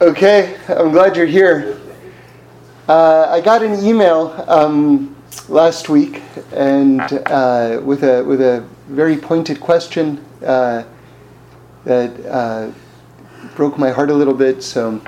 Okay, 0.00 0.58
I'm 0.66 0.90
glad 0.90 1.16
you're 1.16 1.24
here. 1.24 1.80
Uh, 2.88 3.28
I 3.30 3.40
got 3.40 3.62
an 3.62 3.84
email 3.84 4.44
um, 4.48 5.14
last 5.48 5.88
week 5.88 6.20
and 6.52 7.00
uh, 7.00 7.80
with 7.80 8.02
a 8.02 8.24
with 8.24 8.40
a 8.40 8.66
very 8.88 9.16
pointed 9.16 9.60
question 9.60 10.18
uh, 10.44 10.82
that 11.84 12.26
uh, 12.26 12.72
broke 13.54 13.78
my 13.78 13.90
heart 13.90 14.10
a 14.10 14.14
little 14.14 14.34
bit. 14.34 14.64
So, 14.64 15.00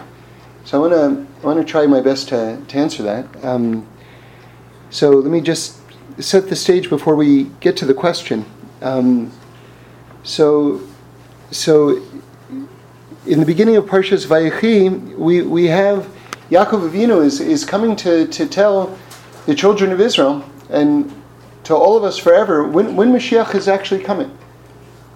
so 0.65 0.79
I 0.79 0.89
want 0.89 0.93
to 0.93 1.43
I 1.43 1.47
want 1.47 1.59
to 1.59 1.65
try 1.65 1.85
my 1.89 2.01
best 2.01 2.29
to, 2.29 2.63
to 2.65 2.79
answer 2.79 3.03
that. 3.03 3.45
Um, 3.45 3.89
so 4.91 5.11
let 5.11 5.33
me 5.33 5.41
just 5.41 5.81
set 6.21 6.49
the 6.49 6.55
stage 6.55 6.89
before 6.89 7.17
we 7.17 7.51
get 7.59 7.77
to 7.79 7.87
the 7.87 7.95
question. 7.95 8.45
Um, 8.83 9.33
so, 10.23 10.81
so 11.51 12.01
in 13.27 13.41
the 13.41 13.47
beginning 13.47 13.77
of 13.77 13.87
Parshas 13.87 14.25
Vayechi, 14.27 15.17
we, 15.17 15.43
we 15.43 15.67
have 15.67 16.07
Yaakov 16.51 16.89
Avinu 16.89 17.25
is, 17.25 17.41
is 17.41 17.65
coming 17.65 17.97
to, 17.97 18.27
to 18.29 18.47
tell 18.47 18.97
the 19.47 19.55
children 19.55 19.91
of 19.91 20.01
Israel 20.01 20.49
and 20.71 21.13
to 21.65 21.75
all 21.75 21.97
of 21.97 22.05
us 22.05 22.17
forever 22.19 22.69
when, 22.69 22.95
when 22.95 23.13
Mashiach 23.13 23.55
is 23.57 23.67
actually 23.67 24.03
coming. 24.03 24.37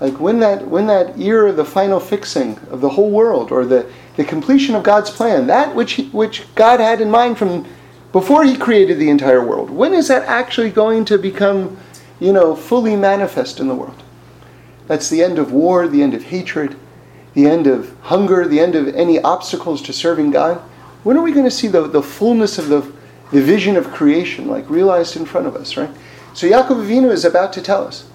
Like 0.01 0.19
when 0.19 0.41
that 0.41 0.67
when 0.67 0.87
that 0.87 1.11
of 1.21 1.57
the 1.57 1.65
final 1.65 2.01
fixing 2.01 2.59
of 2.71 2.81
the 2.81 2.89
whole 2.89 3.11
world 3.11 3.53
or 3.53 3.65
the, 3.65 3.89
the 4.17 4.25
completion 4.25 4.75
of 4.75 4.83
God's 4.83 5.11
plan, 5.11 5.47
that 5.47 5.75
which 5.75 5.93
he, 5.93 6.09
which 6.09 6.53
God 6.55 6.81
had 6.81 7.01
in 7.01 7.11
mind 7.11 7.39
from 7.39 7.67
before 8.11 8.43
he 8.45 8.57
created 8.57 8.99
the 8.99 9.11
entire 9.11 9.45
world, 9.45 9.71
when 9.71 9.93
is 9.95 10.09
that 10.09 10.25
actually 10.27 10.71
going 10.71 11.05
to 11.05 11.19
become, 11.19 11.77
you 12.19 12.33
know, 12.33 12.57
fully 12.57 12.97
manifest 12.97 13.61
in 13.61 13.69
the 13.69 13.75
world? 13.75 14.03
That's 14.89 15.09
the 15.11 15.23
end 15.23 15.39
of 15.39 15.53
war, 15.53 15.87
the 15.87 16.03
end 16.03 16.15
of 16.15 16.25
hatred, 16.25 16.77
the 17.35 17.47
end 17.47 17.67
of 17.67 17.95
hunger, 18.03 18.47
the 18.47 18.61
end 18.61 18.75
of 18.75 18.89
any 18.89 19.21
obstacles 19.21 19.83
to 19.83 19.93
serving 19.93 20.31
God? 20.31 20.59
When 21.03 21.17
are 21.17 21.23
we 21.23 21.33
going 21.33 21.45
to 21.45 21.51
see 21.51 21.69
the, 21.69 21.87
the 21.87 22.03
fullness 22.03 22.59
of 22.59 22.69
the, 22.69 22.81
the 23.31 23.41
vision 23.41 23.77
of 23.77 23.91
creation, 23.93 24.49
like 24.49 24.69
realized 24.69 25.17
in 25.17 25.25
front 25.25 25.47
of 25.47 25.57
us, 25.57 25.77
right? 25.77 25.91
So 26.35 26.47
Yaakov 26.47 26.87
Avinu 26.87 27.11
is 27.11 27.25
about 27.25 27.53
to 27.55 27.63
tell 27.63 27.87
us. 27.87 28.09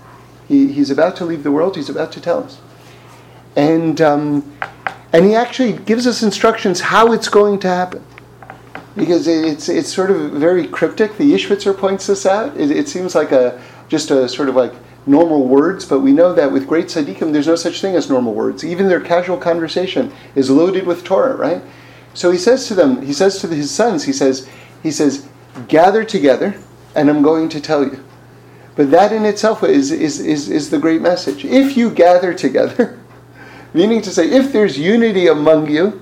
He, 0.47 0.71
he's 0.71 0.89
about 0.89 1.15
to 1.17 1.25
leave 1.25 1.43
the 1.43 1.51
world, 1.51 1.75
he's 1.75 1.89
about 1.89 2.11
to 2.13 2.21
tell 2.21 2.43
us. 2.43 2.59
And, 3.55 3.99
um, 4.01 4.57
and 5.11 5.25
he 5.25 5.33
actually 5.33 5.73
gives 5.73 6.05
us 6.05 6.21
instructions 6.21 6.81
how 6.81 7.11
it's 7.13 7.29
going 7.29 7.59
to 7.59 7.67
happen. 7.67 8.05
Because 8.95 9.27
it's, 9.27 9.67
it's 9.67 9.93
sort 9.93 10.11
of 10.11 10.31
very 10.31 10.67
cryptic. 10.67 11.17
The 11.17 11.33
Ishbitzer 11.33 11.77
points 11.77 12.07
this 12.07 12.25
out. 12.25 12.55
It, 12.55 12.71
it 12.71 12.87
seems 12.87 13.13
like 13.15 13.31
a 13.31 13.61
just 13.89 14.11
a 14.11 14.27
sort 14.27 14.49
of 14.49 14.55
like 14.55 14.73
normal 15.05 15.47
words, 15.47 15.85
but 15.85 15.99
we 15.99 16.11
know 16.11 16.33
that 16.33 16.51
with 16.51 16.67
great 16.67 16.87
tzaddikim, 16.87 17.31
there's 17.31 17.47
no 17.47 17.55
such 17.55 17.81
thing 17.81 17.95
as 17.95 18.09
normal 18.09 18.33
words. 18.33 18.63
Even 18.63 18.87
their 18.87 19.01
casual 19.01 19.37
conversation 19.37 20.11
is 20.33 20.49
loaded 20.49 20.85
with 20.85 21.03
Torah, 21.03 21.35
right? 21.35 21.61
So 22.13 22.31
he 22.31 22.37
says 22.37 22.67
to 22.67 22.75
them, 22.75 23.05
he 23.05 23.13
says 23.13 23.39
to 23.41 23.47
his 23.47 23.69
sons, 23.71 24.03
he 24.05 24.13
says, 24.13 24.49
he 24.81 24.91
says, 24.91 25.27
gather 25.67 26.03
together, 26.03 26.55
and 26.95 27.09
I'm 27.09 27.21
going 27.21 27.49
to 27.49 27.61
tell 27.61 27.83
you. 27.83 28.03
But 28.75 28.91
that 28.91 29.13
in 29.13 29.25
itself 29.25 29.63
is, 29.63 29.91
is, 29.91 30.19
is, 30.19 30.49
is 30.49 30.69
the 30.69 30.79
great 30.79 31.01
message. 31.01 31.45
If 31.45 31.77
you 31.77 31.89
gather 31.89 32.33
together, 32.33 32.99
meaning 33.73 34.01
to 34.01 34.09
say, 34.09 34.29
if 34.29 34.51
there's 34.51 34.77
unity 34.77 35.27
among 35.27 35.69
you, 35.69 36.01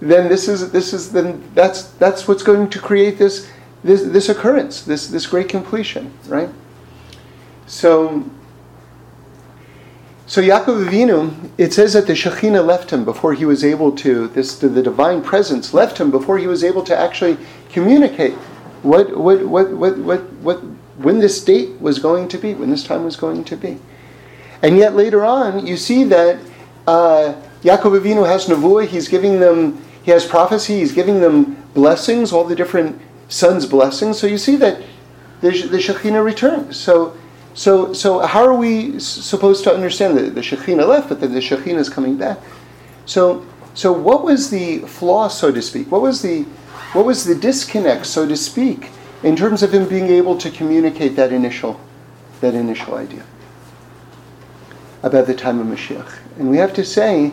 then 0.00 0.28
this 0.28 0.46
is 0.46 0.70
this 0.72 0.92
is 0.92 1.12
then 1.12 1.42
that's 1.54 1.84
that's 1.92 2.28
what's 2.28 2.42
going 2.42 2.68
to 2.68 2.78
create 2.78 3.16
this 3.18 3.50
this 3.82 4.02
this 4.02 4.28
occurrence, 4.28 4.82
this 4.82 5.06
this 5.08 5.26
great 5.26 5.48
completion, 5.48 6.12
right? 6.26 6.50
So, 7.66 8.24
so 10.26 10.40
Yaakov 10.40 10.86
Avinu, 10.86 11.50
it 11.58 11.72
says 11.72 11.92
that 11.94 12.06
the 12.06 12.12
Shekhinah 12.12 12.64
left 12.64 12.90
him 12.90 13.04
before 13.04 13.34
he 13.34 13.44
was 13.44 13.64
able 13.64 13.92
to, 13.96 14.28
this, 14.28 14.58
the, 14.58 14.68
divine 14.82 15.22
presence 15.22 15.74
left 15.74 15.98
him 15.98 16.10
before 16.10 16.38
he 16.38 16.46
was 16.46 16.62
able 16.62 16.84
to 16.84 16.96
actually 16.96 17.36
communicate 17.70 18.34
what, 18.82 19.16
what, 19.16 19.44
what, 19.44 19.70
what, 19.72 19.98
what, 19.98 20.32
what, 20.34 20.56
when 20.98 21.18
this 21.18 21.42
date 21.44 21.80
was 21.80 21.98
going 21.98 22.28
to 22.28 22.38
be, 22.38 22.54
when 22.54 22.70
this 22.70 22.84
time 22.84 23.04
was 23.04 23.16
going 23.16 23.44
to 23.44 23.56
be. 23.56 23.78
And 24.62 24.78
yet 24.78 24.94
later 24.94 25.24
on, 25.24 25.66
you 25.66 25.76
see 25.76 26.04
that 26.04 26.38
uh, 26.86 27.34
Yaakov 27.62 28.00
Avinu 28.00 28.26
has 28.26 28.46
Nevuah, 28.46 28.86
he's 28.86 29.08
giving 29.08 29.40
them, 29.40 29.84
he 30.04 30.12
has 30.12 30.24
prophecy, 30.24 30.78
he's 30.78 30.92
giving 30.92 31.20
them 31.20 31.56
blessings, 31.74 32.32
all 32.32 32.44
the 32.44 32.54
different 32.54 33.00
sons' 33.28 33.66
blessings. 33.66 34.18
So 34.18 34.28
you 34.28 34.38
see 34.38 34.56
that 34.56 34.80
the, 35.40 35.50
the 35.50 35.78
Shekhinah 35.78 36.24
returns. 36.24 36.76
So 36.76 37.16
so, 37.56 37.94
so 37.94 38.18
how 38.18 38.44
are 38.44 38.54
we 38.54 39.00
supposed 39.00 39.64
to 39.64 39.72
understand 39.72 40.18
that 40.18 40.34
the 40.34 40.42
Shekhinah 40.42 40.86
left, 40.86 41.08
but 41.08 41.20
that 41.20 41.28
the 41.28 41.40
Shekhinah 41.40 41.78
is 41.78 41.88
coming 41.88 42.18
back? 42.18 42.38
So, 43.06 43.46
so 43.72 43.92
what 43.92 44.24
was 44.24 44.50
the 44.50 44.80
flaw, 44.80 45.28
so 45.28 45.50
to 45.50 45.62
speak? 45.62 45.90
What 45.90 46.02
was 46.02 46.20
the, 46.20 46.42
what 46.92 47.06
was 47.06 47.24
the 47.24 47.34
disconnect, 47.34 48.04
so 48.04 48.28
to 48.28 48.36
speak, 48.36 48.90
in 49.22 49.36
terms 49.36 49.62
of 49.62 49.72
him 49.72 49.88
being 49.88 50.08
able 50.08 50.36
to 50.36 50.50
communicate 50.50 51.16
that 51.16 51.32
initial, 51.32 51.80
that 52.42 52.54
initial 52.54 52.94
idea 52.94 53.24
about 55.02 55.26
the 55.26 55.34
time 55.34 55.58
of 55.58 55.66
Mashiach? 55.66 56.18
And 56.38 56.50
we 56.50 56.58
have 56.58 56.74
to 56.74 56.84
say, 56.84 57.32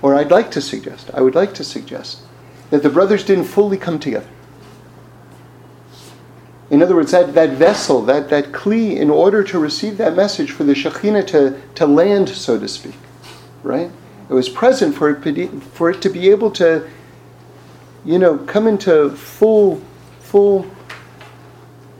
or 0.00 0.14
I'd 0.14 0.30
like 0.30 0.50
to 0.52 0.62
suggest, 0.62 1.10
I 1.12 1.20
would 1.20 1.34
like 1.34 1.52
to 1.54 1.64
suggest, 1.64 2.22
that 2.70 2.82
the 2.82 2.88
brothers 2.88 3.22
didn't 3.22 3.44
fully 3.44 3.76
come 3.76 3.98
together. 3.98 4.28
In 6.72 6.80
other 6.82 6.96
words, 6.96 7.10
that, 7.10 7.34
that 7.34 7.50
vessel, 7.50 8.00
that, 8.06 8.30
that 8.30 8.46
kli, 8.46 8.96
in 8.96 9.10
order 9.10 9.44
to 9.44 9.58
receive 9.58 9.98
that 9.98 10.16
message 10.16 10.50
for 10.50 10.64
the 10.64 10.72
Shekhinah 10.72 11.26
to, 11.26 11.60
to 11.74 11.86
land, 11.86 12.30
so 12.30 12.58
to 12.58 12.66
speak, 12.66 12.94
right? 13.62 13.90
It 14.30 14.32
was 14.32 14.48
present 14.48 14.94
for 14.94 15.10
it, 15.10 15.48
for 15.74 15.90
it 15.90 16.00
to 16.00 16.08
be 16.08 16.30
able 16.30 16.50
to, 16.52 16.88
you 18.06 18.18
know, 18.18 18.38
come 18.38 18.66
into 18.66 19.10
full, 19.10 19.82
full, 20.20 20.66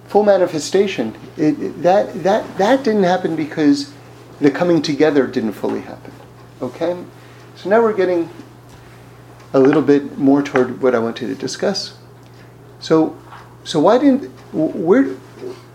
full 0.07 0.23
manifestation. 0.23 1.15
It, 1.37 1.61
it, 1.61 1.83
that, 1.83 2.23
that, 2.23 2.57
that 2.57 2.83
didn't 2.83 3.03
happen 3.03 3.37
because 3.37 3.93
the 4.41 4.51
coming 4.51 4.81
together 4.81 5.27
didn't 5.27 5.53
fully 5.53 5.83
happen. 5.83 6.15
Okay? 6.63 6.97
So 7.57 7.69
now 7.69 7.83
we're 7.83 7.93
getting 7.93 8.31
a 9.53 9.61
little 9.61 9.83
bit 9.83 10.17
more 10.17 10.43
toward 10.43 10.81
what 10.81 10.95
I 10.95 10.99
wanted 10.99 11.27
to 11.27 11.35
discuss. 11.35 11.99
So, 12.81 13.19
so 13.65 13.79
why 13.79 13.99
didn't 13.99 14.33
where 14.53 15.05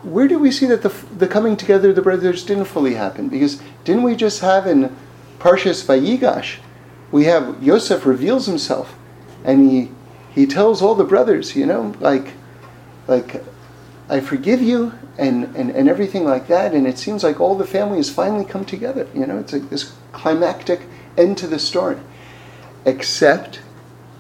where 0.04 0.28
do 0.28 0.40
we 0.40 0.52
see 0.52 0.66
that 0.68 0.84
the, 0.84 0.94
the 1.18 1.28
coming 1.28 1.58
together 1.58 1.90
of 1.90 1.96
the 1.96 2.02
brothers 2.02 2.44
didn't 2.44 2.66
fully 2.66 2.94
happen? 2.94 3.28
Because 3.28 3.62
didn't 3.84 4.04
we 4.04 4.16
just 4.16 4.42
have 4.42 4.68
in 4.68 4.96
Parshas 5.40 5.84
Vayigash, 5.86 6.60
we 7.12 7.26
have 7.26 7.62
Yosef 7.62 8.06
reveals 8.06 8.46
himself, 8.46 8.96
and 9.44 9.70
he 9.70 9.92
he 10.34 10.46
tells 10.46 10.82
all 10.82 10.96
the 10.96 11.04
brothers, 11.04 11.56
you 11.56 11.66
know, 11.66 11.94
like 12.00 12.34
like 13.08 13.44
I 14.10 14.20
forgive 14.20 14.62
you 14.62 14.94
and, 15.18 15.56
and, 15.56 15.72
and 15.72 15.90
everything 15.90 16.24
like 16.24 16.48
that, 16.48 16.74
and 16.74 16.88
it 16.88 16.98
seems 16.98 17.24
like 17.24 17.42
all 17.42 17.56
the 17.56 17.66
family 17.66 17.98
has 17.98 18.10
finally 18.10 18.46
come 18.46 18.64
together. 18.64 19.08
You 19.14 19.26
know, 19.26 19.38
it's 19.40 19.52
like 19.52 19.70
this 19.70 19.94
climactic 20.12 20.82
end 21.18 21.38
to 21.40 21.48
the 21.48 21.60
story. 21.60 21.98
Except 22.86 23.60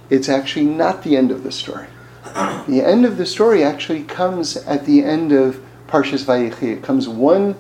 it's 0.10 0.28
actually 0.28 0.66
not 0.66 1.04
the 1.04 1.16
end 1.16 1.32
of 1.32 1.44
the 1.44 1.52
story 1.52 1.88
the 2.68 2.82
end 2.82 3.06
of 3.06 3.18
the 3.18 3.26
story 3.26 3.64
actually 3.64 4.04
comes 4.04 4.58
at 4.58 4.86
the 4.86 5.04
end 5.04 5.32
of 5.32 5.64
Parshas 5.88 6.26
Vayechi. 6.26 6.74
It 6.74 6.84
comes 6.84 7.08
one 7.08 7.56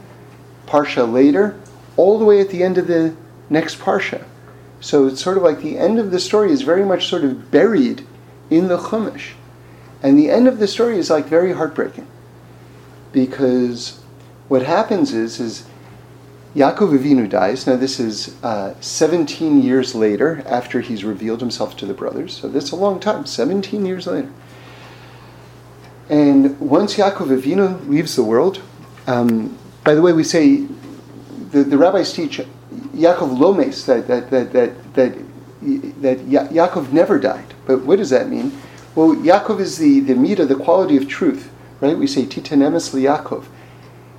parsha 0.65 1.11
later, 1.11 1.59
all 1.95 2.19
the 2.19 2.25
way 2.25 2.39
at 2.41 2.49
the 2.49 2.63
end 2.63 2.77
of 2.77 2.87
the 2.87 3.15
next 3.49 3.79
parsha. 3.79 4.23
So 4.79 5.07
it's 5.07 5.21
sort 5.21 5.37
of 5.37 5.43
like 5.43 5.61
the 5.61 5.77
end 5.77 5.97
of 5.99 6.11
the 6.11 6.19
story 6.19 6.51
is 6.51 6.61
very 6.61 6.85
much 6.85 7.07
sort 7.07 7.23
of 7.23 7.49
buried 7.49 8.05
in 8.49 8.67
the 8.67 8.77
Chumash. 8.77 9.31
And 10.03 10.17
the 10.17 10.29
end 10.29 10.47
of 10.47 10.59
the 10.59 10.67
story 10.67 10.99
is 10.99 11.09
like 11.09 11.25
very 11.25 11.53
heartbreaking. 11.53 12.07
Because 13.11 13.99
what 14.47 14.63
happens 14.63 15.13
is, 15.13 15.39
is 15.39 15.67
Yaakov 16.55 16.97
Avinu 16.97 17.29
dies. 17.29 17.65
Now 17.65 17.75
this 17.75 17.99
is 17.99 18.35
uh, 18.43 18.75
17 18.79 19.61
years 19.61 19.95
later 19.95 20.43
after 20.45 20.81
he's 20.81 21.03
revealed 21.03 21.39
himself 21.39 21.75
to 21.77 21.85
the 21.85 21.93
brothers. 21.93 22.37
So 22.37 22.47
that's 22.47 22.71
a 22.71 22.75
long 22.75 22.99
time, 22.99 23.25
17 23.25 23.85
years 23.85 24.05
later. 24.05 24.31
And 26.09 26.59
once 26.59 26.95
Yaakov 26.95 27.37
Avinu 27.37 27.87
leaves 27.87 28.15
the 28.15 28.23
world, 28.23 28.61
um, 29.07 29.57
by 29.83 29.93
the 29.93 30.01
way, 30.01 30.13
we 30.13 30.23
say 30.23 30.65
the, 31.51 31.63
the 31.63 31.77
rabbis 31.77 32.13
teach 32.13 32.39
Yaakov 32.93 33.37
Lomes 33.37 33.85
that 33.85 34.07
that 34.07 34.29
that 34.29 34.53
that 34.53 34.93
that, 34.93 35.17
that 36.01 36.27
ya- 36.27 36.47
Yaakov 36.47 36.91
never 36.91 37.19
died. 37.19 37.53
But 37.65 37.83
what 37.83 37.97
does 37.97 38.09
that 38.09 38.29
mean? 38.29 38.57
Well, 38.95 39.15
Yaakov 39.15 39.59
is 39.59 39.77
the 39.77 39.99
the 39.99 40.13
middah, 40.13 40.47
the 40.47 40.55
quality 40.55 40.97
of 40.97 41.07
truth, 41.07 41.49
right? 41.81 41.97
We 41.97 42.07
say 42.07 42.25
titanemis 42.25 42.93
Yaakov, 42.93 43.45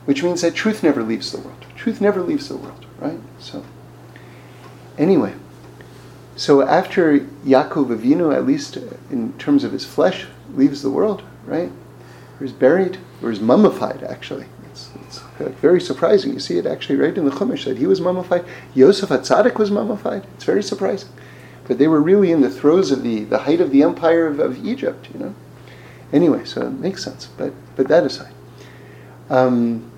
which 0.05 0.23
means 0.23 0.43
that 0.43 0.55
truth 0.55 0.83
never 0.83 1.03
leaves 1.03 1.33
the 1.33 1.41
world. 1.41 1.65
Truth 1.77 2.01
never 2.01 2.23
leaves 2.23 2.49
the 2.49 2.57
world, 2.57 2.87
right? 2.99 3.21
So, 3.39 3.65
anyway, 4.99 5.35
so 6.37 6.63
after 6.63 7.19
Yaakov 7.19 7.97
Avinu, 7.97 8.35
at 8.35 8.47
least 8.47 8.77
in 9.11 9.33
terms 9.39 9.65
of 9.65 9.73
his 9.73 9.85
flesh, 9.85 10.27
leaves 10.55 10.83
the 10.83 10.91
world, 10.91 11.23
right? 11.49 11.73
Or 12.41 12.45
is 12.45 12.53
buried, 12.53 12.99
or 13.23 13.31
is 13.31 13.41
mummified, 13.41 14.03
actually. 14.05 14.47
It's, 14.71 14.91
it's 15.07 15.21
very 15.61 15.81
surprising. 15.81 16.35
You 16.35 16.41
see 16.41 16.59
it 16.59 16.67
actually 16.67 16.97
right 16.97 17.17
in 17.17 17.25
the 17.25 17.31
Chumash 17.33 17.65
that 17.65 17.79
he 17.79 17.87
was 17.87 18.01
mummified. 18.01 18.45
Yosef 18.75 19.09
HaTzadik 19.09 19.59
was 19.59 19.71
mummified. 19.71 20.25
It's 20.35 20.45
very 20.45 20.63
surprising. 20.63 21.11
but 21.69 21.79
they 21.79 21.87
were 21.87 22.01
really 22.01 22.33
in 22.33 22.41
the 22.41 22.51
throes 22.51 22.91
of 22.91 23.03
the, 23.03 23.25
the 23.25 23.39
height 23.41 23.61
of 23.61 23.71
the 23.71 23.83
empire 23.83 24.27
of, 24.27 24.41
of 24.41 24.65
Egypt, 24.65 25.09
you 25.13 25.21
know. 25.21 25.35
Anyway, 26.13 26.45
so 26.45 26.63
it 26.63 26.71
makes 26.71 27.05
sense. 27.05 27.29
But 27.37 27.53
but 27.77 27.89
that 27.89 28.05
aside, 28.05 28.33
um, 29.29 29.91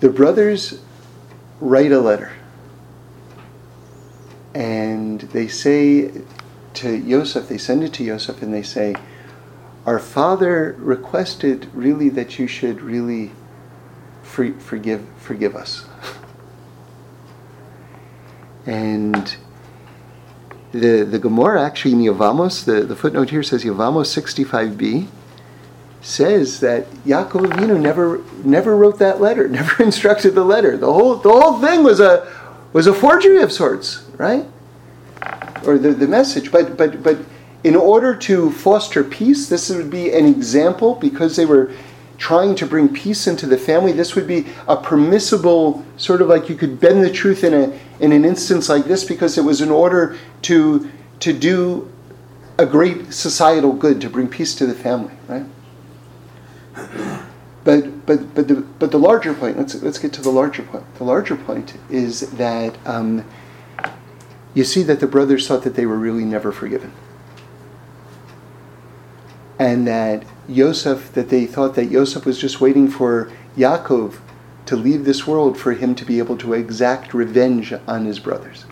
the 0.00 0.10
brothers 0.10 0.82
write 1.58 1.90
a 1.90 1.98
letter, 1.98 2.32
and 4.54 5.22
they 5.22 5.48
say 5.48 6.10
to 6.74 6.96
Yosef, 6.96 7.48
they 7.48 7.58
send 7.58 7.84
it 7.84 7.92
to 7.94 8.04
Yosef, 8.04 8.42
and 8.42 8.52
they 8.52 8.62
say, 8.62 8.94
"Our 9.86 9.98
father 9.98 10.76
requested 10.78 11.68
really 11.74 12.08
that 12.10 12.38
you 12.38 12.46
should 12.46 12.80
really 12.80 13.32
for, 14.22 14.52
forgive 14.54 15.06
forgive 15.18 15.56
us." 15.56 15.86
and 18.66 19.36
the, 20.72 21.04
the 21.04 21.18
Gemara 21.18 21.62
actually 21.62 21.92
in 21.92 21.98
Yevamos, 21.98 22.64
the, 22.64 22.82
the 22.82 22.96
footnote 22.96 23.30
here 23.30 23.42
says 23.42 23.62
Yevamos 23.62 24.08
65b, 24.08 25.06
says 26.00 26.60
that 26.60 26.90
Yaakov 27.04 27.46
Avinu 27.46 27.80
never 27.80 28.22
never 28.42 28.76
wrote 28.76 28.98
that 28.98 29.20
letter, 29.20 29.48
never 29.48 29.82
instructed 29.82 30.34
the 30.34 30.44
letter. 30.44 30.76
The 30.76 30.92
whole 30.92 31.16
the 31.16 31.30
whole 31.30 31.60
thing 31.60 31.84
was 31.84 32.00
a 32.00 32.30
was 32.72 32.86
a 32.86 32.94
forgery 32.94 33.42
of 33.42 33.52
sorts, 33.52 34.02
right? 34.16 34.46
Or 35.66 35.78
the, 35.78 35.92
the 35.92 36.08
message. 36.08 36.50
But 36.50 36.76
but 36.76 37.02
but 37.02 37.18
in 37.64 37.76
order 37.76 38.14
to 38.16 38.50
foster 38.50 39.04
peace, 39.04 39.48
this 39.48 39.70
would 39.70 39.90
be 39.90 40.10
an 40.12 40.26
example 40.26 40.96
because 40.96 41.36
they 41.36 41.46
were 41.46 41.72
trying 42.22 42.54
to 42.54 42.64
bring 42.64 42.88
peace 42.88 43.26
into 43.26 43.46
the 43.46 43.58
family, 43.58 43.90
this 43.90 44.14
would 44.14 44.28
be 44.28 44.46
a 44.68 44.76
permissible 44.76 45.84
sort 45.96 46.22
of 46.22 46.28
like 46.28 46.48
you 46.48 46.54
could 46.54 46.78
bend 46.78 47.02
the 47.02 47.10
truth 47.10 47.42
in 47.42 47.52
a 47.52 47.78
in 47.98 48.12
an 48.12 48.24
instance 48.24 48.68
like 48.68 48.84
this 48.84 49.02
because 49.02 49.36
it 49.36 49.42
was 49.42 49.60
in 49.60 49.70
order 49.70 50.16
to 50.40 50.88
to 51.18 51.32
do 51.32 51.90
a 52.58 52.66
great 52.66 53.12
societal 53.12 53.72
good 53.72 54.00
to 54.00 54.08
bring 54.08 54.28
peace 54.28 54.54
to 54.54 54.66
the 54.66 54.74
family, 54.74 55.14
right? 55.28 55.46
But 57.64 58.06
but 58.06 58.34
but 58.34 58.48
the 58.48 58.56
but 58.80 58.90
the 58.90 58.98
larger 58.98 59.34
point. 59.34 59.56
Let's 59.56 59.80
let's 59.82 59.98
get 59.98 60.12
to 60.14 60.20
the 60.20 60.30
larger 60.30 60.64
point. 60.64 60.84
The 60.96 61.04
larger 61.04 61.36
point 61.36 61.74
is 61.90 62.32
that 62.32 62.76
um, 62.84 63.24
you 64.54 64.64
see 64.64 64.82
that 64.82 65.00
the 65.00 65.06
brothers 65.06 65.48
thought 65.48 65.62
that 65.62 65.74
they 65.74 65.86
were 65.86 65.98
really 65.98 66.24
never 66.24 66.52
forgiven, 66.52 66.92
and 69.58 69.86
that 69.86 70.24
Yosef, 70.48 71.12
that 71.12 71.28
they 71.28 71.46
thought 71.46 71.74
that 71.74 71.86
Yosef 71.86 72.26
was 72.26 72.38
just 72.38 72.60
waiting 72.60 72.88
for 72.88 73.30
Yaakov 73.56 74.18
to 74.66 74.76
leave 74.76 75.04
this 75.04 75.26
world 75.26 75.58
for 75.58 75.72
him 75.72 75.94
to 75.94 76.04
be 76.04 76.18
able 76.18 76.36
to 76.38 76.52
exact 76.52 77.14
revenge 77.14 77.72
on 77.86 78.04
his 78.04 78.18
brothers. 78.18 78.64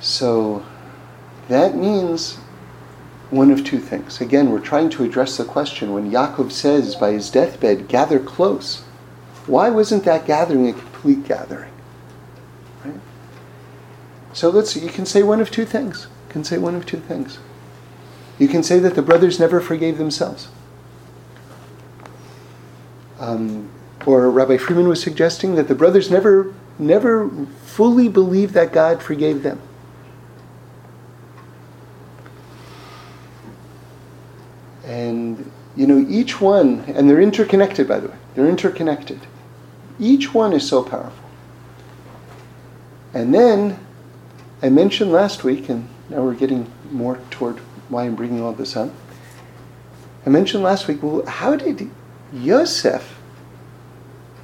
So 0.00 0.64
that 1.48 1.76
means 1.76 2.36
one 3.30 3.50
of 3.50 3.64
two 3.64 3.78
things. 3.78 4.20
Again, 4.20 4.50
we're 4.50 4.60
trying 4.60 4.90
to 4.90 5.04
address 5.04 5.36
the 5.36 5.44
question 5.44 5.92
when 5.92 6.10
Yaakov 6.10 6.50
says 6.50 6.96
by 6.96 7.12
his 7.12 7.30
deathbed, 7.30 7.88
gather 7.88 8.18
close. 8.18 8.82
Why 9.46 9.70
wasn't 9.70 10.04
that 10.04 10.26
gathering 10.26 10.68
a 10.68 10.72
complete 10.72 11.24
gathering? 11.24 11.72
So 14.32 14.50
let's 14.50 14.76
you 14.76 14.88
can 14.88 15.06
say 15.06 15.22
one 15.22 15.40
of 15.40 15.50
two 15.50 15.64
things. 15.64 16.06
You 16.28 16.32
can 16.32 16.44
say 16.44 16.58
one 16.58 16.74
of 16.74 16.86
two 16.86 17.00
things. 17.00 17.38
You 18.38 18.48
can 18.48 18.62
say 18.62 18.78
that 18.78 18.94
the 18.94 19.02
brothers 19.02 19.38
never 19.38 19.60
forgave 19.60 19.98
themselves. 19.98 20.48
Um, 23.18 23.70
or 24.06 24.30
Rabbi 24.30 24.56
Freeman 24.56 24.88
was 24.88 25.02
suggesting 25.02 25.56
that 25.56 25.68
the 25.68 25.74
brothers 25.74 26.10
never, 26.10 26.54
never 26.78 27.28
fully 27.66 28.08
believed 28.08 28.54
that 28.54 28.72
God 28.72 29.02
forgave 29.02 29.42
them. 29.42 29.60
And, 34.84 35.52
you 35.76 35.86
know, 35.86 36.04
each 36.08 36.40
one, 36.40 36.80
and 36.88 37.08
they're 37.08 37.20
interconnected, 37.20 37.86
by 37.86 38.00
the 38.00 38.08
way, 38.08 38.16
they're 38.34 38.48
interconnected. 38.48 39.20
Each 40.00 40.32
one 40.32 40.52
is 40.54 40.66
so 40.66 40.82
powerful. 40.82 41.12
And 43.12 43.34
then, 43.34 43.78
I 44.62 44.68
mentioned 44.68 45.10
last 45.10 45.42
week, 45.42 45.68
and 45.68 45.88
now 46.10 46.22
we're 46.22 46.34
getting 46.34 46.70
more 46.90 47.18
toward 47.30 47.58
why 47.88 48.04
I'm 48.04 48.14
bringing 48.14 48.42
all 48.42 48.52
this 48.52 48.76
up. 48.76 48.90
I 50.26 50.30
mentioned 50.30 50.62
last 50.62 50.86
week, 50.86 51.02
well, 51.02 51.24
how 51.24 51.56
did 51.56 51.90
Yosef 52.32 53.18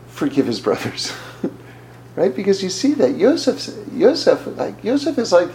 forgive 0.08 0.46
his 0.46 0.58
brothers? 0.58 1.12
right? 2.16 2.34
Because 2.34 2.62
you 2.62 2.70
see 2.70 2.94
that 2.94 3.16
Yosef, 3.16 3.68
Yosef, 3.92 4.46
like 4.56 4.82
Yosef 4.82 5.18
is 5.18 5.32
like 5.32 5.50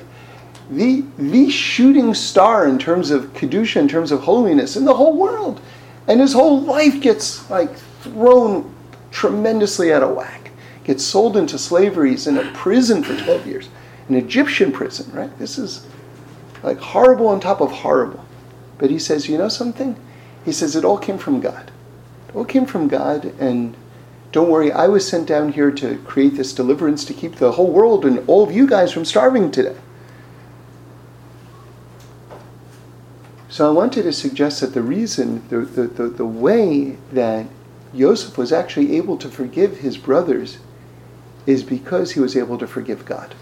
the 0.69 1.03
the 1.17 1.49
shooting 1.49 2.13
star 2.13 2.67
in 2.67 2.77
terms 2.77 3.09
of 3.09 3.33
kedusha, 3.33 3.77
in 3.77 3.87
terms 3.87 4.11
of 4.11 4.21
holiness 4.21 4.77
in 4.77 4.85
the 4.85 4.93
whole 4.93 5.17
world, 5.17 5.59
and 6.07 6.21
his 6.21 6.33
whole 6.33 6.61
life 6.61 7.01
gets 7.01 7.49
like 7.49 7.75
thrown 8.01 8.73
tremendously 9.09 9.91
out 9.91 10.03
of 10.03 10.15
whack. 10.15 10.51
Gets 10.83 11.03
sold 11.03 11.35
into 11.35 11.57
slavery. 11.57 12.11
He's 12.11 12.27
in 12.27 12.37
a 12.37 12.51
prison 12.53 13.03
for 13.03 13.17
twelve 13.17 13.45
years, 13.47 13.69
an 14.11 14.17
Egyptian 14.17 14.71
prison. 14.71 15.11
Right? 15.13 15.37
This 15.39 15.57
is 15.57 15.85
like 16.63 16.77
horrible 16.77 17.27
on 17.27 17.39
top 17.39 17.61
of 17.61 17.71
horrible. 17.71 18.25
But 18.77 18.89
he 18.89 18.99
says, 18.99 19.29
you 19.29 19.37
know 19.37 19.47
something? 19.47 19.95
He 20.43 20.51
says 20.51 20.75
it 20.75 20.83
all 20.83 20.97
came 20.97 21.17
from 21.17 21.39
God. 21.39 21.71
It 22.27 22.35
all 22.35 22.45
came 22.45 22.65
from 22.65 22.87
God, 22.87 23.25
and 23.39 23.75
don't 24.31 24.49
worry, 24.49 24.71
I 24.71 24.87
was 24.87 25.07
sent 25.07 25.27
down 25.27 25.51
here 25.51 25.71
to 25.71 25.97
create 25.99 26.35
this 26.35 26.53
deliverance 26.53 27.05
to 27.05 27.13
keep 27.13 27.35
the 27.35 27.51
whole 27.51 27.71
world 27.71 28.05
and 28.05 28.27
all 28.27 28.43
of 28.43 28.51
you 28.51 28.65
guys 28.65 28.91
from 28.91 29.05
starving 29.05 29.51
today. 29.51 29.75
So 33.49 33.67
I 33.67 33.71
wanted 33.71 34.03
to 34.03 34.13
suggest 34.13 34.61
that 34.61 34.73
the 34.73 34.81
reason, 34.81 35.47
the, 35.49 35.59
the, 35.59 35.87
the, 35.87 36.07
the 36.07 36.25
way 36.25 36.97
that 37.11 37.47
Joseph 37.93 38.37
was 38.37 38.53
actually 38.53 38.95
able 38.95 39.17
to 39.17 39.29
forgive 39.29 39.79
his 39.79 39.97
brothers 39.97 40.59
is 41.45 41.61
because 41.61 42.11
he 42.11 42.21
was 42.21 42.37
able 42.37 42.57
to 42.57 42.65
forgive 42.67 43.05
God. 43.05 43.35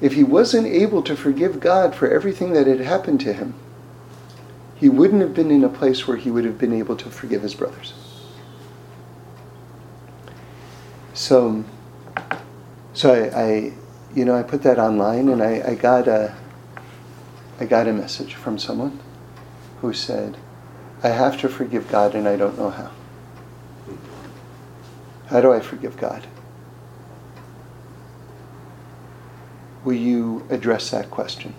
If 0.00 0.14
he 0.14 0.24
wasn't 0.24 0.66
able 0.66 1.02
to 1.02 1.14
forgive 1.14 1.60
God 1.60 1.94
for 1.94 2.08
everything 2.10 2.52
that 2.54 2.66
had 2.66 2.80
happened 2.80 3.20
to 3.20 3.32
him, 3.32 3.54
he 4.74 4.88
wouldn't 4.88 5.20
have 5.20 5.34
been 5.34 5.50
in 5.50 5.62
a 5.62 5.68
place 5.68 6.08
where 6.08 6.16
he 6.16 6.30
would 6.30 6.44
have 6.44 6.58
been 6.58 6.72
able 6.72 6.96
to 6.96 7.10
forgive 7.10 7.42
his 7.42 7.54
brothers. 7.54 7.92
So, 11.12 11.64
so 12.94 13.12
I, 13.12 13.40
I 13.40 13.72
you 14.14 14.24
know, 14.24 14.34
I 14.34 14.42
put 14.42 14.62
that 14.62 14.78
online, 14.78 15.28
and 15.28 15.42
I, 15.42 15.62
I 15.68 15.74
got 15.74 16.08
a, 16.08 16.34
I 17.60 17.66
got 17.66 17.86
a 17.86 17.92
message 17.92 18.34
from 18.34 18.58
someone 18.58 18.98
who 19.82 19.92
said, 19.92 20.38
"I 21.02 21.08
have 21.08 21.38
to 21.42 21.48
forgive 21.50 21.88
God, 21.88 22.14
and 22.14 22.26
I 22.26 22.36
don't 22.36 22.58
know 22.58 22.70
how. 22.70 22.90
How 25.26 25.42
do 25.42 25.52
I 25.52 25.60
forgive 25.60 25.98
God?" 25.98 26.26
Will 29.84 29.94
you 29.94 30.46
address 30.50 30.90
that 30.90 31.10
question? 31.10 31.54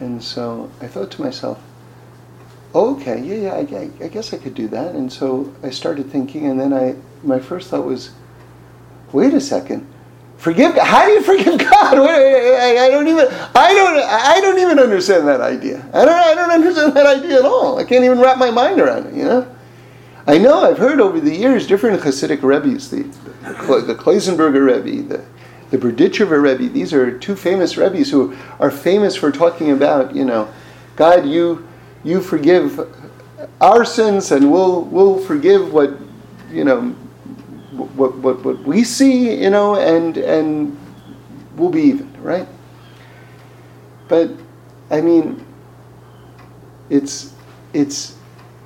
And 0.00 0.22
so 0.22 0.70
I 0.80 0.86
thought 0.86 1.10
to 1.12 1.22
myself, 1.22 1.62
oh, 2.74 2.96
okay, 2.96 3.20
yeah, 3.20 3.34
yeah, 3.34 3.78
I, 3.78 4.04
I, 4.04 4.08
guess 4.08 4.32
I 4.32 4.38
could 4.38 4.54
do 4.54 4.68
that. 4.68 4.94
And 4.94 5.12
so 5.12 5.54
I 5.62 5.70
started 5.70 6.10
thinking, 6.10 6.46
and 6.46 6.58
then 6.58 6.72
I, 6.72 6.96
my 7.22 7.38
first 7.38 7.70
thought 7.70 7.84
was, 7.84 8.10
wait 9.12 9.34
a 9.34 9.40
second, 9.40 9.86
forgive 10.38 10.74
God? 10.74 10.86
How 10.86 11.06
do 11.06 11.12
you 11.12 11.22
forgive 11.22 11.58
God? 11.70 11.98
I, 11.98 12.88
don't 12.90 13.06
even, 13.06 13.28
I 13.54 13.72
don't, 13.74 13.98
I 13.98 14.40
don't 14.40 14.58
even 14.58 14.78
understand 14.78 15.28
that 15.28 15.40
idea. 15.40 15.88
I 15.92 16.04
don't, 16.04 16.14
I 16.14 16.34
don't 16.34 16.50
understand 16.50 16.96
that 16.96 17.06
idea 17.06 17.38
at 17.38 17.44
all. 17.44 17.78
I 17.78 17.84
can't 17.84 18.04
even 18.04 18.18
wrap 18.18 18.38
my 18.38 18.50
mind 18.50 18.80
around 18.80 19.06
it. 19.06 19.14
You 19.14 19.24
know. 19.24 19.56
I 20.26 20.38
know 20.38 20.60
I've 20.62 20.78
heard 20.78 21.00
over 21.00 21.18
the 21.18 21.34
years 21.34 21.66
different 21.66 22.00
Hasidic 22.00 22.42
rebbes, 22.42 22.90
the 22.90 23.02
the, 23.42 23.84
the 23.86 23.94
Klausenberger 23.94 24.64
Rebbe, 24.64 25.02
the 25.08 25.24
the 25.72 25.78
Berdichever 25.78 26.42
Rebbe. 26.42 26.70
These 26.70 26.92
are 26.92 27.18
two 27.18 27.34
famous 27.34 27.78
Rebbes 27.78 28.10
who 28.10 28.36
are 28.60 28.70
famous 28.70 29.16
for 29.16 29.32
talking 29.32 29.70
about, 29.70 30.14
you 30.14 30.24
know, 30.24 30.52
God, 30.96 31.26
you 31.26 31.66
you 32.04 32.20
forgive 32.20 32.78
our 33.58 33.84
sins, 33.84 34.30
and 34.32 34.52
we'll 34.52 34.82
we'll 34.82 35.18
forgive 35.18 35.72
what 35.72 35.96
you 36.50 36.64
know 36.64 36.90
what 37.96 38.14
what, 38.18 38.44
what 38.44 38.62
we 38.64 38.84
see, 38.84 39.42
you 39.42 39.48
know, 39.48 39.76
and 39.76 40.18
and 40.18 40.78
we'll 41.56 41.70
be 41.70 41.84
even, 41.84 42.22
right? 42.22 42.46
But 44.08 44.30
I 44.90 45.00
mean, 45.00 45.42
it's 46.90 47.32
it's 47.72 48.18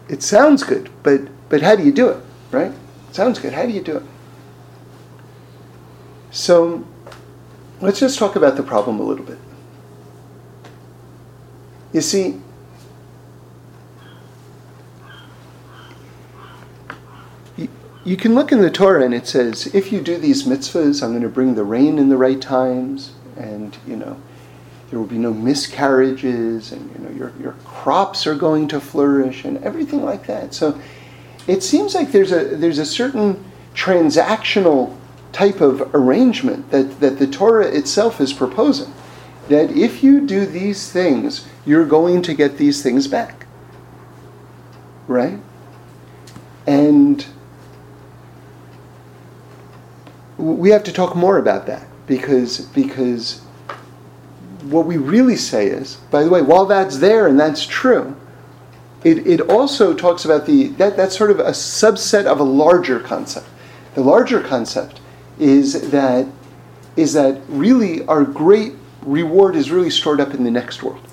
it 0.08 0.25
sounds 0.25 0.64
good, 0.64 0.90
but 1.04 1.20
but 1.48 1.62
how 1.62 1.76
do 1.76 1.84
you 1.84 1.92
do 1.92 2.08
it, 2.08 2.25
right? 2.50 2.72
It 3.10 3.14
sounds 3.14 3.38
good. 3.38 3.52
How 3.52 3.64
do 3.64 3.70
you 3.70 3.80
do 3.80 3.98
it? 3.98 4.02
So 6.32 6.84
Let's 7.80 8.00
just 8.00 8.18
talk 8.18 8.37
about 8.37 8.56
the 8.56 8.62
problem 8.62 9.00
a 9.00 9.02
little 9.02 9.25
bit. 9.25 9.38
You 11.92 12.00
see, 12.00 12.40
you 18.04 18.16
can 18.16 18.35
look 18.35 18.52
in 18.52 18.62
the 18.62 18.71
Torah 18.71 19.04
and 19.04 19.12
it 19.12 19.26
says, 19.26 19.66
if 19.75 19.92
you 19.92 20.00
do 20.00 20.16
these 20.16 20.45
mitzvahs, 20.45 21.02
I'm 21.02 21.11
going 21.11 21.23
to 21.23 21.28
bring 21.28 21.54
the 21.54 21.64
rain 21.64 21.99
in 21.99 22.09
the 22.09 22.16
right 22.16 22.40
times, 22.40 23.12
and 23.37 23.76
you 23.87 23.97
know, 23.97 24.16
there 24.88 24.99
will 24.99 25.06
be 25.06 25.18
no 25.18 25.35
miscarriages, 25.35 26.73
and 26.73 26.90
you 26.95 27.04
know, 27.04 27.11
your, 27.11 27.33
your 27.40 27.52
crops 27.64 28.26
are 28.26 28.37
going 28.37 28.68
to 28.68 28.80
flourish, 28.80 29.45
and 29.45 29.59
everything 29.64 30.04
like 30.04 30.26
that. 30.28 30.54
So 30.54 30.80
it 31.49 31.62
seems 31.62 31.95
like 31.95 32.12
there's 32.12 32.33
a 32.33 32.56
there's 32.56 32.78
a 32.78 32.87
certain 32.87 33.45
transactional 33.75 34.97
type 35.33 35.61
of 35.61 35.95
arrangement 35.95 36.71
that, 36.71 37.00
that 37.00 37.18
the 37.18 37.26
Torah 37.26 37.66
itself 37.66 38.21
is 38.21 38.33
proposing. 38.33 38.92
That 39.49 39.71
if 39.71 40.02
you 40.02 40.26
do 40.26 40.47
these 40.47 40.90
things, 40.90 41.47
you're 41.64 41.87
going 41.87 42.23
to 42.23 42.35
get 42.35 42.56
these 42.59 42.83
things 42.83 43.06
back. 43.06 43.47
Right? 45.06 45.38
And 46.66 47.25
we 50.37 50.71
have 50.71 50.85
to 50.85 50.92
talk 50.92 51.14
more 51.16 51.38
about 51.38 51.66
that 51.66 51.87
because 52.06 52.61
because 52.61 53.40
what 54.64 54.87
we 54.87 54.97
really 54.97 55.37
say 55.37 55.66
is, 55.66 55.97
by 56.11 56.25
the 56.25 56.30
way, 56.30 56.42
while 56.42 56.66
that's 56.66 56.99
there 56.99 57.26
and 57.26 57.38
that's 57.38 57.64
true, 57.64 58.16
it, 59.04 59.26
it 59.26 59.40
also 59.42 59.95
talks 59.95 60.25
about 60.25 60.47
the 60.47 60.68
that, 60.68 60.97
that's 60.97 61.16
sort 61.16 61.30
of 61.30 61.38
a 61.38 61.50
subset 61.50 62.26
of 62.26 62.40
a 62.40 62.45
larger 62.45 62.99
concept. 63.00 63.47
The 63.95 64.02
larger 64.02 64.42
concept 64.42 65.00
is 65.38 65.90
that 65.90 66.26
is 66.97 67.12
that 67.12 67.43
really 67.49 68.07
our 68.07 68.25
great 68.25 68.73
reward 69.02 69.55
is 69.55 69.71
really 69.71 69.90
stored 69.90 70.21
up 70.21 70.33
in 70.33 70.45
the 70.45 70.50
next 70.50 70.83
world. 70.83 71.07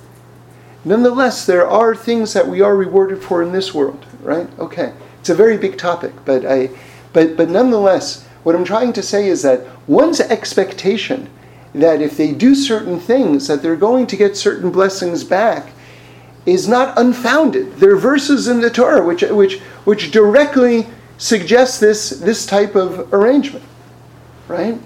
Nonetheless, 0.85 1.45
there 1.45 1.67
are 1.67 1.93
things 1.93 2.33
that 2.33 2.47
we 2.47 2.61
are 2.61 2.75
rewarded 2.75 3.21
for 3.21 3.43
in 3.43 3.51
this 3.51 3.73
world, 3.73 4.05
right? 4.21 4.47
Okay. 4.59 4.93
It's 5.19 5.29
a 5.29 5.35
very 5.35 5.57
big 5.57 5.77
topic, 5.77 6.13
but 6.25 6.45
I 6.45 6.69
but 7.11 7.37
but 7.37 7.49
nonetheless, 7.49 8.25
what 8.43 8.55
I'm 8.55 8.65
trying 8.65 8.93
to 8.93 9.01
say 9.01 9.27
is 9.27 9.41
that 9.43 9.65
one's 9.87 10.19
expectation 10.19 11.29
that 11.73 12.01
if 12.01 12.17
they 12.17 12.31
do 12.31 12.53
certain 12.55 12.99
things 12.99 13.47
that 13.47 13.61
they're 13.61 13.75
going 13.75 14.07
to 14.07 14.17
get 14.17 14.37
certain 14.37 14.71
blessings 14.71 15.23
back 15.23 15.71
is 16.45 16.67
not 16.67 16.97
unfounded. 16.97 17.73
There 17.77 17.93
are 17.93 17.97
verses 17.97 18.47
in 18.47 18.61
the 18.61 18.69
Torah 18.69 19.03
which, 19.03 19.21
which, 19.21 19.59
which 19.85 20.11
directly 20.11 20.87
suggest 21.17 21.79
this, 21.79 22.09
this 22.09 22.45
type 22.45 22.75
of 22.75 23.13
arrangement, 23.13 23.63
right? 24.47 24.79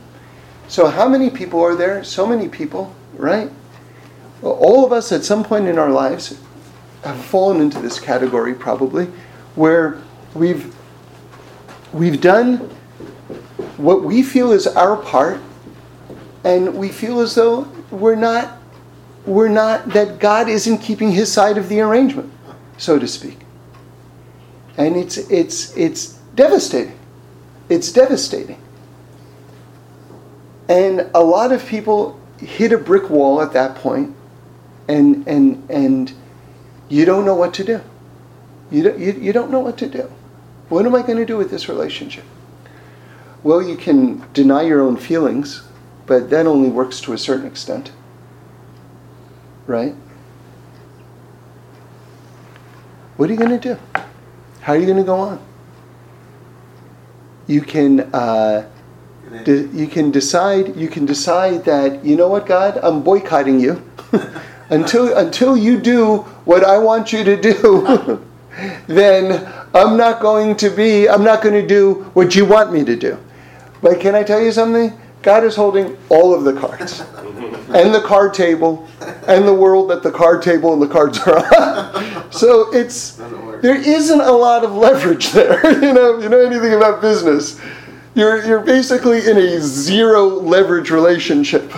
So, 0.67 0.87
how 0.87 1.07
many 1.07 1.29
people 1.29 1.61
are 1.61 1.75
there? 1.75 2.03
So 2.03 2.25
many 2.25 2.49
people, 2.49 2.93
right? 3.13 3.49
All 4.41 4.85
of 4.85 4.91
us 4.91 5.11
at 5.11 5.23
some 5.23 5.43
point 5.43 5.67
in 5.67 5.79
our 5.79 5.89
lives 5.89 6.37
have 7.03 7.17
fallen 7.17 7.61
into 7.61 7.79
this 7.79 7.99
category, 7.99 8.53
probably, 8.53 9.05
where 9.55 10.01
we've, 10.33 10.75
we've 11.93 12.21
done 12.21 12.57
what 13.77 14.03
we 14.03 14.23
feel 14.23 14.51
is 14.51 14.67
our 14.67 14.97
part, 14.97 15.39
and 16.43 16.75
we 16.75 16.89
feel 16.89 17.19
as 17.19 17.35
though 17.35 17.67
we're 17.91 18.15
not 18.15 18.57
we're 19.27 19.49
not, 19.49 19.89
that 19.89 20.19
God 20.19 20.47
isn't 20.47 20.77
keeping 20.79 21.11
his 21.11 21.31
side 21.31 21.57
of 21.57 21.67
the 21.67 21.81
arrangement, 21.81 22.31
so 22.77 22.97
to 22.97 23.07
speak. 23.07 23.37
And 24.77 24.95
it's, 24.95 25.17
it's, 25.17 25.75
it's 25.75 26.13
devastating. 26.33 26.97
It's 27.67 27.91
devastating. 27.91 28.61
And 30.69 31.09
a 31.13 31.24
lot 31.24 31.51
of 31.51 31.65
people 31.65 32.19
hit 32.39 32.71
a 32.71 32.77
brick 32.77 33.09
wall 33.09 33.41
at 33.41 33.53
that 33.53 33.75
point, 33.75 34.15
and, 34.88 35.27
and, 35.27 35.69
and 35.69 36.13
you 36.89 37.05
don't 37.05 37.25
know 37.25 37.36
what 37.36 37.53
to 37.55 37.63
do. 37.63 37.81
You 38.69 38.83
don't, 38.83 39.00
you, 39.00 39.13
you 39.13 39.33
don't 39.33 39.50
know 39.50 39.62
what 39.62 39.77
to 39.77 39.88
do. 39.88 40.12
What 40.69 40.86
am 40.86 40.93
I 40.93 41.01
going 41.01 41.17
to 41.17 41.25
do 41.25 41.38
with 41.38 41.50
this 41.50 41.69
relationship? 41.69 42.25
Well, 43.43 43.62
you 43.62 43.77
can 43.77 44.25
deny 44.33 44.63
your 44.63 44.81
own 44.81 44.97
feelings, 44.97 45.63
but 46.05 46.29
that 46.31 46.45
only 46.45 46.69
works 46.69 47.00
to 47.01 47.13
a 47.13 47.17
certain 47.17 47.47
extent 47.47 47.91
right? 49.67 49.93
What 53.17 53.29
are 53.29 53.33
you 53.33 53.39
going 53.39 53.59
to 53.59 53.75
do? 53.75 53.79
How 54.62 54.74
are 54.74 54.77
you 54.77 54.86
going 54.86 54.97
to 54.97 55.03
go 55.03 55.19
on? 55.19 55.45
You 57.45 57.62
can 57.62 58.01
uh, 58.13 58.69
de- 59.43 59.67
you 59.67 59.88
can 59.88 60.12
decide 60.12 60.75
you 60.75 60.88
can 60.88 61.05
decide 61.05 61.65
that 61.65 62.03
you 62.03 62.15
know 62.15 62.27
what 62.27 62.46
God 62.46 62.79
I'm 62.84 63.03
boycotting 63.03 63.60
you 63.60 63.81
until 64.69 65.15
until 65.17 65.57
you 65.57 65.79
do 65.79 66.17
what 66.46 66.63
I 66.63 66.77
want 66.77 67.13
you 67.13 67.24
to 67.24 67.39
do. 67.39 68.24
then 68.88 69.51
I'm 69.74 69.98
not 69.98 70.22
going 70.22 70.55
to 70.57 70.69
be 70.69 71.07
I'm 71.07 71.24
not 71.24 71.41
going 71.41 71.55
to 71.55 71.67
do 71.67 72.10
what 72.13 72.36
you 72.36 72.46
want 72.46 72.72
me 72.74 72.84
to 72.86 72.96
do. 72.96 73.17
But 73.81 74.00
can 74.00 74.15
I 74.15 74.24
tell 74.24 74.41
you 74.41 74.51
something? 74.51 74.98
God 75.22 75.43
is 75.43 75.55
holding 75.55 75.98
all 76.10 76.34
of 76.34 76.43
the 76.43 76.53
cards 76.53 77.01
and 77.69 77.93
the 77.93 78.01
card 78.05 78.34
table 78.34 78.88
and 79.27 79.48
the 79.48 79.53
world 79.53 79.89
that 79.89 80.01
the 80.03 80.12
card 80.12 80.41
table 80.41 80.74
and 80.74 80.81
the 80.81 80.88
cards 80.88 81.19
are 81.19 81.38
on. 81.38 82.31
so 82.31 82.74
it's 82.74 83.19
there 83.62 83.75
isn't 83.75 84.22
a 84.22 84.31
lot 84.31 84.63
of 84.63 84.72
leverage 84.72 85.31
there. 85.31 85.60
you 85.81 85.93
know, 85.93 86.19
you 86.19 86.29
know 86.29 86.39
anything 86.39 86.74
about 86.74 87.01
business, 87.01 87.60
you're 88.17 88.43
you're 88.43 88.62
basically 88.62 89.29
in 89.29 89.38
a 89.38 89.62
zero 89.62 90.25
leverage 90.25 90.89
relationship. 90.89 91.71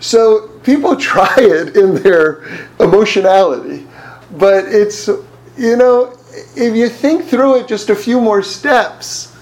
So 0.00 0.48
people 0.64 0.96
try 1.12 1.34
it 1.38 1.76
in 1.76 1.94
their 2.02 2.44
emotionality, 2.80 3.86
but 4.32 4.64
it's 4.66 5.06
you 5.56 5.76
know 5.76 6.16
if 6.56 6.74
you 6.74 6.88
think 6.88 7.26
through 7.26 7.60
it 7.60 7.68
just 7.68 7.90
a 7.90 7.94
few 7.94 8.20
more 8.20 8.42
steps, 8.42 9.36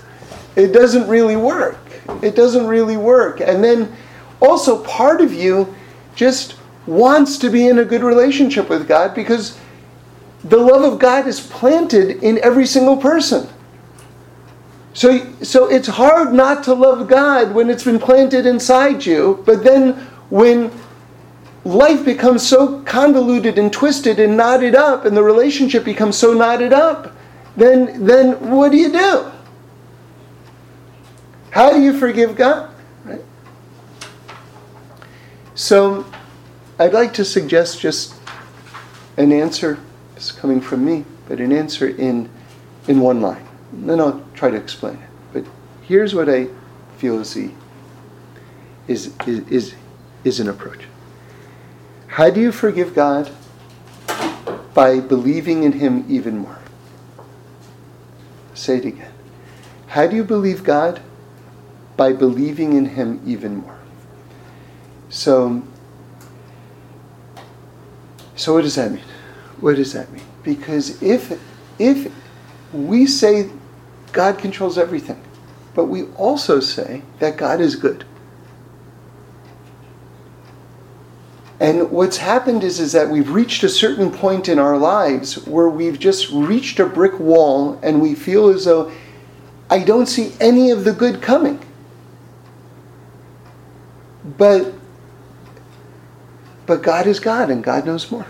it 0.56 0.72
doesn't 0.72 1.08
really 1.08 1.36
work. 1.36 1.78
It 2.22 2.36
doesn't 2.36 2.66
really 2.66 2.96
work. 2.96 3.40
And 3.40 3.64
then 3.64 3.94
also 4.40 4.82
part 4.84 5.20
of 5.20 5.32
you 5.32 5.74
just 6.14 6.56
wants 6.86 7.38
to 7.38 7.50
be 7.50 7.68
in 7.68 7.78
a 7.78 7.84
good 7.84 8.02
relationship 8.02 8.68
with 8.68 8.88
God 8.88 9.14
because 9.14 9.58
the 10.44 10.56
love 10.56 10.90
of 10.90 10.98
God 10.98 11.26
is 11.26 11.40
planted 11.40 12.22
in 12.22 12.38
every 12.38 12.66
single 12.66 12.96
person. 12.96 13.48
So, 14.98 15.32
so 15.44 15.70
it's 15.70 15.86
hard 15.86 16.32
not 16.32 16.64
to 16.64 16.74
love 16.74 17.06
God 17.06 17.54
when 17.54 17.70
it's 17.70 17.84
been 17.84 18.00
planted 18.00 18.46
inside 18.46 19.06
you, 19.06 19.44
but 19.46 19.62
then 19.62 19.92
when 20.28 20.72
life 21.64 22.04
becomes 22.04 22.44
so 22.44 22.82
convoluted 22.82 23.60
and 23.60 23.72
twisted 23.72 24.18
and 24.18 24.36
knotted 24.36 24.74
up 24.74 25.04
and 25.04 25.16
the 25.16 25.22
relationship 25.22 25.84
becomes 25.84 26.18
so 26.18 26.34
knotted 26.34 26.72
up, 26.72 27.14
then, 27.56 28.04
then 28.06 28.50
what 28.50 28.72
do 28.72 28.76
you 28.76 28.90
do? 28.90 29.30
How 31.50 31.72
do 31.72 31.80
you 31.80 31.96
forgive 31.96 32.34
God? 32.34 32.68
Right? 33.04 33.22
So 35.54 36.04
I'd 36.80 36.92
like 36.92 37.14
to 37.14 37.24
suggest 37.24 37.78
just 37.78 38.16
an 39.16 39.30
answer. 39.30 39.78
It's 40.16 40.32
coming 40.32 40.60
from 40.60 40.84
me, 40.84 41.04
but 41.28 41.38
an 41.38 41.52
answer 41.52 41.86
in 41.86 42.28
in 42.88 42.98
one 42.98 43.20
line. 43.20 43.46
Then 43.72 44.00
I'll 44.00 44.27
try 44.38 44.50
to 44.50 44.56
explain 44.56 44.94
it. 44.94 45.10
But 45.32 45.44
here's 45.82 46.14
what 46.14 46.28
I 46.28 46.46
feel 46.96 47.18
is 47.18 47.34
the 47.34 47.50
is 48.86 49.12
is 49.26 49.40
is, 49.48 49.74
is 50.24 50.40
an 50.40 50.48
approach. 50.48 50.84
How 52.06 52.30
do 52.30 52.40
you 52.40 52.52
forgive 52.52 52.94
God? 52.94 53.30
By 54.74 55.00
believing 55.00 55.64
in 55.64 55.72
Him 55.72 56.04
even 56.08 56.38
more. 56.38 56.58
Say 58.54 58.76
it 58.76 58.84
again. 58.84 59.12
How 59.88 60.06
do 60.06 60.14
you 60.14 60.22
believe 60.24 60.62
God? 60.62 61.00
By 61.96 62.12
believing 62.12 62.74
in 62.74 62.86
Him 62.86 63.20
even 63.26 63.56
more. 63.56 63.78
So, 65.08 65.62
so 68.36 68.54
what 68.54 68.62
does 68.62 68.76
that 68.76 68.92
mean? 68.92 69.04
What 69.60 69.76
does 69.76 69.92
that 69.94 70.12
mean? 70.12 70.22
Because 70.44 71.02
if 71.02 71.40
if 71.80 72.12
we 72.72 73.06
say 73.06 73.50
God 74.12 74.38
controls 74.38 74.78
everything, 74.78 75.22
but 75.74 75.84
we 75.84 76.04
also 76.12 76.60
say 76.60 77.02
that 77.18 77.36
God 77.36 77.60
is 77.60 77.76
good. 77.76 78.04
And 81.60 81.90
what's 81.90 82.18
happened 82.18 82.62
is, 82.62 82.78
is 82.78 82.92
that 82.92 83.08
we've 83.08 83.30
reached 83.30 83.64
a 83.64 83.68
certain 83.68 84.12
point 84.12 84.48
in 84.48 84.58
our 84.58 84.78
lives 84.78 85.44
where 85.46 85.68
we've 85.68 85.98
just 85.98 86.30
reached 86.30 86.78
a 86.78 86.86
brick 86.86 87.18
wall 87.18 87.80
and 87.82 88.00
we 88.00 88.14
feel 88.14 88.48
as 88.48 88.64
though 88.64 88.92
I 89.68 89.80
don't 89.80 90.06
see 90.06 90.32
any 90.40 90.70
of 90.70 90.84
the 90.84 90.92
good 90.92 91.20
coming. 91.20 91.60
But 94.36 94.72
but 96.66 96.82
God 96.82 97.06
is 97.06 97.18
God 97.18 97.48
and 97.50 97.64
God 97.64 97.86
knows 97.86 98.10
more. 98.10 98.26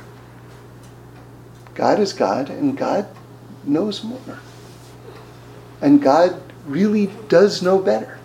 God 1.74 1.98
is 1.98 2.12
God 2.12 2.48
and 2.48 2.78
God 2.78 3.08
knows 3.64 4.04
more. 4.04 4.38
And 5.80 6.02
God 6.02 6.40
really 6.66 7.06
does 7.28 7.62
know 7.62 7.78
better. 7.78 8.18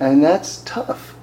And 0.00 0.22
that's 0.22 0.62
tough. 0.64 1.14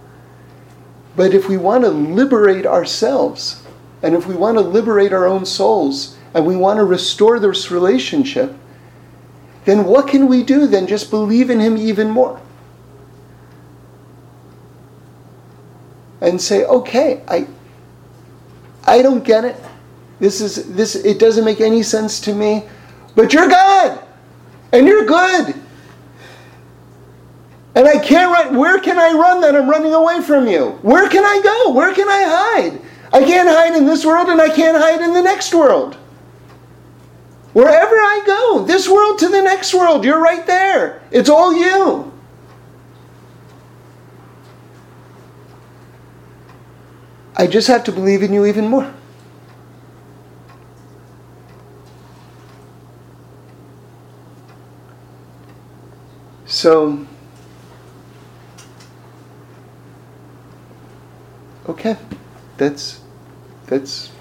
But 1.16 1.34
if 1.34 1.50
we 1.50 1.58
want 1.58 1.84
to 1.84 1.90
liberate 1.90 2.66
ourselves, 2.66 3.64
and 4.02 4.16
if 4.16 4.26
we 4.26 4.36
want 4.36 4.58
to 4.58 4.62
liberate 4.62 5.14
our 5.14 5.28
own 5.28 5.46
souls, 5.46 6.18
and 6.34 6.46
we 6.46 6.56
want 6.56 6.78
to 6.78 6.86
restore 6.86 7.40
this 7.40 7.70
relationship, 7.70 8.56
then 9.66 9.86
what 9.86 10.08
can 10.08 10.28
we 10.28 10.44
do 10.44 10.66
than 10.66 10.88
just 10.88 11.12
believe 11.12 11.50
in 11.50 11.60
him 11.60 11.78
even 11.78 12.10
more? 12.10 12.42
And 16.22 16.40
say, 16.40 16.64
okay, 16.66 17.24
I 17.28 17.48
I 18.86 19.02
don't 19.02 19.24
get 19.24 19.44
it. 19.44 19.58
This 20.20 20.40
is 20.40 20.74
this 20.76 20.96
it 20.96 21.20
doesn't 21.20 21.46
make 21.46 21.62
any 21.62 21.84
sense 21.84 22.20
to 22.22 22.34
me. 22.34 22.64
But 23.16 23.34
you're 23.34 23.50
God. 23.50 24.04
And 24.72 24.88
you're 24.88 25.06
good. 25.06 25.56
And 27.76 27.88
I 27.88 27.98
can't 28.00 28.32
run. 28.32 28.58
Where 28.58 28.80
can 28.80 29.00
I 29.00 29.12
run 29.14 29.42
that 29.42 29.56
I'm 29.56 29.70
running 29.70 29.94
away 29.94 30.22
from 30.22 30.48
you? 30.48 30.80
Where 30.82 31.10
can 31.10 31.24
I 31.24 31.42
go? 31.42 31.72
Where 31.72 31.94
can 31.94 32.08
I 32.08 32.24
hide? 32.24 32.82
I 33.14 33.22
can't 33.24 33.50
hide 33.50 33.76
in 33.76 33.86
this 33.86 34.06
world 34.06 34.30
and 34.30 34.42
I 34.42 34.50
can't 34.50 34.78
hide 34.78 35.02
in 35.02 35.14
the 35.14 35.22
next 35.22 35.54
world. 35.54 35.96
Wherever 37.54 37.96
I 37.96 38.24
go, 38.26 38.66
this 38.66 38.88
world 38.88 39.20
to 39.20 39.28
the 39.28 39.42
next 39.42 39.74
world, 39.74 40.06
you're 40.06 40.22
right 40.22 40.46
there. 40.48 41.02
It's 41.12 41.30
all 41.30 41.54
you. 41.54 42.12
I 47.36 47.48
just 47.48 47.68
have 47.68 47.84
to 47.86 47.92
believe 47.92 48.24
in 48.24 48.34
you 48.34 48.46
even 48.46 48.68
more. 48.68 48.94
So, 56.62 57.08
okay, 61.68 61.98
that's 62.58 63.02
that's 63.66 64.12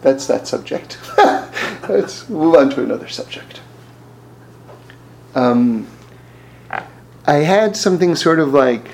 that's 0.00 0.26
that 0.26 0.48
subject. 0.48 0.98
Let's 1.88 2.28
move 2.28 2.56
on 2.56 2.70
to 2.70 2.82
another 2.82 3.06
subject. 3.06 3.60
Um, 5.36 5.86
I 7.24 7.34
had 7.34 7.76
something 7.76 8.16
sort 8.16 8.40
of 8.40 8.52
like 8.52 8.90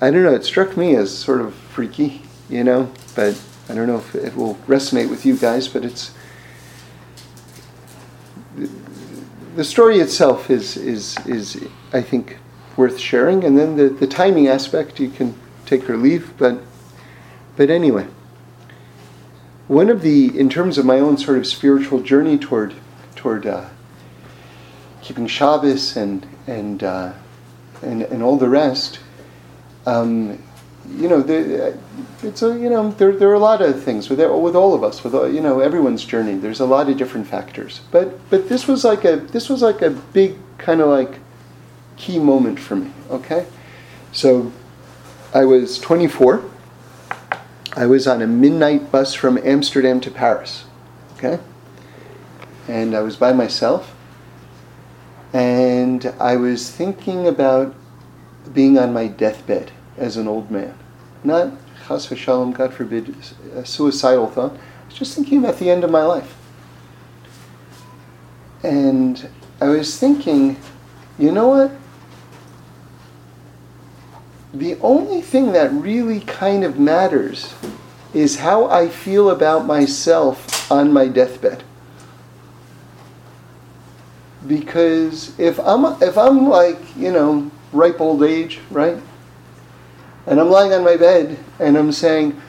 I 0.00 0.12
don't 0.12 0.22
know. 0.22 0.34
It 0.34 0.44
struck 0.44 0.76
me 0.76 0.94
as 0.94 1.12
sort 1.12 1.40
of 1.40 1.56
freaky, 1.56 2.22
you 2.48 2.62
know, 2.62 2.88
but 3.16 3.36
I 3.68 3.74
don't 3.74 3.88
know 3.88 3.98
if 3.98 4.14
it 4.14 4.36
will 4.36 4.54
resonate 4.68 5.10
with 5.10 5.26
you 5.26 5.36
guys. 5.36 5.66
But 5.66 5.84
it's 5.84 6.12
the 9.54 9.64
story 9.64 9.98
itself 9.98 10.50
is, 10.50 10.76
is, 10.76 11.16
is 11.26 11.66
I 11.92 12.02
think, 12.02 12.38
worth 12.76 12.98
sharing. 12.98 13.44
And 13.44 13.58
then 13.58 13.76
the, 13.76 13.88
the 13.88 14.06
timing 14.06 14.48
aspect, 14.48 15.00
you 15.00 15.10
can 15.10 15.34
take 15.66 15.88
or 15.88 15.96
leave. 15.96 16.36
But, 16.38 16.60
but 17.56 17.70
anyway, 17.70 18.06
one 19.68 19.88
of 19.88 20.02
the, 20.02 20.38
in 20.38 20.48
terms 20.48 20.78
of 20.78 20.84
my 20.84 20.98
own 20.98 21.16
sort 21.18 21.38
of 21.38 21.46
spiritual 21.46 22.00
journey 22.00 22.38
toward, 22.38 22.74
toward 23.14 23.46
uh, 23.46 23.68
keeping 25.02 25.26
Shabbos 25.26 25.96
and, 25.96 26.26
and, 26.46 26.82
uh, 26.82 27.12
and, 27.82 28.02
and 28.02 28.22
all 28.22 28.36
the 28.36 28.48
rest, 28.48 29.00
um, 29.86 30.42
you 30.96 31.08
know, 31.08 31.22
the, 31.22 31.68
uh, 31.68 31.76
it's 32.22 32.42
a, 32.42 32.48
you 32.58 32.68
know, 32.68 32.90
there, 32.92 33.12
there 33.12 33.30
are 33.30 33.34
a 33.34 33.38
lot 33.38 33.62
of 33.62 33.82
things 33.82 34.08
with 34.08 34.18
with 34.18 34.56
all 34.56 34.74
of 34.74 34.82
us, 34.82 35.04
with 35.04 35.14
uh, 35.14 35.24
you 35.24 35.40
know 35.40 35.60
everyone's 35.60 36.04
journey. 36.04 36.34
There's 36.34 36.60
a 36.60 36.66
lot 36.66 36.88
of 36.88 36.96
different 36.96 37.26
factors, 37.26 37.80
but 37.90 38.18
but 38.30 38.48
this 38.48 38.66
was 38.66 38.84
like 38.84 39.04
a 39.04 39.16
this 39.16 39.48
was 39.48 39.62
like 39.62 39.82
a 39.82 39.90
big 39.90 40.36
kind 40.58 40.80
of 40.80 40.88
like 40.88 41.18
key 41.96 42.18
moment 42.18 42.58
for 42.58 42.76
me. 42.76 42.90
Okay, 43.10 43.46
so 44.12 44.52
I 45.32 45.44
was 45.44 45.78
24. 45.78 46.44
I 47.76 47.86
was 47.86 48.06
on 48.06 48.20
a 48.20 48.26
midnight 48.26 48.90
bus 48.90 49.14
from 49.14 49.38
Amsterdam 49.38 50.00
to 50.00 50.10
Paris. 50.10 50.64
Okay, 51.16 51.38
and 52.68 52.94
I 52.94 53.00
was 53.00 53.16
by 53.16 53.32
myself, 53.32 53.94
and 55.32 56.06
I 56.18 56.36
was 56.36 56.70
thinking 56.70 57.26
about 57.26 57.74
being 58.52 58.76
on 58.78 58.92
my 58.92 59.06
deathbed 59.06 59.70
as 59.96 60.16
an 60.16 60.28
old 60.28 60.50
man. 60.50 60.74
Not, 61.22 61.52
chas 61.86 62.06
v'shalom, 62.06 62.54
God 62.54 62.72
forbid, 62.72 63.14
a 63.54 63.64
suicidal 63.64 64.26
thought. 64.28 64.52
I 64.52 64.86
was 64.86 64.94
just 64.94 65.14
thinking 65.14 65.38
about 65.38 65.58
the 65.58 65.70
end 65.70 65.84
of 65.84 65.90
my 65.90 66.02
life. 66.02 66.36
And 68.62 69.28
I 69.60 69.68
was 69.68 69.98
thinking, 69.98 70.56
you 71.18 71.32
know 71.32 71.48
what? 71.48 71.72
The 74.52 74.76
only 74.80 75.20
thing 75.20 75.52
that 75.52 75.72
really 75.72 76.20
kind 76.20 76.64
of 76.64 76.78
matters 76.78 77.54
is 78.12 78.38
how 78.38 78.66
I 78.66 78.88
feel 78.88 79.30
about 79.30 79.64
myself 79.64 80.70
on 80.70 80.92
my 80.92 81.06
deathbed. 81.06 81.62
Because 84.46 85.38
if 85.38 85.60
I'm 85.60 86.02
if 86.02 86.18
I'm 86.18 86.48
like, 86.48 86.78
you 86.96 87.12
know, 87.12 87.50
ripe 87.72 88.00
old 88.00 88.22
age, 88.22 88.58
right? 88.70 88.98
And 90.26 90.40
I'm 90.40 90.50
lying 90.50 90.72
on 90.72 90.84
my 90.84 90.96
bed 90.96 91.38
and 91.58 91.76
I'm 91.76 91.92
saying, 91.92 92.40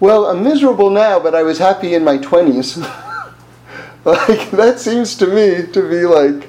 Well, 0.00 0.26
I'm 0.26 0.42
miserable 0.42 0.90
now, 0.90 1.18
but 1.20 1.34
I 1.34 1.42
was 1.42 1.58
happy 1.58 1.94
in 1.94 2.04
my 2.04 2.18
20s. 2.18 2.78
like, 4.04 4.50
that 4.50 4.80
seems 4.80 5.14
to 5.16 5.26
me 5.26 5.70
to 5.72 5.88
be 5.88 6.06
like, 6.06 6.48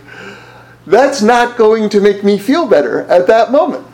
that's 0.85 1.21
not 1.21 1.57
going 1.57 1.89
to 1.89 2.01
make 2.01 2.23
me 2.23 2.39
feel 2.39 2.67
better 2.67 3.01
at 3.01 3.27
that 3.27 3.51
moment. 3.51 3.85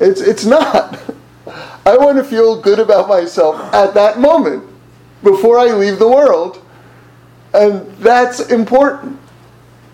It's, 0.00 0.20
it's 0.20 0.44
not. 0.44 1.00
I 1.86 1.96
want 1.96 2.18
to 2.18 2.24
feel 2.24 2.60
good 2.60 2.78
about 2.78 3.08
myself 3.08 3.56
at 3.72 3.94
that 3.94 4.18
moment 4.18 4.68
before 5.22 5.58
I 5.58 5.72
leave 5.72 5.98
the 5.98 6.08
world. 6.08 6.62
And 7.54 7.90
that's 7.96 8.40
important. 8.50 9.18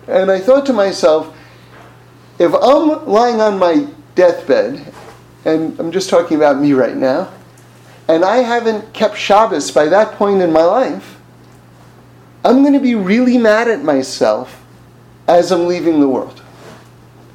And 0.07 0.31
I 0.31 0.39
thought 0.39 0.65
to 0.67 0.73
myself, 0.73 1.35
if 2.39 2.53
I'm 2.53 3.05
lying 3.05 3.41
on 3.41 3.59
my 3.59 3.87
deathbed 4.15 4.93
and 5.45 5.79
I'm 5.79 5.91
just 5.91 6.09
talking 6.09 6.37
about 6.37 6.59
me 6.59 6.73
right 6.73 6.95
now, 6.95 7.31
and 8.07 8.25
I 8.25 8.37
haven't 8.37 8.93
kept 8.93 9.17
Shabbos 9.17 9.71
by 9.71 9.85
that 9.85 10.13
point 10.13 10.41
in 10.41 10.51
my 10.51 10.63
life, 10.63 11.19
I'm 12.43 12.61
going 12.61 12.73
to 12.73 12.79
be 12.79 12.95
really 12.95 13.37
mad 13.37 13.67
at 13.67 13.83
myself 13.83 14.63
as 15.27 15.51
I'm 15.51 15.67
leaving 15.67 15.99
the 15.99 16.07
world. 16.07 16.41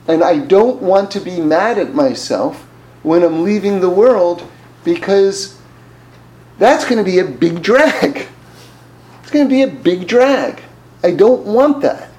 And 0.08 0.22
I 0.22 0.38
don't 0.38 0.82
want 0.82 1.10
to 1.12 1.20
be 1.20 1.40
mad 1.40 1.78
at 1.78 1.94
myself 1.94 2.66
when 3.02 3.22
I'm 3.22 3.44
leaving 3.44 3.80
the 3.80 3.90
world 3.90 4.46
because 4.82 5.58
that's 6.58 6.84
going 6.84 6.98
to 6.98 7.10
be 7.10 7.18
a 7.18 7.24
big 7.24 7.62
drag. 7.62 8.26
It's 9.22 9.30
going 9.30 9.48
to 9.48 9.54
be 9.54 9.62
a 9.62 9.68
big 9.68 10.06
drag. 10.06 10.62
I 11.02 11.12
don't 11.12 11.44
want 11.44 11.82
that. 11.82 12.10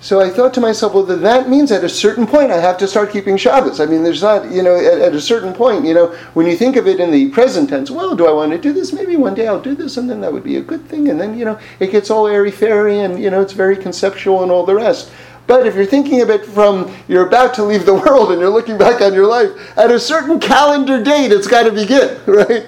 So 0.00 0.20
I 0.20 0.30
thought 0.30 0.54
to 0.54 0.60
myself, 0.60 0.94
well, 0.94 1.02
that 1.02 1.48
means 1.48 1.72
at 1.72 1.82
a 1.82 1.88
certain 1.88 2.26
point 2.26 2.52
I 2.52 2.60
have 2.60 2.78
to 2.78 2.86
start 2.86 3.10
keeping 3.10 3.36
Shabbos. 3.36 3.80
I 3.80 3.86
mean, 3.86 4.04
there's 4.04 4.22
not, 4.22 4.50
you 4.50 4.62
know, 4.62 4.76
at, 4.76 5.00
at, 5.00 5.14
a 5.14 5.20
certain 5.20 5.52
point, 5.52 5.84
you 5.84 5.92
know, 5.92 6.08
when 6.34 6.46
you 6.46 6.56
think 6.56 6.76
of 6.76 6.86
it 6.86 7.00
in 7.00 7.10
the 7.10 7.30
present 7.30 7.68
tense, 7.68 7.90
well, 7.90 8.14
do 8.14 8.26
I 8.26 8.32
want 8.32 8.52
to 8.52 8.58
do 8.58 8.72
this? 8.72 8.92
Maybe 8.92 9.16
one 9.16 9.34
day 9.34 9.48
I'll 9.48 9.60
do 9.60 9.74
this, 9.74 9.96
and 9.96 10.08
then 10.08 10.20
that 10.20 10.32
would 10.32 10.44
be 10.44 10.56
a 10.56 10.62
good 10.62 10.86
thing. 10.86 11.08
And 11.08 11.20
then, 11.20 11.36
you 11.36 11.44
know, 11.44 11.58
it 11.80 11.90
gets 11.90 12.10
all 12.10 12.28
airy 12.28 12.52
fairy, 12.52 13.00
and 13.00 13.20
you 13.20 13.30
know, 13.30 13.40
it's 13.40 13.52
very 13.52 13.76
conceptual 13.76 14.44
and 14.44 14.52
all 14.52 14.64
the 14.64 14.74
rest. 14.74 15.10
But 15.48 15.66
if 15.66 15.74
you're 15.74 15.86
thinking 15.86 16.20
of 16.20 16.30
it 16.30 16.44
from 16.44 16.94
you're 17.08 17.26
about 17.26 17.54
to 17.54 17.64
leave 17.64 17.86
the 17.86 17.94
world 18.06 18.30
and 18.30 18.40
you're 18.40 18.50
looking 18.50 18.78
back 18.78 19.00
on 19.00 19.14
your 19.14 19.26
life, 19.26 19.50
at 19.76 19.90
a 19.90 19.98
certain 19.98 20.38
calendar 20.38 21.02
date, 21.02 21.32
it's 21.32 21.48
got 21.48 21.64
to 21.64 21.72
begin, 21.72 22.20
right? 22.26 22.66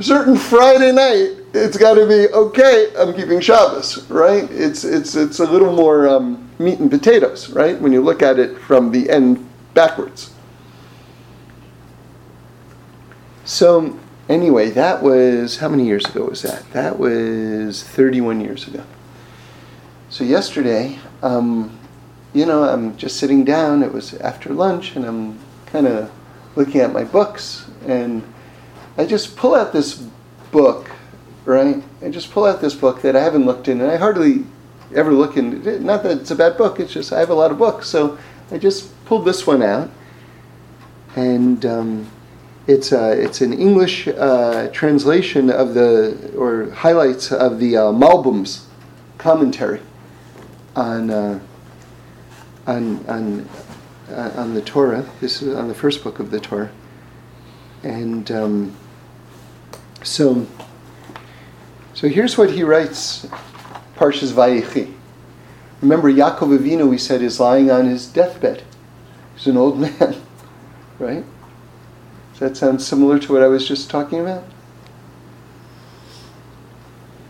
A 0.00 0.02
certain 0.02 0.36
Friday 0.36 0.90
night, 0.90 1.41
it's 1.54 1.76
got 1.76 1.94
to 1.94 2.06
be 2.06 2.28
okay. 2.32 2.92
I'm 2.98 3.14
keeping 3.14 3.40
Shabbos, 3.40 4.08
right? 4.08 4.50
It's 4.50 4.84
it's 4.84 5.14
it's 5.14 5.38
a 5.40 5.44
little 5.44 5.74
more. 5.74 6.08
Um, 6.08 6.48
meat 6.62 6.78
and 6.78 6.90
potatoes, 6.90 7.50
right? 7.50 7.78
When 7.80 7.92
you 7.92 8.00
look 8.00 8.22
at 8.22 8.38
it 8.38 8.58
from 8.58 8.92
the 8.92 9.10
end 9.10 9.46
backwards. 9.74 10.32
So, 13.44 13.98
anyway, 14.28 14.70
that 14.70 15.02
was, 15.02 15.58
how 15.58 15.68
many 15.68 15.84
years 15.84 16.06
ago 16.06 16.26
was 16.26 16.42
that? 16.42 16.70
That 16.72 16.98
was 16.98 17.82
31 17.82 18.40
years 18.40 18.68
ago. 18.68 18.84
So, 20.08 20.24
yesterday, 20.24 20.98
um, 21.22 21.78
you 22.32 22.46
know, 22.46 22.62
I'm 22.64 22.96
just 22.96 23.18
sitting 23.18 23.44
down. 23.44 23.82
It 23.82 23.92
was 23.92 24.14
after 24.14 24.54
lunch, 24.54 24.94
and 24.94 25.04
I'm 25.04 25.38
kind 25.66 25.86
of 25.86 26.10
looking 26.54 26.80
at 26.80 26.92
my 26.92 27.04
books, 27.04 27.68
and 27.86 28.22
I 28.96 29.04
just 29.06 29.36
pull 29.36 29.54
out 29.54 29.72
this 29.72 30.06
book, 30.52 30.90
right? 31.44 31.82
I 32.00 32.08
just 32.08 32.30
pull 32.30 32.44
out 32.44 32.60
this 32.60 32.74
book 32.74 33.02
that 33.02 33.16
I 33.16 33.22
haven't 33.22 33.46
looked 33.46 33.68
in, 33.68 33.80
and 33.80 33.90
I 33.90 33.96
hardly 33.96 34.44
ever 34.94 35.12
look 35.12 35.36
in, 35.36 35.66
It. 35.66 35.82
not 35.82 36.02
that 36.02 36.18
it's 36.18 36.30
a 36.30 36.36
bad 36.36 36.56
book, 36.56 36.78
it's 36.78 36.92
just 36.92 37.12
I 37.12 37.20
have 37.20 37.30
a 37.30 37.34
lot 37.34 37.50
of 37.50 37.58
books. 37.58 37.88
So 37.88 38.18
I 38.50 38.58
just 38.58 38.92
pulled 39.06 39.24
this 39.24 39.46
one 39.46 39.62
out. 39.62 39.90
And 41.16 41.64
um, 41.66 42.10
it's, 42.66 42.92
uh, 42.92 43.14
it's 43.16 43.40
an 43.40 43.52
English 43.52 44.08
uh, 44.08 44.68
translation 44.72 45.50
of 45.50 45.74
the, 45.74 46.32
or 46.36 46.70
highlights 46.70 47.32
of 47.32 47.58
the 47.58 47.76
uh, 47.76 47.82
Malbim's 47.92 48.66
commentary 49.18 49.80
on, 50.74 51.10
uh, 51.10 51.40
on, 52.66 53.04
on, 53.06 53.48
uh, 54.10 54.32
on 54.36 54.54
the 54.54 54.62
Torah. 54.62 55.06
This 55.20 55.42
is 55.42 55.54
on 55.54 55.68
the 55.68 55.74
first 55.74 56.02
book 56.02 56.18
of 56.18 56.30
the 56.30 56.40
Torah. 56.40 56.70
And 57.82 58.30
um, 58.30 58.76
so, 60.02 60.46
so 62.02 62.08
here's 62.08 62.36
what 62.36 62.50
he 62.50 62.64
writes 62.64 63.26
Parshas 63.94 64.32
Vayechi. 64.32 64.92
Remember, 65.80 66.12
Yaakov 66.12 66.58
Avinu, 66.58 66.90
we 66.90 66.98
said, 66.98 67.22
is 67.22 67.38
lying 67.38 67.70
on 67.70 67.86
his 67.86 68.08
deathbed. 68.08 68.64
He's 69.36 69.46
an 69.46 69.56
old 69.56 69.78
man, 70.00 70.16
right? 70.98 71.24
Does 72.32 72.40
that 72.40 72.56
sound 72.56 72.82
similar 72.82 73.20
to 73.20 73.32
what 73.32 73.44
I 73.44 73.46
was 73.46 73.68
just 73.68 73.88
talking 73.88 74.18
about? 74.18 74.42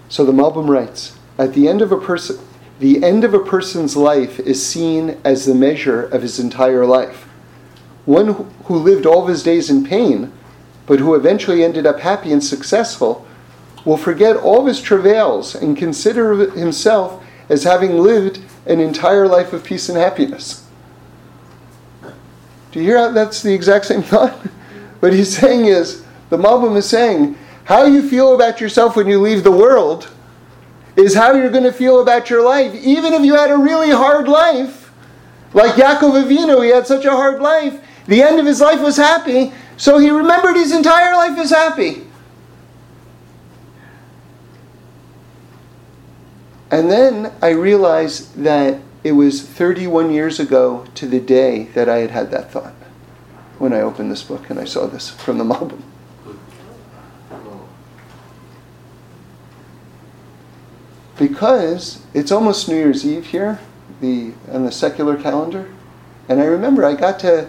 So 0.08 0.24
the 0.24 0.32
Malbim 0.32 0.70
writes, 0.70 1.18
at 1.36 1.52
the 1.52 1.68
end 1.68 1.82
of 1.82 1.92
a 1.92 2.00
person, 2.00 2.38
the 2.78 3.04
end 3.04 3.24
of 3.24 3.34
a 3.34 3.44
person's 3.44 3.94
life 3.94 4.40
is 4.40 4.66
seen 4.66 5.20
as 5.22 5.44
the 5.44 5.54
measure 5.54 6.02
of 6.02 6.22
his 6.22 6.40
entire 6.40 6.86
life. 6.86 7.24
One 8.06 8.50
who 8.64 8.76
lived 8.78 9.04
all 9.04 9.24
of 9.24 9.28
his 9.28 9.42
days 9.42 9.68
in 9.68 9.84
pain, 9.84 10.32
but 10.86 10.98
who 10.98 11.14
eventually 11.14 11.62
ended 11.62 11.84
up 11.84 12.00
happy 12.00 12.32
and 12.32 12.42
successful, 12.42 13.26
will 13.84 13.96
forget 13.96 14.36
all 14.36 14.66
his 14.66 14.80
travails 14.80 15.54
and 15.54 15.76
consider 15.76 16.50
himself 16.50 17.24
as 17.48 17.64
having 17.64 17.98
lived 17.98 18.40
an 18.66 18.80
entire 18.80 19.26
life 19.26 19.52
of 19.52 19.64
peace 19.64 19.88
and 19.88 19.98
happiness. 19.98 20.66
Do 22.70 22.78
you 22.78 22.86
hear 22.86 22.98
how 22.98 23.10
that's 23.10 23.42
the 23.42 23.52
exact 23.52 23.86
same 23.86 24.02
thought? 24.12 24.34
what 25.00 25.12
he's 25.12 25.36
saying 25.36 25.66
is, 25.66 26.04
the 26.30 26.38
Malbim 26.38 26.76
is 26.76 26.88
saying, 26.88 27.36
how 27.64 27.84
you 27.84 28.08
feel 28.08 28.34
about 28.34 28.60
yourself 28.60 28.96
when 28.96 29.08
you 29.08 29.20
leave 29.20 29.42
the 29.42 29.50
world 29.52 30.10
is 30.96 31.14
how 31.14 31.32
you're 31.32 31.50
going 31.50 31.64
to 31.64 31.72
feel 31.72 32.00
about 32.00 32.30
your 32.30 32.42
life. 32.42 32.74
Even 32.74 33.12
if 33.12 33.24
you 33.24 33.34
had 33.34 33.50
a 33.50 33.56
really 33.56 33.90
hard 33.90 34.28
life, 34.28 34.92
like 35.54 35.74
Yaakov 35.74 36.24
Avinu, 36.24 36.64
he 36.64 36.70
had 36.70 36.86
such 36.86 37.04
a 37.04 37.10
hard 37.10 37.40
life, 37.40 37.80
the 38.06 38.22
end 38.22 38.38
of 38.38 38.46
his 38.46 38.60
life 38.60 38.80
was 38.80 38.96
happy, 38.96 39.52
so 39.76 39.98
he 39.98 40.10
remembered 40.10 40.54
his 40.54 40.72
entire 40.72 41.14
life 41.14 41.38
as 41.38 41.50
happy. 41.50 42.06
And 46.72 46.90
then 46.90 47.32
I 47.40 47.50
realized 47.50 48.34
that 48.42 48.80
it 49.04 49.12
was 49.12 49.42
31 49.42 50.10
years 50.10 50.40
ago 50.40 50.86
to 50.94 51.06
the 51.06 51.20
day 51.20 51.64
that 51.74 51.88
I 51.88 51.98
had 51.98 52.10
had 52.10 52.30
that 52.32 52.50
thought 52.50 52.74
when 53.58 53.72
I 53.72 53.82
opened 53.82 54.10
this 54.10 54.22
book 54.22 54.50
and 54.50 54.58
I 54.58 54.64
saw 54.64 54.86
this 54.86 55.10
from 55.10 55.38
the 55.38 55.44
Malbim. 55.44 55.82
because 61.22 62.02
it's 62.14 62.32
almost 62.32 62.68
New 62.68 62.74
Year's 62.74 63.06
Eve 63.06 63.26
here, 63.26 63.60
the 64.00 64.32
on 64.50 64.64
the 64.64 64.72
secular 64.72 65.16
calendar, 65.16 65.68
and 66.28 66.40
I 66.40 66.44
remember 66.44 66.84
I 66.84 66.94
got 66.94 67.20
to 67.20 67.48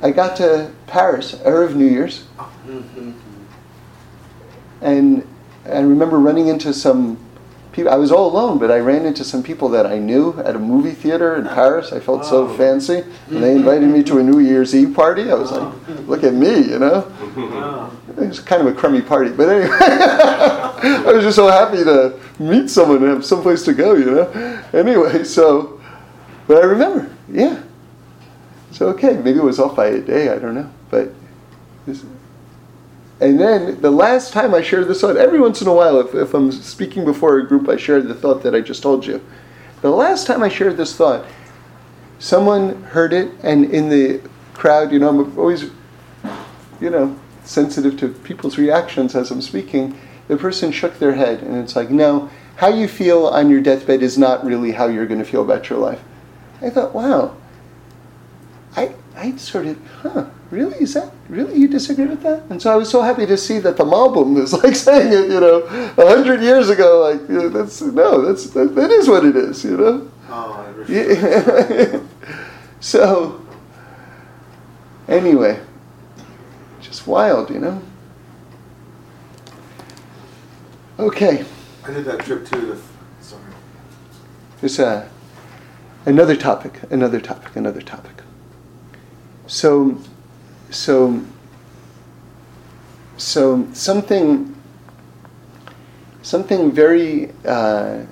I 0.00 0.10
got 0.10 0.36
to 0.38 0.72
Paris 0.88 1.34
erev 1.36 1.76
New 1.76 1.86
Year's, 1.86 2.24
mm-hmm. 2.66 3.12
and 4.80 5.28
I 5.66 5.80
remember 5.80 6.18
running 6.18 6.48
into 6.48 6.74
some 6.74 7.16
people. 7.72 7.92
I 7.92 7.96
was 7.96 8.12
all 8.12 8.30
alone, 8.30 8.58
but 8.58 8.70
I 8.70 8.78
ran 8.78 9.04
into 9.06 9.24
some 9.24 9.42
people 9.42 9.68
that 9.70 9.86
I 9.86 9.98
knew 9.98 10.38
at 10.40 10.54
a 10.54 10.58
movie 10.58 10.92
theater 10.92 11.36
in 11.36 11.44
Paris. 11.44 11.92
I 11.92 12.00
felt 12.00 12.24
so 12.24 12.48
fancy, 12.56 13.04
and 13.28 13.42
they 13.42 13.56
invited 13.56 13.88
me 13.88 14.02
to 14.04 14.18
a 14.18 14.22
New 14.22 14.38
Year's 14.38 14.74
Eve 14.74 14.94
party. 14.94 15.30
I 15.30 15.34
was 15.34 15.50
like, 15.50 15.88
"Look 16.06 16.24
at 16.24 16.34
me," 16.34 16.60
you 16.70 16.78
know. 16.78 17.10
It 18.08 18.28
was 18.28 18.40
kind 18.40 18.66
of 18.66 18.68
a 18.68 18.78
crummy 18.78 19.00
party, 19.02 19.30
but 19.30 19.48
anyway, 19.48 19.76
I 19.80 21.12
was 21.12 21.24
just 21.24 21.36
so 21.36 21.48
happy 21.48 21.82
to 21.84 22.18
meet 22.38 22.68
someone 22.68 22.98
and 22.98 23.08
have 23.08 23.24
someplace 23.24 23.64
to 23.64 23.72
go, 23.72 23.94
you 23.94 24.10
know. 24.10 24.62
Anyway, 24.72 25.24
so, 25.24 25.80
but 26.46 26.58
I 26.58 26.66
remember, 26.66 27.10
yeah. 27.28 27.62
So 28.70 28.88
okay, 28.88 29.16
maybe 29.16 29.38
it 29.38 29.44
was 29.44 29.58
off 29.58 29.76
by 29.76 29.86
a 29.86 30.00
day, 30.00 30.28
I 30.28 30.38
don't 30.38 30.54
know, 30.54 30.70
but. 30.90 31.10
This, 31.86 32.04
and 33.22 33.38
then 33.38 33.80
the 33.80 33.90
last 33.90 34.32
time 34.32 34.52
I 34.52 34.62
shared 34.62 34.88
this 34.88 35.00
thought, 35.00 35.16
every 35.16 35.40
once 35.40 35.62
in 35.62 35.68
a 35.68 35.72
while, 35.72 36.00
if, 36.00 36.14
if 36.14 36.34
I'm 36.34 36.50
speaking 36.50 37.04
before 37.04 37.38
a 37.38 37.46
group, 37.46 37.68
I 37.68 37.76
share 37.76 38.00
the 38.00 38.14
thought 38.14 38.42
that 38.42 38.54
I 38.54 38.60
just 38.60 38.82
told 38.82 39.06
you. 39.06 39.24
The 39.80 39.90
last 39.90 40.26
time 40.26 40.42
I 40.42 40.48
shared 40.48 40.76
this 40.76 40.96
thought, 40.96 41.24
someone 42.18 42.82
heard 42.82 43.12
it, 43.12 43.30
and 43.42 43.64
in 43.66 43.88
the 43.88 44.20
crowd, 44.54 44.90
you 44.90 44.98
know, 44.98 45.08
I'm 45.08 45.38
always, 45.38 45.70
you 46.80 46.90
know, 46.90 47.16
sensitive 47.44 47.96
to 48.00 48.08
people's 48.08 48.58
reactions 48.58 49.14
as 49.14 49.30
I'm 49.30 49.40
speaking, 49.40 49.98
the 50.28 50.36
person 50.36 50.72
shook 50.72 50.98
their 50.98 51.14
head 51.14 51.42
and 51.42 51.56
it's 51.56 51.76
like, 51.76 51.90
no, 51.90 52.30
how 52.56 52.68
you 52.68 52.88
feel 52.88 53.26
on 53.26 53.50
your 53.50 53.60
deathbed 53.60 54.02
is 54.02 54.16
not 54.16 54.44
really 54.44 54.72
how 54.72 54.86
you're 54.86 55.06
going 55.06 55.20
to 55.20 55.24
feel 55.24 55.42
about 55.42 55.68
your 55.68 55.78
life. 55.78 56.02
I 56.60 56.70
thought, 56.70 56.94
wow, 56.94 57.36
I, 58.76 58.94
I 59.16 59.36
sort 59.36 59.66
of, 59.66 59.78
huh, 60.02 60.26
really? 60.52 60.76
Is 60.80 60.94
that, 60.94 61.12
really? 61.28 61.56
You 61.58 61.66
disagree 61.66 62.06
with 62.06 62.22
that? 62.22 62.44
And 62.50 62.62
so 62.62 62.72
I 62.72 62.76
was 62.76 62.88
so 62.88 63.02
happy 63.02 63.26
to 63.26 63.36
see 63.36 63.58
that 63.58 63.76
the 63.76 63.84
Malbim 63.84 64.38
is 64.38 64.52
like 64.62 64.76
saying 64.76 65.12
it, 65.12 65.30
you 65.30 65.40
know, 65.40 65.62
a 65.96 66.06
hundred 66.06 66.42
years 66.42 66.70
ago, 66.70 67.10
like, 67.10 67.28
you 67.28 67.34
know, 67.34 67.48
that's, 67.48 67.82
no, 67.82 68.22
that's, 68.22 68.50
that, 68.50 68.76
that 68.76 68.90
is 68.90 69.08
what 69.08 69.24
it 69.24 69.34
is, 69.34 69.64
you 69.64 69.76
know? 69.76 70.08
Oh, 70.28 70.84
yeah. 70.88 72.00
so, 72.80 73.44
anyway 75.08 75.58
just 76.92 77.06
wild, 77.06 77.48
you 77.48 77.58
know? 77.58 77.82
Okay. 80.98 81.44
I 81.84 81.90
did 81.90 82.04
that 82.04 82.20
trip 82.20 82.46
too. 82.46 82.60
To, 82.60 82.78
sorry. 83.22 83.42
it's 84.60 84.78
a, 84.78 85.08
another 86.04 86.36
topic, 86.36 86.80
another 86.90 87.18
topic, 87.18 87.56
another 87.56 87.80
topic. 87.80 88.22
So, 89.46 89.98
so, 90.72 91.22
so 93.16 93.68
something, 93.72 94.54
something 96.22 96.72
very, 96.72 97.32
uh, 97.44 98.04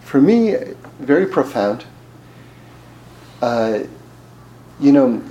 for 0.00 0.20
me, 0.20 0.54
very 1.00 1.26
profound. 1.26 1.84
Uh, 3.42 3.80
you 4.78 4.92
know, 4.92 5.22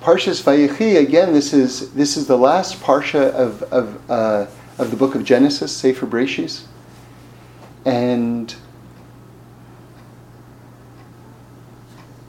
Parshas 0.00 0.42
Vayechi, 0.42 0.98
again, 0.98 1.32
this 1.32 1.52
is, 1.52 1.92
this 1.92 2.16
is 2.16 2.26
the 2.26 2.38
last 2.38 2.80
Parsha 2.80 3.32
of, 3.32 3.62
of, 3.64 4.10
uh, 4.10 4.46
of 4.78 4.90
the 4.90 4.96
book 4.96 5.14
of 5.14 5.24
Genesis, 5.24 5.76
Sefer 5.76 6.06
Breshis. 6.06 6.64
And 7.84 8.54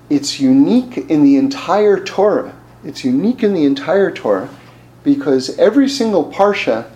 it's 0.09 0.39
unique 0.39 0.97
in 0.97 1.23
the 1.23 1.37
entire 1.37 2.03
Torah. 2.03 2.56
It's 2.87 3.03
unique 3.03 3.43
in 3.43 3.53
the 3.53 3.65
entire 3.65 4.11
Torah 4.11 4.49
because 5.03 5.57
every 5.59 5.87
single 5.87 6.31
Parsha, 6.31 6.89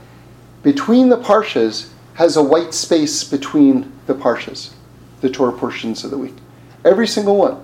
between 0.64 1.10
the 1.10 1.18
Parshas, 1.18 1.90
has 2.16 2.36
a 2.36 2.44
white 2.44 2.74
space 2.74 3.24
between 3.24 3.92
the 4.08 4.16
Parshas, 4.16 4.74
the 5.22 5.30
Torah 5.30 5.54
portions 5.54 6.04
of 6.04 6.12
the 6.12 6.18
week. 6.18 6.36
Every 6.84 7.08
single 7.08 7.38
one. 7.38 7.64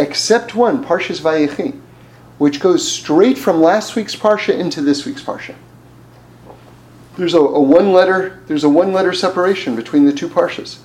Except 0.00 0.54
one, 0.54 0.84
Parshas 0.84 1.20
Vayechi 1.20 1.80
which 2.38 2.60
goes 2.60 2.90
straight 2.90 3.38
from 3.38 3.60
last 3.60 3.94
week's 3.96 4.16
parsha 4.16 4.58
into 4.58 4.82
this 4.82 5.06
week's 5.06 5.22
parsha. 5.22 5.54
There's 7.16 7.34
a, 7.34 7.38
a 7.38 7.60
one 7.60 7.92
letter 7.92 8.42
there's 8.46 8.64
a 8.64 8.68
one 8.68 8.92
letter 8.92 9.12
separation 9.12 9.76
between 9.76 10.04
the 10.04 10.12
two 10.12 10.28
parshas. 10.28 10.78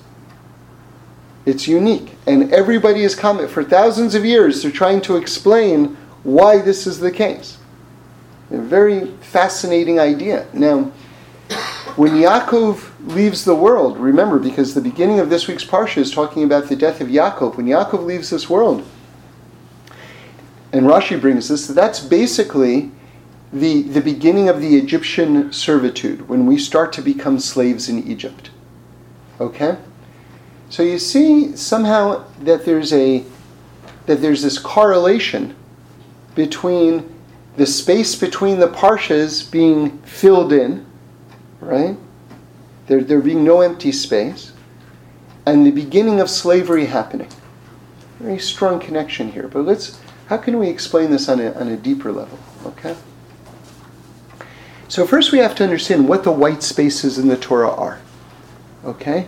It's 1.46 1.66
unique, 1.66 2.14
and 2.26 2.52
everybody 2.52 3.02
has 3.02 3.14
come 3.14 3.46
for 3.48 3.64
thousands 3.64 4.14
of 4.14 4.24
years. 4.24 4.62
They're 4.62 4.70
trying 4.70 5.00
to 5.02 5.16
explain 5.16 5.96
why 6.22 6.58
this 6.58 6.86
is 6.86 7.00
the 7.00 7.10
case. 7.10 7.58
A 8.50 8.58
very 8.58 9.06
fascinating 9.20 9.98
idea. 9.98 10.46
Now, 10.52 10.92
when 11.96 12.12
Yaakov 12.12 13.14
leaves 13.14 13.44
the 13.44 13.54
world, 13.54 13.98
remember, 13.98 14.38
because 14.38 14.74
the 14.74 14.80
beginning 14.80 15.20
of 15.20 15.30
this 15.30 15.48
week's 15.48 15.64
parsha 15.64 15.98
is 15.98 16.10
talking 16.10 16.44
about 16.44 16.68
the 16.68 16.76
death 16.76 17.00
of 17.00 17.08
Yaakov. 17.08 17.56
When 17.56 17.66
Yaakov 17.66 18.04
leaves 18.04 18.30
this 18.30 18.48
world, 18.48 18.86
and 20.72 20.86
Rashi 20.86 21.20
brings 21.20 21.48
this, 21.48 21.66
that's 21.66 22.00
basically 22.00 22.90
the, 23.52 23.82
the 23.82 24.00
beginning 24.00 24.48
of 24.48 24.60
the 24.60 24.76
Egyptian 24.76 25.52
servitude, 25.52 26.28
when 26.28 26.46
we 26.46 26.58
start 26.58 26.92
to 26.94 27.02
become 27.02 27.40
slaves 27.40 27.88
in 27.88 28.06
Egypt. 28.08 28.50
Okay? 29.40 29.76
So 30.68 30.84
you 30.84 30.98
see 30.98 31.56
somehow 31.56 32.24
that 32.40 32.64
there's 32.64 32.92
a 32.92 33.24
that 34.06 34.22
there's 34.22 34.42
this 34.42 34.58
correlation 34.58 35.54
between 36.40 37.14
the 37.58 37.66
space 37.66 38.14
between 38.14 38.58
the 38.60 38.68
parshas 38.68 39.50
being 39.50 39.98
filled 39.98 40.54
in, 40.54 40.86
right? 41.60 41.94
There, 42.86 43.02
there 43.02 43.20
being 43.20 43.44
no 43.44 43.60
empty 43.60 43.92
space, 43.92 44.52
and 45.44 45.66
the 45.66 45.70
beginning 45.70 46.18
of 46.18 46.30
slavery 46.30 46.86
happening. 46.86 47.28
Very 48.18 48.38
strong 48.38 48.80
connection 48.80 49.30
here. 49.32 49.48
But 49.48 49.66
let's 49.66 50.00
how 50.28 50.38
can 50.38 50.58
we 50.58 50.68
explain 50.68 51.10
this 51.10 51.28
on 51.28 51.40
a, 51.40 51.52
on 51.52 51.68
a 51.68 51.76
deeper 51.76 52.10
level? 52.10 52.38
Okay? 52.64 52.96
So, 54.88 55.06
first 55.06 55.30
we 55.30 55.38
have 55.38 55.54
to 55.56 55.64
understand 55.64 56.08
what 56.08 56.24
the 56.24 56.32
white 56.32 56.62
spaces 56.62 57.18
in 57.18 57.28
the 57.28 57.36
Torah 57.36 57.70
are. 57.70 58.00
Okay? 58.84 59.26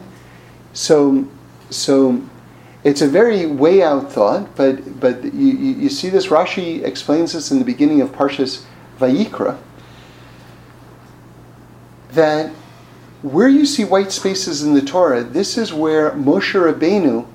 So, 0.72 1.28
so 1.68 2.22
it's 2.84 3.00
a 3.00 3.08
very 3.08 3.46
way 3.46 3.82
out 3.82 4.12
thought, 4.12 4.56
but, 4.56 4.98
but 4.98 5.22
you, 5.24 5.52
you, 5.52 5.88
see 5.88 6.08
this, 6.08 6.26
Rashi 6.26 6.82
explains 6.82 7.32
this 7.32 7.50
in 7.50 7.58
the 7.58 7.64
beginning 7.64 8.00
of 8.00 8.10
Parshas 8.10 8.64
Vayikra, 8.98 9.58
that 12.10 12.50
where 13.22 13.48
you 13.48 13.64
see 13.64 13.84
white 13.84 14.10
spaces 14.10 14.62
in 14.62 14.74
the 14.74 14.82
Torah, 14.82 15.22
this 15.22 15.56
is 15.56 15.72
where 15.72 16.10
Moshe 16.10 16.54
Rabbeinu 16.54 17.26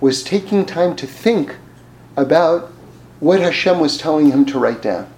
was 0.00 0.22
taking 0.22 0.64
time 0.64 0.94
to 0.96 1.06
think 1.06 1.56
about 2.16 2.70
what 3.18 3.40
Hashem 3.40 3.80
was 3.80 3.98
telling 3.98 4.30
him 4.30 4.44
to 4.46 4.58
write 4.58 4.82
down. 4.82 5.12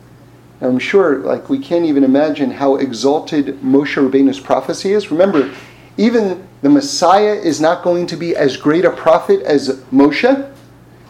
And 0.61 0.71
I'm 0.71 0.79
sure, 0.79 1.19
like, 1.19 1.51
we 1.51 1.59
can't 1.59 1.85
even 1.85 2.05
imagine 2.05 2.53
how 2.53 2.77
exalted 2.77 3.61
Moshe 3.61 3.97
Rabbeinu's 3.97 4.41
prophecy 4.41 4.93
is. 4.93 5.11
Remember, 5.11 5.53
even 5.99 6.47
the 6.65 6.71
Messiah 6.71 7.35
is 7.35 7.61
not 7.61 7.83
going 7.83 8.07
to 8.07 8.17
be 8.17 8.35
as 8.35 8.57
great 8.57 8.87
a 8.87 8.91
prophet 8.91 9.43
as 9.43 9.83
Moshe. 9.93 10.51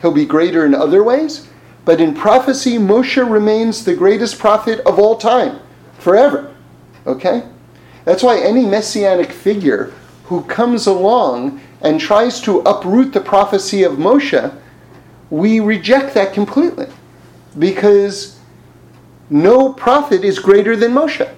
He'll 0.01 0.11
be 0.11 0.27
greater 0.27 0.67
in 0.67 0.75
other 0.75 1.05
ways. 1.05 1.47
But 1.85 2.01
in 2.01 2.13
prophecy, 2.13 2.77
Moshe 2.77 3.31
remains 3.31 3.85
the 3.85 3.95
greatest 3.95 4.41
prophet 4.41 4.81
of 4.81 4.99
all 4.99 5.17
time, 5.17 5.61
forever. 6.01 6.53
Okay? 7.07 7.45
That's 8.05 8.25
why 8.25 8.41
any 8.41 8.67
messianic 8.67 9.31
figure 9.31 9.93
who 10.25 10.43
comes 10.43 10.89
along 10.89 11.61
and 11.83 12.01
tries 12.01 12.41
to 12.41 12.59
uproot 12.63 13.13
the 13.13 13.21
prophecy 13.21 13.85
of 13.85 13.93
Moshe, 13.93 14.53
we 15.31 15.61
reject 15.61 16.15
that 16.15 16.33
completely. 16.33 16.89
Because 17.57 18.41
no 19.31 19.73
prophet 19.73 20.25
is 20.25 20.41
greater 20.41 20.75
than 20.75 20.91
Moshe. 20.91 21.33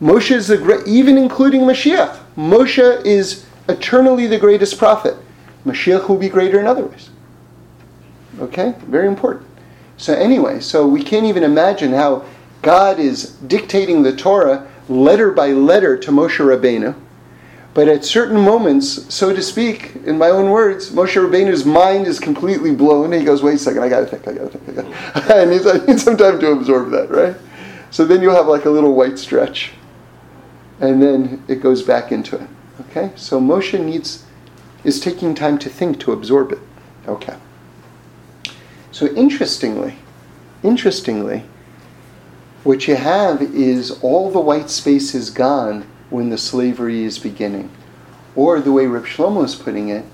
Moshe 0.00 0.30
is 0.30 0.48
the 0.48 0.56
great, 0.56 0.86
even 0.86 1.18
including 1.18 1.62
Mashiach. 1.62 2.18
Moshe 2.36 3.04
is 3.04 3.44
eternally 3.68 4.26
the 4.26 4.38
greatest 4.38 4.78
prophet. 4.78 5.16
Mashiach 5.66 6.08
will 6.08 6.16
be 6.16 6.28
greater 6.28 6.58
in 6.58 6.66
other 6.66 6.84
ways. 6.84 7.10
Okay? 8.40 8.74
Very 8.86 9.06
important. 9.06 9.46
So, 9.98 10.14
anyway, 10.14 10.60
so 10.60 10.86
we 10.86 11.02
can't 11.02 11.26
even 11.26 11.42
imagine 11.42 11.92
how 11.92 12.24
God 12.62 12.98
is 12.98 13.32
dictating 13.46 14.02
the 14.02 14.16
Torah 14.16 14.66
letter 14.88 15.30
by 15.30 15.48
letter 15.48 15.96
to 15.98 16.10
Moshe 16.10 16.38
Rabbeinu. 16.38 16.94
But 17.72 17.86
at 17.86 18.04
certain 18.04 18.40
moments, 18.40 19.14
so 19.14 19.34
to 19.34 19.42
speak, 19.42 19.94
in 20.04 20.18
my 20.18 20.28
own 20.28 20.50
words, 20.50 20.90
Moshe 20.90 21.14
Rabbeinu's 21.14 21.64
mind 21.64 22.06
is 22.06 22.18
completely 22.18 22.74
blown. 22.74 23.12
He 23.12 23.24
goes, 23.24 23.42
wait 23.42 23.54
a 23.54 23.58
second, 23.58 23.82
I 23.82 23.88
gotta 23.88 24.06
think, 24.06 24.26
I 24.26 24.32
gotta 24.32 24.58
think, 24.58 24.78
I 24.78 24.82
gotta 24.82 25.34
and 25.42 25.52
he's, 25.52 25.66
I 25.66 25.84
need 25.86 26.00
some 26.00 26.16
time 26.16 26.40
to 26.40 26.52
absorb 26.52 26.90
that, 26.90 27.10
right? 27.10 27.36
So 27.90 28.04
then 28.04 28.22
you'll 28.22 28.34
have 28.34 28.48
like 28.48 28.64
a 28.64 28.70
little 28.70 28.94
white 28.94 29.18
stretch. 29.18 29.72
And 30.80 31.02
then 31.02 31.44
it 31.46 31.56
goes 31.56 31.82
back 31.82 32.10
into 32.10 32.36
it. 32.36 32.48
Okay? 32.80 33.12
So 33.14 33.40
Moshe 33.40 33.78
needs, 33.78 34.24
is 34.82 34.98
taking 34.98 35.34
time 35.34 35.58
to 35.58 35.68
think, 35.68 36.00
to 36.00 36.12
absorb 36.12 36.52
it. 36.52 36.58
Okay. 37.06 37.36
So 38.90 39.06
interestingly, 39.14 39.96
interestingly, 40.62 41.44
what 42.64 42.86
you 42.86 42.96
have 42.96 43.40
is 43.40 43.90
all 44.02 44.30
the 44.30 44.40
white 44.40 44.68
space 44.68 45.14
is 45.14 45.30
gone 45.30 45.86
when 46.10 46.30
the 46.30 46.38
slavery 46.38 47.04
is 47.04 47.18
beginning. 47.18 47.70
Or 48.34 48.60
the 48.60 48.72
way 48.72 48.86
Reb 48.86 49.06
Shlomo 49.06 49.44
is 49.44 49.54
putting 49.54 49.88
it, 49.88 50.04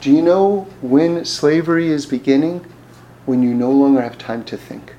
do 0.00 0.10
you 0.10 0.22
know 0.22 0.68
when 0.80 1.24
slavery 1.24 1.88
is 1.88 2.06
beginning? 2.06 2.64
When 3.26 3.42
you 3.42 3.54
no 3.54 3.70
longer 3.70 4.00
have 4.00 4.18
time 4.18 4.44
to 4.44 4.56
think. 4.56 4.94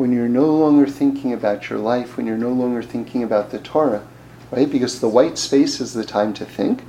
When 0.00 0.14
you're 0.14 0.30
no 0.30 0.46
longer 0.46 0.86
thinking 0.86 1.34
about 1.34 1.68
your 1.68 1.78
life, 1.78 2.16
when 2.16 2.24
you're 2.24 2.38
no 2.38 2.48
longer 2.48 2.82
thinking 2.82 3.22
about 3.22 3.50
the 3.50 3.58
Torah, 3.58 4.08
right? 4.50 4.70
Because 4.70 4.98
the 4.98 5.10
white 5.10 5.36
space 5.36 5.78
is 5.78 5.92
the 5.92 6.06
time 6.06 6.32
to 6.40 6.46
think, 6.46 6.84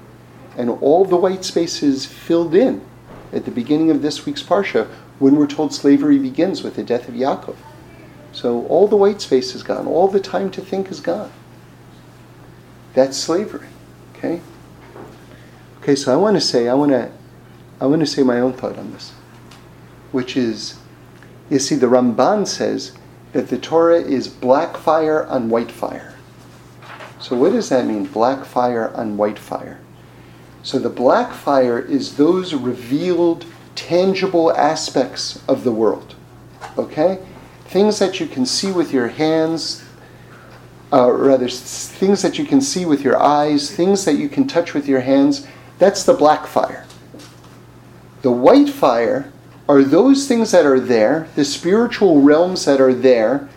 and 0.56 0.70
all 0.70 1.04
the 1.04 1.18
white 1.18 1.44
space 1.44 1.84
is 1.84 2.06
filled 2.06 2.56
in 2.56 2.80
at 3.34 3.44
the 3.44 3.52
beginning 3.52 3.92
of 3.92 4.02
this 4.02 4.26
week's 4.26 4.42
Parsha 4.42 4.88
when 5.20 5.36
we're 5.36 5.46
told 5.46 5.74
slavery 5.74 6.20
begins 6.20 6.64
with 6.64 6.78
the 6.78 6.84
death 6.84 7.10
of 7.10 7.16
Yaakov. 7.16 7.58
So 8.32 8.66
all 8.68 8.88
the 8.88 8.96
white 8.96 9.20
space 9.20 9.56
is 9.56 9.62
gone, 9.62 9.88
all 9.88 10.08
the 10.08 10.22
time 10.22 10.50
to 10.52 10.62
think 10.62 10.90
is 10.90 11.02
gone. 11.02 11.34
That's 12.94 13.18
slavery. 13.18 13.68
Okay? 14.16 14.40
Okay, 15.82 15.96
so 15.98 16.14
I 16.14 16.16
want 16.16 16.38
to 16.38 16.42
say, 16.42 16.70
I 16.70 16.76
want 16.76 16.94
to 16.94 17.12
I 17.82 17.88
want 17.88 18.00
to 18.00 18.08
say 18.08 18.24
my 18.24 18.40
own 18.40 18.54
thought 18.54 18.80
on 18.80 18.94
this. 18.94 19.12
Which 20.14 20.38
is, 20.38 20.80
you 21.50 21.60
see, 21.60 21.76
the 21.76 21.88
Ramban 21.88 22.48
says 22.48 22.94
that 23.34 23.48
the 23.48 23.58
Torah 23.58 24.02
is 24.02 24.28
black 24.28 24.78
fire 24.78 25.26
on 25.26 25.50
white 25.50 25.72
fire. 25.72 26.16
So 27.20 27.36
what 27.36 27.52
does 27.52 27.70
that 27.70 27.86
mean? 27.86 28.06
Black 28.06 28.46
fire 28.46 28.92
on 28.96 29.16
white 29.16 29.40
fire. 29.40 29.80
So 30.64 30.80
the 30.80 30.90
black 30.90 31.34
fire 31.34 31.80
is 31.80 32.18
those 32.18 32.54
revealed, 32.54 33.46
tangible 33.76 34.52
aspects 34.56 35.42
of 35.48 35.64
the 35.64 35.72
world. 35.72 36.16
Okay? 36.78 37.20
Things 37.66 38.00
that 38.00 38.20
you 38.20 38.28
can 38.28 38.46
see 38.46 38.72
with 38.72 38.92
your 38.92 39.08
hands, 39.08 39.84
uh, 40.92 41.12
rather, 41.12 41.48
things 41.48 42.22
that 42.22 42.38
you 42.38 42.46
can 42.46 42.60
see 42.60 42.86
with 42.86 43.02
your 43.02 43.18
eyes, 43.18 43.74
things 43.74 44.04
that 44.06 44.16
you 44.16 44.28
can 44.28 44.48
touch 44.48 44.74
with 44.74 44.88
your 44.88 45.02
hands. 45.02 45.48
That's 45.80 46.04
the 46.04 46.14
black 46.14 46.46
fire. 46.46 46.86
The 48.24 48.32
white 48.32 48.70
fire 48.70 49.32
are 49.68 49.84
those 49.84 50.28
things 50.28 50.52
that 50.52 50.66
are 50.66 50.80
there, 50.80 51.28
the 51.36 51.46
spiritual 51.46 52.22
realms 52.22 52.66
that 52.66 52.82
are 52.82 52.94
there, 52.94 53.50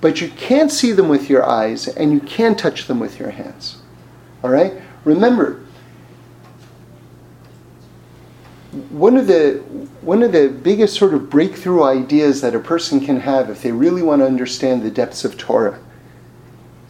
but 0.00 0.20
you 0.20 0.28
can't 0.28 0.70
see 0.70 0.92
them 0.92 1.08
with 1.08 1.30
your 1.30 1.44
eyes 1.46 1.88
and 1.88 2.12
you 2.12 2.20
can't 2.20 2.58
touch 2.58 2.86
them 2.86 3.00
with 3.00 3.18
your 3.18 3.30
hands. 3.30 3.78
All 4.42 4.50
right? 4.50 4.74
Remember, 5.04 5.64
one 8.90 9.16
of 9.16 9.26
the 9.26 9.62
one 10.00 10.22
of 10.22 10.32
the 10.32 10.48
biggest 10.48 10.96
sort 10.96 11.14
of 11.14 11.30
breakthrough 11.30 11.82
ideas 11.82 12.40
that 12.40 12.54
a 12.54 12.58
person 12.58 13.00
can 13.00 13.20
have 13.20 13.48
if 13.48 13.62
they 13.62 13.72
really 13.72 14.02
want 14.02 14.20
to 14.20 14.26
understand 14.26 14.82
the 14.82 14.90
depths 14.90 15.24
of 15.24 15.38
Torah 15.38 15.78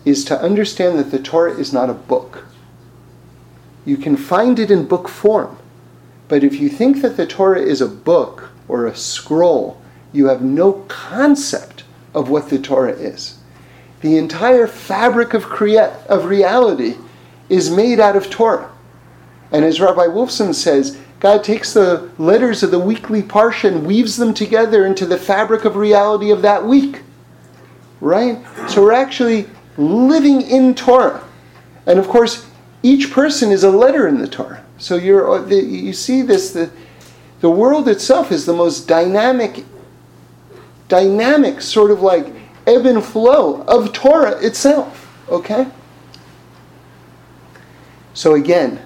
is 0.05 0.25
to 0.25 0.41
understand 0.41 0.99
that 0.99 1.11
the 1.11 1.19
Torah 1.19 1.53
is 1.53 1.73
not 1.73 1.89
a 1.89 1.95
book. 1.95 2.47
You 3.85 3.97
can 3.97 4.17
find 4.17 4.59
it 4.59 4.71
in 4.71 4.87
book 4.87 5.09
form, 5.09 5.57
but 6.29 6.43
if 6.43 6.59
you 6.59 6.69
think 6.69 7.03
that 7.03 7.17
the 7.17 7.27
Torah 7.27 7.61
is 7.61 7.81
a 7.81 7.89
book 7.89 8.51
or 8.69 8.87
a 8.87 8.97
scroll, 8.97 9.81
you 10.13 10.27
have 10.27 10.43
no 10.43 10.73
concept 10.89 11.85
of 12.15 12.31
what 12.31 12.49
the 12.49 12.59
Torah 12.59 12.93
is. 12.93 13.39
The 14.01 14.17
entire 14.17 14.67
fabric 14.67 15.35
of, 15.35 15.45
crea- 15.45 15.93
of 16.09 16.27
reality 16.27 16.97
is 17.49 17.71
made 17.71 18.01
out 18.01 18.17
of 18.17 18.31
Torah. 18.31 18.71
And 19.51 19.65
as 19.65 19.81
Rabbi 19.81 20.07
Wolfson 20.07 20.55
says, 20.55 20.99
God 21.21 21.43
takes 21.43 21.73
the 21.73 22.11
letters 22.19 22.63
of 22.63 22.71
the 22.71 22.79
weekly 22.79 23.23
parsha 23.23 23.69
and 23.69 23.87
weaves 23.87 24.17
them 24.17 24.35
together 24.35 24.85
into 24.85 25.07
the 25.07 25.17
fabric 25.17 25.65
of 25.65 25.77
reality 25.77 26.31
of 26.31 26.43
that 26.43 26.65
week. 26.65 27.03
Right? 28.01 28.45
So 28.69 28.83
we're 28.83 28.93
actually 28.93 29.49
living 29.77 30.43
in 30.43 30.75
Torah. 30.75 31.25
And 31.87 31.99
of 31.99 32.09
course, 32.09 32.47
each 32.83 33.11
person 33.11 33.51
is 33.51 33.65
a 33.65 33.71
letter 33.71 34.07
in 34.09 34.19
the 34.19 34.29
Torah. 34.29 34.65
So 34.79 34.97
you're, 34.97 35.31
uh, 35.31 35.47
you 35.47 35.93
see 35.93 36.23
this, 36.23 36.53
the, 36.53 36.71
the 37.45 37.51
world 37.51 37.91
itself 37.91 38.33
is 38.33 38.47
the 38.47 38.55
most 38.55 38.89
dynamic, 38.89 39.67
dynamic 40.89 41.61
sort 41.61 41.91
of 41.91 42.01
like 42.01 42.29
ebb 42.67 42.87
and 42.87 43.05
flow 43.05 43.61
of 43.65 43.93
Torah 43.93 44.43
itself. 44.43 45.15
Okay? 45.29 45.67
So 48.15 48.33
again, 48.33 48.81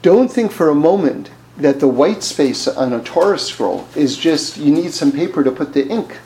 don't 0.00 0.32
think 0.32 0.50
for 0.50 0.70
a 0.70 0.74
moment 0.74 1.30
that 1.58 1.78
the 1.78 1.88
white 1.88 2.22
space 2.22 2.66
on 2.66 2.94
a 2.94 3.02
Torah 3.02 3.38
scroll 3.38 3.86
is 3.94 4.16
just 4.16 4.56
you 4.56 4.72
need 4.72 4.94
some 4.94 5.12
paper 5.12 5.44
to 5.44 5.52
put 5.52 5.74
the 5.74 5.86
ink, 5.88 6.16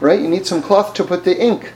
right? 0.00 0.20
You 0.20 0.26
need 0.26 0.48
some 0.48 0.62
cloth 0.62 0.94
to 0.94 1.04
put 1.04 1.22
the 1.22 1.40
ink. 1.40 1.74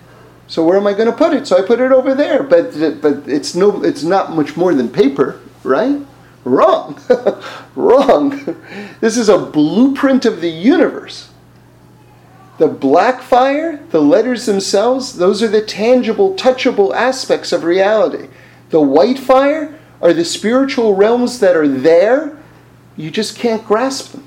So 0.48 0.64
where 0.64 0.76
am 0.76 0.88
I 0.88 0.94
going 0.94 1.08
to 1.08 1.16
put 1.16 1.32
it? 1.32 1.46
So 1.46 1.62
I 1.62 1.64
put 1.64 1.78
it 1.78 1.92
over 1.92 2.12
there, 2.12 2.42
but 2.42 2.72
but 3.00 3.28
it's 3.28 3.54
no 3.54 3.84
it's 3.84 4.02
not 4.02 4.34
much 4.34 4.56
more 4.56 4.74
than 4.74 4.88
paper, 4.88 5.38
right? 5.62 6.04
Wrong, 6.44 7.00
wrong. 7.76 8.56
This 9.00 9.16
is 9.16 9.28
a 9.28 9.38
blueprint 9.38 10.24
of 10.24 10.40
the 10.40 10.50
universe. 10.50 11.30
The 12.58 12.68
black 12.68 13.22
fire, 13.22 13.78
the 13.90 14.00
letters 14.00 14.46
themselves, 14.46 15.16
those 15.16 15.42
are 15.42 15.48
the 15.48 15.62
tangible, 15.62 16.34
touchable 16.34 16.94
aspects 16.94 17.52
of 17.52 17.64
reality. 17.64 18.28
The 18.70 18.80
white 18.80 19.18
fire 19.18 19.78
are 20.00 20.12
the 20.12 20.24
spiritual 20.24 20.94
realms 20.94 21.38
that 21.40 21.56
are 21.56 21.68
there. 21.68 22.38
You 22.96 23.10
just 23.10 23.38
can't 23.38 23.64
grasp 23.64 24.12
them. 24.12 24.26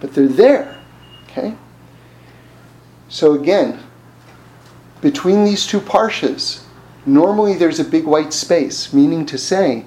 But 0.00 0.14
they're 0.14 0.28
there. 0.28 0.78
Okay? 1.30 1.54
So 3.08 3.32
again, 3.32 3.82
between 5.00 5.44
these 5.44 5.66
two 5.66 5.80
parshas, 5.80 6.64
normally 7.06 7.54
there's 7.54 7.80
a 7.80 7.84
big 7.84 8.04
white 8.04 8.32
space, 8.32 8.92
meaning 8.92 9.24
to 9.26 9.38
say 9.38 9.84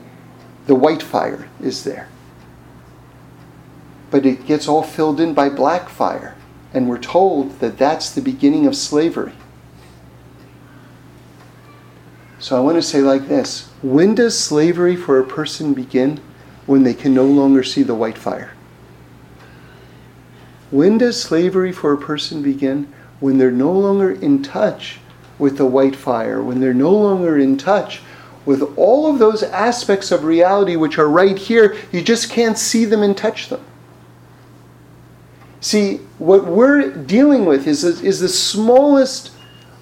the 0.69 0.75
white 0.75 1.01
fire 1.01 1.49
is 1.59 1.83
there. 1.83 2.07
But 4.11 4.23
it 4.23 4.45
gets 4.45 4.67
all 4.67 4.83
filled 4.83 5.19
in 5.19 5.33
by 5.33 5.49
black 5.49 5.89
fire, 5.89 6.35
and 6.75 6.87
we're 6.87 6.99
told 6.99 7.59
that 7.59 7.79
that's 7.79 8.11
the 8.11 8.21
beginning 8.21 8.67
of 8.67 8.75
slavery. 8.75 9.33
So 12.37 12.55
I 12.55 12.59
want 12.59 12.75
to 12.75 12.83
say 12.83 13.01
like 13.01 13.27
this 13.27 13.67
When 13.81 14.13
does 14.13 14.37
slavery 14.37 14.95
for 14.95 15.17
a 15.19 15.25
person 15.25 15.73
begin? 15.73 16.21
When 16.67 16.83
they 16.83 16.93
can 16.93 17.15
no 17.15 17.25
longer 17.25 17.63
see 17.63 17.81
the 17.81 17.95
white 17.95 18.19
fire. 18.19 18.53
When 20.69 20.99
does 20.99 21.19
slavery 21.19 21.71
for 21.71 21.93
a 21.93 21.97
person 21.97 22.43
begin? 22.43 22.93
When 23.19 23.39
they're 23.39 23.49
no 23.49 23.71
longer 23.71 24.11
in 24.11 24.43
touch 24.43 24.99
with 25.39 25.57
the 25.57 25.65
white 25.65 25.95
fire, 25.95 26.43
when 26.43 26.59
they're 26.59 26.75
no 26.75 26.91
longer 26.91 27.39
in 27.39 27.57
touch 27.57 28.03
with 28.45 28.61
all 28.77 29.11
of 29.11 29.19
those 29.19 29.43
aspects 29.43 30.11
of 30.11 30.23
reality 30.23 30.75
which 30.75 30.97
are 30.97 31.09
right 31.09 31.37
here, 31.37 31.77
you 31.91 32.01
just 32.01 32.29
can't 32.29 32.57
see 32.57 32.85
them 32.85 33.03
and 33.03 33.15
touch 33.15 33.49
them. 33.49 33.63
See, 35.61 35.97
what 36.17 36.45
we're 36.45 36.91
dealing 36.91 37.45
with 37.45 37.67
is, 37.67 37.83
is 37.83 38.19
the 38.19 38.29
smallest, 38.29 39.31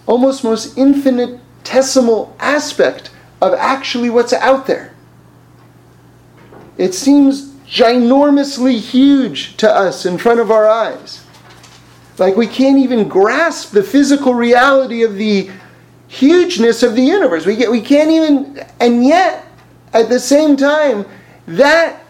almost 0.07 0.43
most 0.43 0.77
infinitesimal 0.77 2.35
aspect 2.39 3.11
of 3.41 3.53
actually 3.53 4.09
what's 4.09 4.33
out 4.33 4.65
there. 4.65 4.93
It 6.77 6.93
seems 6.93 7.53
ginormously 7.67 8.79
huge 8.79 9.57
to 9.57 9.69
us 9.69 10.05
in 10.05 10.17
front 10.17 10.39
of 10.39 10.51
our 10.51 10.67
eyes. 10.67 11.23
Like 12.17 12.35
we 12.35 12.47
can't 12.47 12.79
even 12.79 13.07
grasp 13.07 13.71
the 13.71 13.83
physical 13.83 14.33
reality 14.33 15.03
of 15.03 15.15
the 15.15 15.51
hugeness 16.07 16.83
of 16.83 16.95
the 16.95 17.01
universe. 17.01 17.45
We, 17.45 17.55
get, 17.55 17.69
we 17.69 17.81
can't 17.81 18.09
even, 18.09 18.65
and 18.79 19.05
yet, 19.05 19.45
at 19.93 20.09
the 20.09 20.19
same 20.19 20.57
time, 20.57 21.05
that 21.47 22.03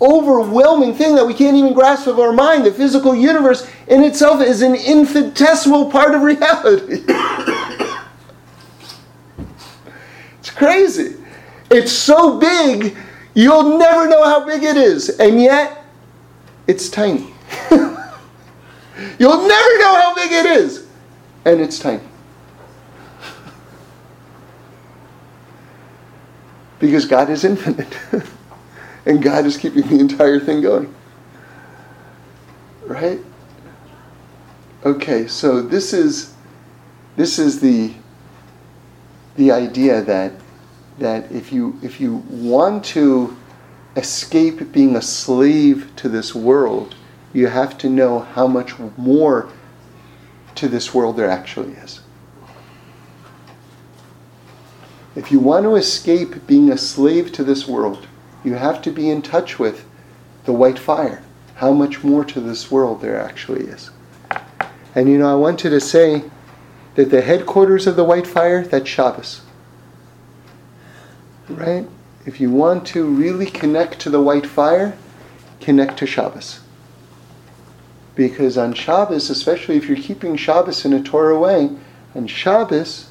overwhelming 0.00 0.94
thing 0.94 1.14
that 1.14 1.26
we 1.26 1.34
can't 1.34 1.56
even 1.56 1.72
grasp 1.72 2.06
of 2.06 2.18
our 2.18 2.32
mind, 2.32 2.66
the 2.66 2.72
physical 2.72 3.14
universe 3.14 3.68
in 3.88 4.02
itself 4.02 4.42
is 4.42 4.62
an 4.62 4.74
infinitesimal 4.74 5.90
part 5.90 6.14
of 6.14 6.22
reality. 6.22 7.02
it's 10.38 10.50
crazy. 10.50 11.16
It's 11.70 11.92
so 11.92 12.38
big, 12.38 12.96
you'll 13.34 13.78
never 13.78 14.08
know 14.08 14.24
how 14.24 14.44
big 14.44 14.62
it 14.62 14.76
is, 14.76 15.18
and 15.18 15.40
yet, 15.40 15.84
it's 16.66 16.88
tiny. 16.88 17.32
you'll 17.70 19.48
never 19.48 19.78
know 19.78 19.94
how 20.00 20.14
big 20.14 20.32
it 20.32 20.46
is, 20.46 20.86
and 21.44 21.60
it's 21.60 21.78
tiny. 21.78 22.02
Because 26.78 27.06
God 27.06 27.30
is 27.30 27.44
infinite. 27.44 27.96
and 29.06 29.22
God 29.22 29.46
is 29.46 29.56
keeping 29.56 29.86
the 29.88 29.98
entire 29.98 30.38
thing 30.38 30.60
going. 30.60 30.94
Right? 32.84 33.20
Okay, 34.84 35.26
so 35.26 35.62
this 35.62 35.92
is 35.92 36.34
this 37.16 37.38
is 37.38 37.60
the 37.60 37.92
the 39.36 39.50
idea 39.50 40.02
that 40.02 40.32
that 40.98 41.30
if 41.32 41.52
you 41.52 41.78
if 41.82 42.00
you 42.00 42.16
want 42.30 42.84
to 42.84 43.36
escape 43.96 44.72
being 44.72 44.96
a 44.96 45.02
slave 45.02 45.90
to 45.96 46.08
this 46.08 46.34
world, 46.34 46.94
you 47.32 47.48
have 47.48 47.76
to 47.78 47.88
know 47.88 48.20
how 48.20 48.46
much 48.46 48.78
more 48.96 49.48
to 50.54 50.68
this 50.68 50.94
world 50.94 51.16
there 51.16 51.28
actually 51.28 51.72
is. 51.72 52.00
If 55.16 55.32
you 55.32 55.40
want 55.40 55.64
to 55.64 55.76
escape 55.76 56.46
being 56.46 56.70
a 56.70 56.76
slave 56.76 57.32
to 57.32 57.42
this 57.42 57.66
world, 57.66 58.06
you 58.44 58.54
have 58.54 58.82
to 58.82 58.90
be 58.90 59.08
in 59.08 59.22
touch 59.22 59.58
with 59.58 59.86
the 60.44 60.52
white 60.52 60.78
fire, 60.78 61.22
how 61.56 61.72
much 61.72 62.04
more 62.04 62.24
to 62.26 62.38
this 62.38 62.70
world 62.70 63.00
there 63.00 63.18
actually 63.18 63.64
is. 63.64 63.90
And 64.94 65.08
you 65.08 65.18
know, 65.18 65.32
I 65.32 65.34
wanted 65.34 65.70
to 65.70 65.80
say 65.80 66.24
that 66.94 67.10
the 67.10 67.22
headquarters 67.22 67.86
of 67.86 67.96
the 67.96 68.04
white 68.04 68.26
fire, 68.26 68.62
that's 68.62 68.88
Shabbos. 68.88 69.40
Right? 71.48 71.88
If 72.26 72.38
you 72.38 72.50
want 72.50 72.86
to 72.88 73.04
really 73.06 73.46
connect 73.46 74.00
to 74.00 74.10
the 74.10 74.20
white 74.20 74.46
fire, 74.46 74.98
connect 75.60 75.98
to 75.98 76.06
Shabbos. 76.06 76.60
Because 78.14 78.58
on 78.58 78.74
Shabbos, 78.74 79.30
especially 79.30 79.76
if 79.76 79.88
you're 79.88 79.96
keeping 79.96 80.36
Shabbos 80.36 80.84
in 80.84 80.92
a 80.92 81.02
Torah 81.02 81.38
way, 81.38 81.70
on 82.14 82.26
Shabbos, 82.26 83.05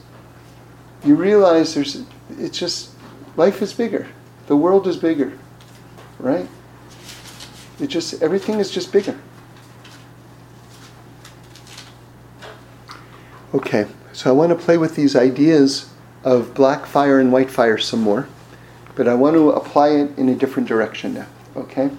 you 1.06 1.16
realize 1.16 1.76
there's 1.76 2.04
it's 2.32 2.58
just 2.58 2.92
life 3.38 3.62
is 3.62 3.74
bigger. 3.74 4.08
The 4.48 4.56
world 4.56 4.88
is 4.88 4.98
bigger. 4.98 5.38
Right? 6.20 6.48
It 7.80 7.88
just 7.88 8.22
everything 8.22 8.60
is 8.60 8.72
just 8.72 8.92
bigger. 8.92 9.18
Okay, 13.54 13.88
so 14.12 14.30
I 14.30 14.34
want 14.34 14.50
to 14.50 14.66
play 14.66 14.78
with 14.78 14.96
these 14.96 15.16
ideas 15.16 15.90
of 16.26 16.54
black 16.54 16.86
fire 16.86 17.20
and 17.20 17.32
white 17.32 17.50
fire 17.50 17.78
some 17.78 18.02
more, 18.02 18.28
but 18.96 19.08
I 19.08 19.14
want 19.14 19.36
to 19.36 19.52
apply 19.52 19.90
it 19.90 20.18
in 20.18 20.28
a 20.28 20.36
different 20.36 20.68
direction 20.68 21.14
now, 21.14 21.28
okay? 21.56 21.90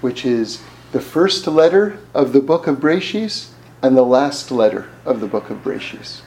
Which 0.00 0.24
is 0.24 0.60
the 0.90 1.00
first 1.00 1.46
letter 1.46 2.00
of 2.14 2.32
the 2.32 2.40
book 2.40 2.66
of 2.66 2.78
Breshis 2.78 3.50
and 3.80 3.96
the 3.96 4.02
last 4.02 4.50
letter 4.50 4.88
of 5.04 5.20
the 5.20 5.28
book 5.28 5.50
of 5.50 5.58
Breshis 5.58 6.22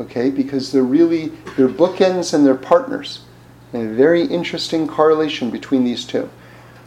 okay? 0.00 0.30
Because 0.30 0.72
they're 0.72 0.82
really, 0.82 1.28
they're 1.56 1.68
bookends 1.68 2.34
and 2.34 2.44
they're 2.46 2.54
partners. 2.54 3.24
And 3.72 3.90
a 3.90 3.94
very 3.94 4.22
interesting 4.22 4.86
correlation 4.86 5.50
between 5.50 5.84
these 5.84 6.04
two. 6.04 6.30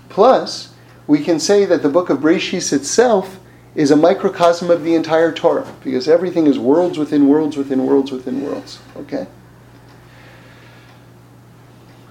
Plus, 0.10 0.74
we 1.06 1.24
can 1.24 1.40
say 1.40 1.66
that 1.66 1.84
the 1.84 1.90
book 1.90 2.10
of 2.10 2.20
Breshis 2.20 2.74
itself 2.74 3.40
is 3.76 3.92
a 3.92 3.96
microcosm 3.96 4.72
of 4.72 4.84
the 4.84 4.96
entire 4.96 5.32
Torah, 5.32 5.72
because 5.84 6.08
everything 6.08 6.48
is 6.48 6.58
worlds 6.58 6.98
within 6.98 7.28
worlds 7.28 7.56
within 7.56 7.86
worlds 7.86 8.12
within 8.12 8.44
worlds, 8.44 8.80
okay? 8.96 9.28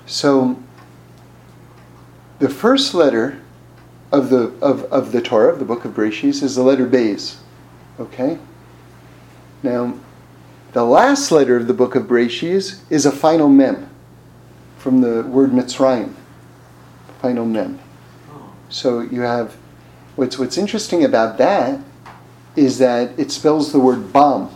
So, 0.07 0.63
the 2.39 2.49
first 2.49 2.95
letter 2.95 3.43
of 4.13 4.31
the, 4.31 4.53
of, 4.63 4.85
of 4.85 5.11
the 5.11 5.21
Torah, 5.21 5.53
of 5.53 5.59
the 5.59 5.65
book 5.65 5.85
of 5.85 5.93
Breshis, 5.93 6.43
is 6.43 6.55
the 6.55 6.63
letter 6.63 6.87
Beis, 6.87 7.39
okay? 7.99 8.39
Now, 9.65 9.99
the 10.77 10.85
last 10.85 11.33
letter 11.33 11.57
of 11.57 11.69
the 11.69 11.73
book 11.73 11.95
of 11.95 12.03
Breshis 12.03 12.83
is 12.91 13.07
a 13.07 13.11
final 13.11 13.49
mem 13.49 13.89
from 14.77 15.01
the 15.01 15.23
word 15.23 15.53
Mitzrayim. 15.53 16.13
Final 17.23 17.47
mem. 17.47 17.79
So 18.69 19.01
you 19.01 19.23
have 19.23 19.57
what's 20.17 20.39
what's 20.39 20.59
interesting 20.59 21.03
about 21.03 21.39
that 21.39 21.81
is 22.57 22.77
that 22.77 23.19
it 23.19 23.31
spells 23.31 23.73
the 23.73 23.81
word 23.81 24.13
bam. 24.13 24.51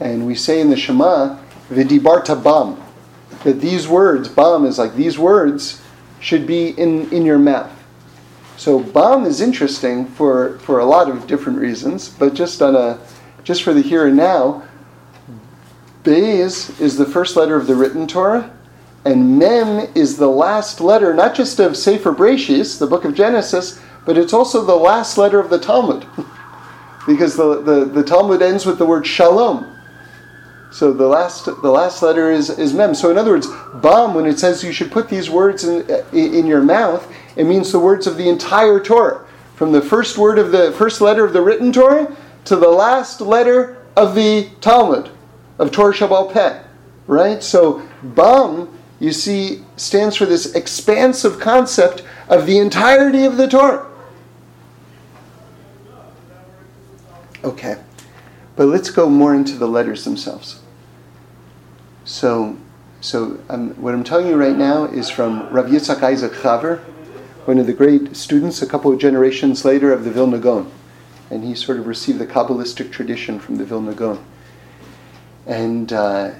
And 0.00 0.26
we 0.26 0.34
say 0.34 0.62
in 0.62 0.70
the 0.70 0.78
Shema, 0.78 1.38
vidibarta 1.68 2.42
bam, 2.42 2.82
that 3.44 3.60
these 3.60 3.86
words, 3.86 4.30
bam 4.30 4.64
is 4.64 4.78
like 4.78 4.94
these 4.94 5.18
words 5.18 5.82
should 6.20 6.46
be 6.46 6.68
in, 6.68 7.12
in 7.12 7.26
your 7.26 7.38
mouth. 7.38 7.70
So 8.56 8.80
bam 8.80 9.26
is 9.26 9.42
interesting 9.42 10.06
for, 10.06 10.58
for 10.60 10.78
a 10.78 10.86
lot 10.86 11.10
of 11.10 11.26
different 11.26 11.58
reasons, 11.58 12.08
but 12.08 12.32
just 12.32 12.62
on 12.62 12.74
a 12.74 12.98
just 13.44 13.62
for 13.62 13.74
the 13.74 13.82
here 13.82 14.06
and 14.06 14.16
now, 14.16 14.62
Beis 16.04 16.80
is 16.80 16.96
the 16.96 17.06
first 17.06 17.36
letter 17.36 17.56
of 17.56 17.66
the 17.66 17.76
written 17.76 18.06
Torah, 18.06 18.50
and 19.04 19.38
Mem 19.38 19.88
is 19.94 20.16
the 20.16 20.28
last 20.28 20.80
letter, 20.80 21.14
not 21.14 21.34
just 21.34 21.60
of 21.60 21.76
Sefer 21.76 22.12
Breshis, 22.12 22.78
the 22.78 22.86
book 22.86 23.04
of 23.04 23.14
Genesis, 23.14 23.80
but 24.04 24.18
it's 24.18 24.32
also 24.32 24.64
the 24.64 24.74
last 24.74 25.16
letter 25.16 25.38
of 25.38 25.48
the 25.48 25.58
Talmud. 25.58 26.06
because 27.06 27.36
the, 27.36 27.62
the, 27.62 27.84
the 27.84 28.02
Talmud 28.02 28.42
ends 28.42 28.66
with 28.66 28.78
the 28.78 28.86
word 28.86 29.06
Shalom. 29.06 29.68
So 30.72 30.92
the 30.92 31.06
last 31.06 31.44
the 31.44 31.70
last 31.70 32.02
letter 32.02 32.30
is, 32.30 32.48
is 32.48 32.72
mem. 32.72 32.94
So 32.94 33.10
in 33.10 33.18
other 33.18 33.32
words, 33.32 33.46
bam, 33.74 34.14
when 34.14 34.24
it 34.24 34.38
says 34.38 34.64
you 34.64 34.72
should 34.72 34.90
put 34.90 35.08
these 35.08 35.28
words 35.28 35.64
in, 35.64 35.86
in 36.14 36.46
your 36.46 36.62
mouth, 36.62 37.12
it 37.36 37.44
means 37.44 37.70
the 37.70 37.78
words 37.78 38.06
of 38.06 38.16
the 38.16 38.28
entire 38.28 38.80
Torah, 38.80 39.26
from 39.54 39.72
the 39.72 39.82
first 39.82 40.16
word 40.16 40.38
of 40.38 40.50
the 40.50 40.72
first 40.72 41.02
letter 41.02 41.26
of 41.26 41.34
the 41.34 41.42
written 41.42 41.72
Torah 41.72 42.16
to 42.46 42.56
the 42.56 42.70
last 42.70 43.20
letter 43.20 43.84
of 43.96 44.14
the 44.14 44.48
Talmud 44.62 45.11
of 45.62 45.70
Torah 45.70 45.94
Shebaal 45.94 46.32
Peh, 46.32 46.60
right? 47.06 47.40
So 47.40 47.88
Bam, 48.02 48.68
you 48.98 49.12
see, 49.12 49.64
stands 49.76 50.16
for 50.16 50.26
this 50.26 50.54
expansive 50.56 51.38
concept 51.38 52.02
of 52.28 52.46
the 52.46 52.58
entirety 52.58 53.24
of 53.24 53.36
the 53.36 53.46
Torah. 53.46 53.86
Okay, 57.44 57.76
but 58.56 58.66
let's 58.66 58.90
go 58.90 59.08
more 59.08 59.36
into 59.36 59.56
the 59.56 59.68
letters 59.68 60.04
themselves. 60.04 60.60
So, 62.04 62.56
so 63.00 63.38
um, 63.48 63.70
what 63.80 63.94
I'm 63.94 64.02
telling 64.02 64.26
you 64.26 64.36
right 64.36 64.56
now 64.56 64.86
is 64.86 65.08
from 65.08 65.48
Rav 65.50 65.66
Yitzhak 65.66 66.02
Isaac 66.02 66.32
Chaver, 66.32 66.80
one 67.44 67.58
of 67.58 67.68
the 67.68 67.72
great 67.72 68.16
students 68.16 68.62
a 68.62 68.66
couple 68.66 68.92
of 68.92 68.98
generations 68.98 69.64
later 69.64 69.92
of 69.92 70.02
the 70.02 70.10
Vilna 70.10 70.38
Gaon. 70.38 70.70
And 71.30 71.44
he 71.44 71.54
sort 71.54 71.78
of 71.78 71.86
received 71.86 72.18
the 72.18 72.26
Kabbalistic 72.26 72.90
tradition 72.90 73.38
from 73.38 73.56
the 73.56 73.64
Vilna 73.64 73.94
Gaon. 73.94 74.24
And 75.46 75.92
uh, 75.92 76.32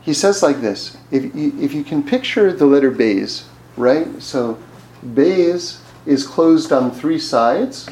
he 0.00 0.14
says 0.14 0.42
like 0.42 0.60
this 0.60 0.96
if 1.10 1.34
you, 1.34 1.52
if 1.60 1.72
you 1.72 1.84
can 1.84 2.02
picture 2.02 2.52
the 2.52 2.66
letter 2.66 2.90
Beis, 2.90 3.44
right? 3.76 4.22
So 4.22 4.58
Beis 5.04 5.80
is 6.06 6.26
closed 6.26 6.72
on 6.72 6.90
three 6.90 7.18
sides, 7.18 7.88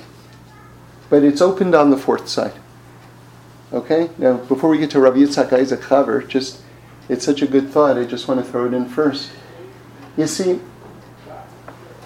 but 1.09 1.23
it's 1.23 1.41
opened 1.41 1.75
on 1.75 1.91
the 1.91 1.97
fourth 1.97 2.29
side. 2.29 2.55
Okay? 3.73 4.11
Now, 4.19 4.37
before 4.37 4.71
we 4.71 4.79
get 4.79 4.91
to 4.91 5.01
Rav 5.01 5.15
Yitzhak 5.15 5.53
Isaac 5.53 5.81
Chaver, 5.81 6.27
just 6.27 6.63
it's 7.09 7.25
such 7.25 7.43
a 7.43 7.47
good 7.47 7.71
thought, 7.71 7.99
I 7.99 8.05
just 8.05 8.29
want 8.29 8.45
to 8.45 8.51
throw 8.51 8.67
it 8.67 8.75
in 8.75 8.89
first. 8.89 9.31
You 10.17 10.27
see, 10.27 10.61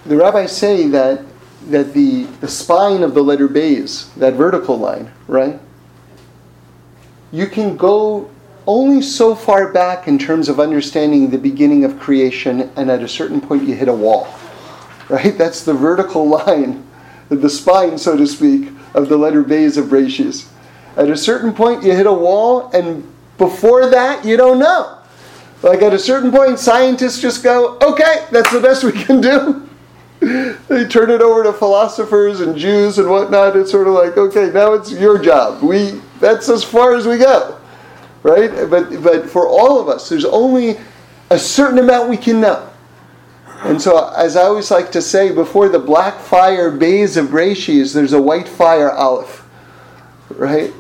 the 0.07 0.17
rabbis 0.17 0.57
say 0.57 0.87
that 0.89 1.25
that 1.69 1.95
the, 1.95 2.25
the 2.41 2.49
spine 2.49 3.03
of 3.03 3.15
the 3.15 3.23
letter 3.23 3.49
Beis, 3.49 4.15
that 4.17 4.35
vertical 4.35 4.79
line, 4.79 5.11
right? 5.27 5.59
You 7.35 7.49
can 7.49 7.77
go 7.77 8.31
only 8.65 9.03
so 9.03 9.35
far 9.35 9.73
back 9.73 10.07
in 10.07 10.17
terms 10.21 10.49
of 10.49 10.61
understanding 10.61 11.29
the 11.31 11.37
beginning 11.37 11.85
of 11.85 11.99
creation, 11.99 12.71
and 12.77 12.89
at 12.89 13.03
a 13.03 13.09
certain 13.09 13.41
point 13.41 13.65
you 13.65 13.75
hit 13.75 13.89
a 13.89 13.93
wall. 13.93 14.33
Right? 15.11 15.37
That's 15.37 15.65
the 15.65 15.75
vertical 15.75 16.27
line, 16.47 16.83
the 17.29 17.51
spine, 17.51 17.99
so 17.99 18.17
to 18.17 18.27
speak, 18.27 18.71
of 18.95 19.11
the 19.11 19.19
letter 19.19 19.45
Beis 19.45 19.77
of 19.77 19.87
Breshis. 19.87 20.49
At 20.97 21.11
a 21.11 21.17
certain 21.17 21.53
point 21.53 21.83
you 21.83 21.93
hit 21.93 22.07
a 22.07 22.13
wall, 22.13 22.71
and 22.71 23.07
before 23.37 23.91
that 23.91 24.25
you 24.25 24.39
don't 24.39 24.59
know. 24.59 24.97
Like 25.63 25.83
at 25.83 25.93
a 25.93 25.99
certain 25.99 26.31
point, 26.31 26.59
scientists 26.59 27.21
just 27.21 27.43
go, 27.43 27.77
okay, 27.83 28.27
that's 28.31 28.51
the 28.51 28.61
best 28.61 28.83
we 28.83 28.93
can 28.93 29.21
do. 29.21 29.61
they 30.21 30.87
turn 30.87 31.11
it 31.11 31.21
over 31.21 31.43
to 31.43 31.53
philosophers 31.53 32.41
and 32.41 32.57
Jews 32.57 32.99
and 32.99 33.11
whatnot. 33.11 33.57
It's 33.57 33.71
sort 33.71 33.87
of 33.87 33.95
like, 33.95 34.17
okay, 34.17 34.51
now 34.53 34.73
it's 34.73 34.93
your 34.93 35.19
job. 35.19 35.63
We 35.63 36.01
that's 36.21 36.49
as 36.49 36.65
far 36.65 36.95
as 36.95 37.07
we 37.07 37.19
go, 37.19 37.61
right? 38.23 38.71
But 38.71 39.03
but 39.03 39.29
for 39.29 39.47
all 39.47 39.81
of 39.81 39.89
us, 39.89 40.09
there's 40.09 40.25
only 40.25 40.79
a 41.31 41.39
certain 41.39 41.79
amount 41.79 42.09
we 42.09 42.17
can 42.17 42.41
know. 42.41 42.71
And 43.65 43.81
so, 43.81 44.13
as 44.15 44.37
I 44.37 44.43
always 44.43 44.71
like 44.71 44.93
to 44.93 45.01
say, 45.01 45.33
before 45.33 45.69
the 45.69 45.79
black 45.79 46.21
fire 46.21 46.71
Beis 46.71 47.17
of 47.17 47.29
Breshis, 47.29 47.95
there's 47.95 48.13
a 48.13 48.21
white 48.21 48.47
fire 48.47 48.91
Aleph, 48.91 49.47
right? 50.31 50.73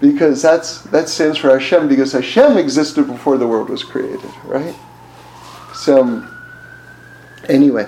Because 0.00 0.40
that's 0.40 0.82
that 0.82 1.08
stands 1.08 1.36
for 1.36 1.50
Hashem, 1.50 1.88
because 1.88 2.12
Hashem 2.12 2.56
existed 2.56 3.06
before 3.06 3.38
the 3.38 3.46
world 3.46 3.68
was 3.68 3.82
created, 3.82 4.30
right? 4.44 4.74
So, 5.74 6.26
anyway. 7.48 7.86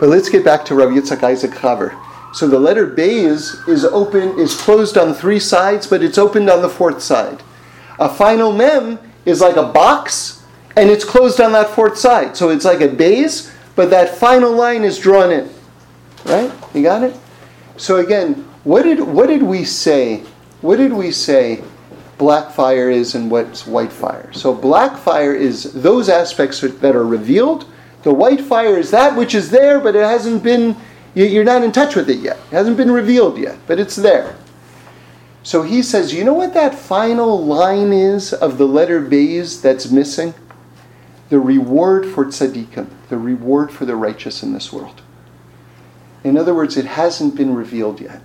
But 0.00 0.08
let's 0.08 0.28
get 0.28 0.44
back 0.44 0.64
to 0.66 0.74
Rav 0.74 0.90
Yitzchak 0.90 1.22
Isaac 1.22 1.52
Chaver. 1.52 1.98
So 2.34 2.48
the 2.48 2.58
letter 2.58 2.86
Beis 2.86 3.68
is 3.68 3.84
open, 3.84 4.38
is 4.38 4.56
closed 4.56 4.98
on 4.98 5.14
three 5.14 5.38
sides, 5.38 5.86
but 5.86 6.02
it's 6.02 6.18
opened 6.18 6.50
on 6.50 6.62
the 6.62 6.68
fourth 6.68 7.00
side. 7.00 7.42
A 8.00 8.08
final 8.08 8.52
mem 8.52 8.98
is 9.24 9.40
like 9.40 9.56
a 9.56 9.62
box, 9.62 10.42
and 10.74 10.90
it's 10.90 11.04
closed 11.04 11.40
on 11.40 11.52
that 11.52 11.70
fourth 11.70 11.96
side. 11.96 12.36
So 12.36 12.50
it's 12.50 12.64
like 12.64 12.80
a 12.80 12.88
Beis, 12.88 13.52
but 13.76 13.90
that 13.90 14.16
final 14.16 14.52
line 14.52 14.82
is 14.82 14.98
drawn 14.98 15.30
in. 15.30 15.48
Right? 16.24 16.52
You 16.74 16.82
got 16.82 17.04
it? 17.04 17.16
So 17.76 17.98
again, 17.98 18.34
what 18.64 18.82
did 18.82 19.00
what 19.00 19.28
did 19.28 19.42
we 19.42 19.64
say? 19.64 20.24
What 20.60 20.76
did 20.76 20.92
we 20.92 21.12
say 21.12 21.62
black 22.18 22.52
fire 22.52 22.90
is 22.90 23.14
and 23.14 23.30
what's 23.30 23.66
white 23.66 23.92
fire? 23.92 24.32
So 24.32 24.54
black 24.54 24.96
fire 24.96 25.34
is 25.34 25.72
those 25.72 26.08
aspects 26.08 26.60
that 26.60 26.96
are 26.96 27.06
revealed 27.06 27.66
the 28.04 28.14
white 28.14 28.42
fire 28.42 28.78
is 28.78 28.90
that 28.90 29.16
which 29.16 29.34
is 29.34 29.50
there, 29.50 29.80
but 29.80 29.96
it 29.96 30.04
hasn't 30.04 30.42
been, 30.42 30.76
you're 31.14 31.42
not 31.42 31.62
in 31.62 31.72
touch 31.72 31.96
with 31.96 32.08
it 32.10 32.18
yet. 32.18 32.36
It 32.36 32.54
hasn't 32.54 32.76
been 32.76 32.90
revealed 32.90 33.38
yet, 33.38 33.58
but 33.66 33.80
it's 33.80 33.96
there. 33.96 34.36
So 35.42 35.62
he 35.62 35.82
says, 35.82 36.14
you 36.14 36.22
know 36.22 36.34
what 36.34 36.54
that 36.54 36.74
final 36.74 37.44
line 37.44 37.92
is 37.92 38.32
of 38.32 38.58
the 38.58 38.66
letter 38.66 39.00
Beis 39.00 39.60
that's 39.60 39.90
missing? 39.90 40.34
The 41.30 41.40
reward 41.40 42.06
for 42.06 42.26
tzaddikim, 42.26 42.88
the 43.08 43.16
reward 43.18 43.72
for 43.72 43.86
the 43.86 43.96
righteous 43.96 44.42
in 44.42 44.52
this 44.52 44.72
world. 44.72 45.00
In 46.22 46.36
other 46.36 46.54
words, 46.54 46.76
it 46.76 46.86
hasn't 46.86 47.36
been 47.36 47.54
revealed 47.54 48.00
yet. 48.00 48.20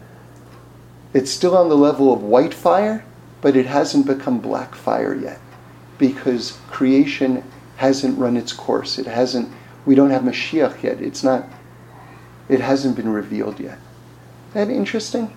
It's 1.14 1.32
still 1.32 1.58
on 1.58 1.70
the 1.70 1.78
level 1.78 2.14
of 2.14 2.22
white 2.22 2.54
fire, 2.54 3.06
but 3.42 3.56
it 3.56 3.66
hasn't 3.66 4.06
become 4.06 4.40
black 4.40 4.76
fire 4.76 5.16
yet 5.16 5.40
because 5.98 6.60
creation 6.70 7.44
hasn't 7.78 8.18
run 8.18 8.36
its 8.38 8.54
course. 8.54 9.00
It 9.00 9.08
hasn't 9.08 9.50
we 9.86 9.96
don't 9.96 10.10
have 10.10 10.24
Mashiach 10.24 10.84
yet. 10.84 11.02
It's 11.02 11.24
not, 11.24 11.48
it 12.48 12.62
hasn't 12.62 12.96
been 12.96 13.10
revealed 13.10 13.60
yet. 13.60 13.80
Isn't 14.50 14.68
that 14.68 14.74
interesting? 14.74 15.34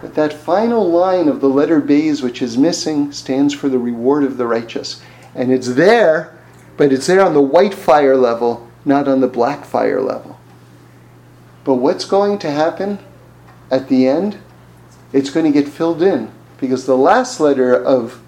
But 0.00 0.14
that 0.14 0.32
final 0.32 0.90
line 0.90 1.28
of 1.28 1.40
the 1.40 1.48
letter 1.48 1.80
Beis, 1.80 2.22
which 2.22 2.42
is 2.42 2.58
missing, 2.58 3.12
stands 3.12 3.54
for 3.54 3.68
the 3.68 3.78
reward 3.78 4.24
of 4.24 4.36
the 4.36 4.46
righteous. 4.46 5.02
And 5.34 5.50
it's 5.50 5.74
there, 5.74 6.36
but 6.76 6.92
it's 6.92 7.06
there 7.06 7.24
on 7.24 7.34
the 7.34 7.42
white 7.42 7.74
fire 7.74 8.16
level, 8.16 8.68
not 8.84 9.08
on 9.08 9.20
the 9.20 9.28
black 9.28 9.64
fire 9.64 10.00
level. 10.00 10.38
But 11.64 11.74
what's 11.74 12.04
going 12.04 12.38
to 12.40 12.50
happen 12.50 12.98
at 13.70 13.88
the 13.88 14.06
end? 14.06 14.38
It's 15.12 15.30
going 15.30 15.50
to 15.50 15.58
get 15.62 15.72
filled 15.72 16.02
in 16.02 16.30
because 16.60 16.86
the 16.86 16.96
last 16.96 17.40
letter 17.40 17.74
of 17.74 18.20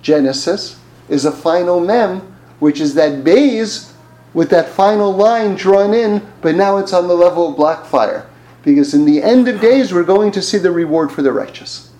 Genesis 0.00 0.80
is 1.08 1.24
a 1.24 1.32
final 1.32 1.80
mem, 1.80 2.20
which 2.60 2.80
is 2.80 2.94
that 2.94 3.24
Beis 3.24 3.93
with 4.34 4.50
that 4.50 4.68
final 4.68 5.12
line 5.12 5.54
drawn 5.54 5.94
in, 5.94 6.20
but 6.42 6.56
now 6.56 6.76
it's 6.76 6.92
on 6.92 7.08
the 7.08 7.14
level 7.14 7.48
of 7.48 7.56
black 7.56 7.86
fire. 7.86 8.28
Because 8.62 8.92
in 8.92 9.04
the 9.04 9.22
end 9.22 9.46
of 9.46 9.60
days, 9.60 9.92
we're 9.92 10.02
going 10.02 10.32
to 10.32 10.42
see 10.42 10.58
the 10.58 10.72
reward 10.72 11.12
for 11.12 11.22
the 11.22 11.32
righteous. 11.32 11.92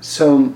So, 0.00 0.54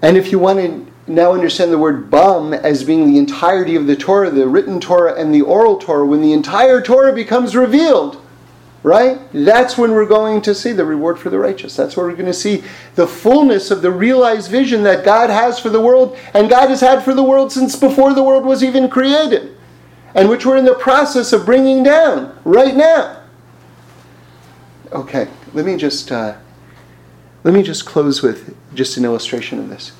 and 0.00 0.16
if 0.16 0.30
you 0.30 0.38
want 0.38 0.60
to 0.60 0.92
now 1.06 1.32
understand 1.32 1.72
the 1.72 1.78
word 1.78 2.10
bam 2.10 2.54
as 2.54 2.84
being 2.84 3.06
the 3.06 3.18
entirety 3.18 3.74
of 3.74 3.86
the 3.86 3.96
Torah, 3.96 4.30
the 4.30 4.46
written 4.46 4.80
Torah 4.80 5.14
and 5.14 5.34
the 5.34 5.42
oral 5.42 5.76
Torah, 5.76 6.06
when 6.06 6.22
the 6.22 6.32
entire 6.32 6.80
Torah 6.80 7.12
becomes 7.12 7.56
revealed, 7.56 8.23
right? 8.84 9.18
That's 9.32 9.76
when 9.78 9.92
we're 9.92 10.06
going 10.06 10.42
to 10.42 10.54
see 10.54 10.72
the 10.72 10.84
reward 10.84 11.18
for 11.18 11.30
the 11.30 11.38
righteous. 11.38 11.74
That's 11.74 11.96
where 11.96 12.06
we're 12.06 12.12
going 12.12 12.26
to 12.26 12.34
see 12.34 12.62
the 12.94 13.06
fullness 13.06 13.70
of 13.70 13.80
the 13.80 13.90
realized 13.90 14.50
vision 14.50 14.82
that 14.82 15.06
God 15.06 15.30
has 15.30 15.58
for 15.58 15.70
the 15.70 15.80
world 15.80 16.16
and 16.34 16.50
God 16.50 16.68
has 16.68 16.82
had 16.82 17.02
for 17.02 17.14
the 17.14 17.22
world 17.24 17.50
since 17.50 17.74
before 17.74 18.12
the 18.12 18.22
world 18.22 18.44
was 18.44 18.62
even 18.62 18.88
created, 18.90 19.56
and 20.14 20.28
which 20.28 20.44
we're 20.44 20.58
in 20.58 20.66
the 20.66 20.74
process 20.74 21.32
of 21.32 21.46
bringing 21.46 21.82
down 21.82 22.38
right 22.44 22.76
now. 22.76 23.22
Okay, 24.92 25.28
let 25.54 25.64
me 25.64 25.76
just 25.78 26.12
uh, 26.12 26.36
let 27.42 27.54
me 27.54 27.62
just 27.62 27.86
close 27.86 28.22
with 28.22 28.54
just 28.74 28.98
an 28.98 29.04
illustration 29.06 29.58
of 29.58 29.70
this. 29.70 29.92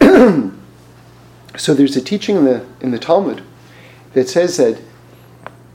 so 1.56 1.74
there's 1.74 1.96
a 1.96 2.00
teaching 2.00 2.36
in 2.36 2.44
the 2.46 2.66
in 2.80 2.92
the 2.92 2.98
Talmud 2.98 3.42
that 4.14 4.30
says 4.30 4.56
that 4.56 4.80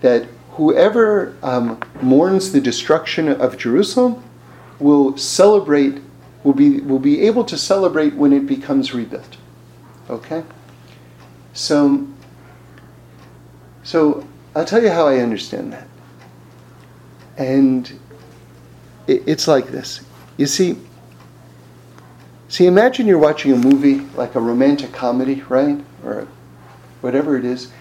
that 0.02 0.28
whoever 0.58 1.38
um, 1.44 1.80
mourns 2.02 2.52
the 2.52 2.60
destruction 2.60 3.30
of 3.30 3.58
Jerusalem 3.58 4.24
will 4.80 5.16
celebrate, 5.16 6.02
will 6.44 6.54
be, 6.54 6.82
will 6.82 7.00
be 7.00 7.22
able 7.22 7.44
to 7.46 7.56
celebrate 7.56 8.16
when 8.16 8.34
it 8.34 8.48
becomes 8.48 8.92
rebuilt. 8.92 9.38
Okay? 10.10 10.44
So, 11.54 12.08
so 13.84 14.28
I'll 14.56 14.66
tell 14.66 14.82
you 14.82 14.90
how 14.90 15.08
I 15.08 15.20
understand 15.20 15.74
that. 15.74 15.88
And 17.38 18.00
it, 19.06 19.22
it's 19.28 19.48
like 19.48 19.68
this. 19.68 20.02
You 20.38 20.48
see, 20.48 20.76
see, 22.48 22.66
imagine 22.66 23.06
you're 23.06 23.20
watching 23.20 23.52
a 23.52 23.58
movie 23.58 24.00
like 24.16 24.34
a 24.34 24.40
romantic 24.40 24.92
comedy, 24.92 25.44
right? 25.50 25.80
Or 26.04 26.28
whatever 27.02 27.38
it 27.38 27.46
is 27.46 27.72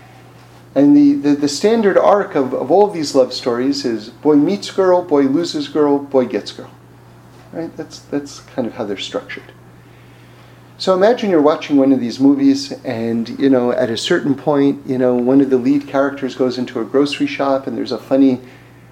and 0.77 0.95
the, 0.95 1.15
the, 1.15 1.35
the, 1.37 1.49
standard 1.49 1.97
arc 1.97 2.35
of, 2.35 2.53
of 2.53 2.71
all 2.71 2.87
of 2.87 2.93
these 2.93 3.15
love 3.15 3.33
stories 3.33 3.87
is 3.87 4.11
boy 4.11 4.37
meets 4.37 4.71
girl, 4.71 5.01
boy 5.01 5.23
loses 5.23 5.69
girl, 5.69 5.99
boy 5.99 6.27
gets 6.27 6.53
girl. 6.53 6.71
Right? 7.51 7.75
That's, 7.79 8.01
that's 8.01 8.41
kind 8.41 8.69
of 8.69 8.75
how 8.75 8.85
they're 8.85 8.99
structured. 8.99 9.53
So 10.77 10.93
imagine 10.93 11.31
you're 11.31 11.41
watching 11.41 11.79
one 11.79 11.95
of 11.95 12.01
these 12.01 12.21
movies 12.21 12.73
and, 12.85 13.27
you 13.41 13.49
know, 13.49 13.73
at 13.73 13.89
a 13.89 13.97
certain 13.97 14.35
point, 14.35 14.87
you 14.87 14.99
know, 14.99 15.15
one 15.15 15.41
of 15.41 15.49
the 15.49 15.57
lead 15.57 15.89
characters 15.89 16.35
goes 16.35 16.59
into 16.59 16.79
a 16.79 16.85
grocery 16.85 17.27
shop 17.27 17.67
and 17.67 17.75
there's 17.75 17.93
a 17.93 17.99
funny 17.99 18.43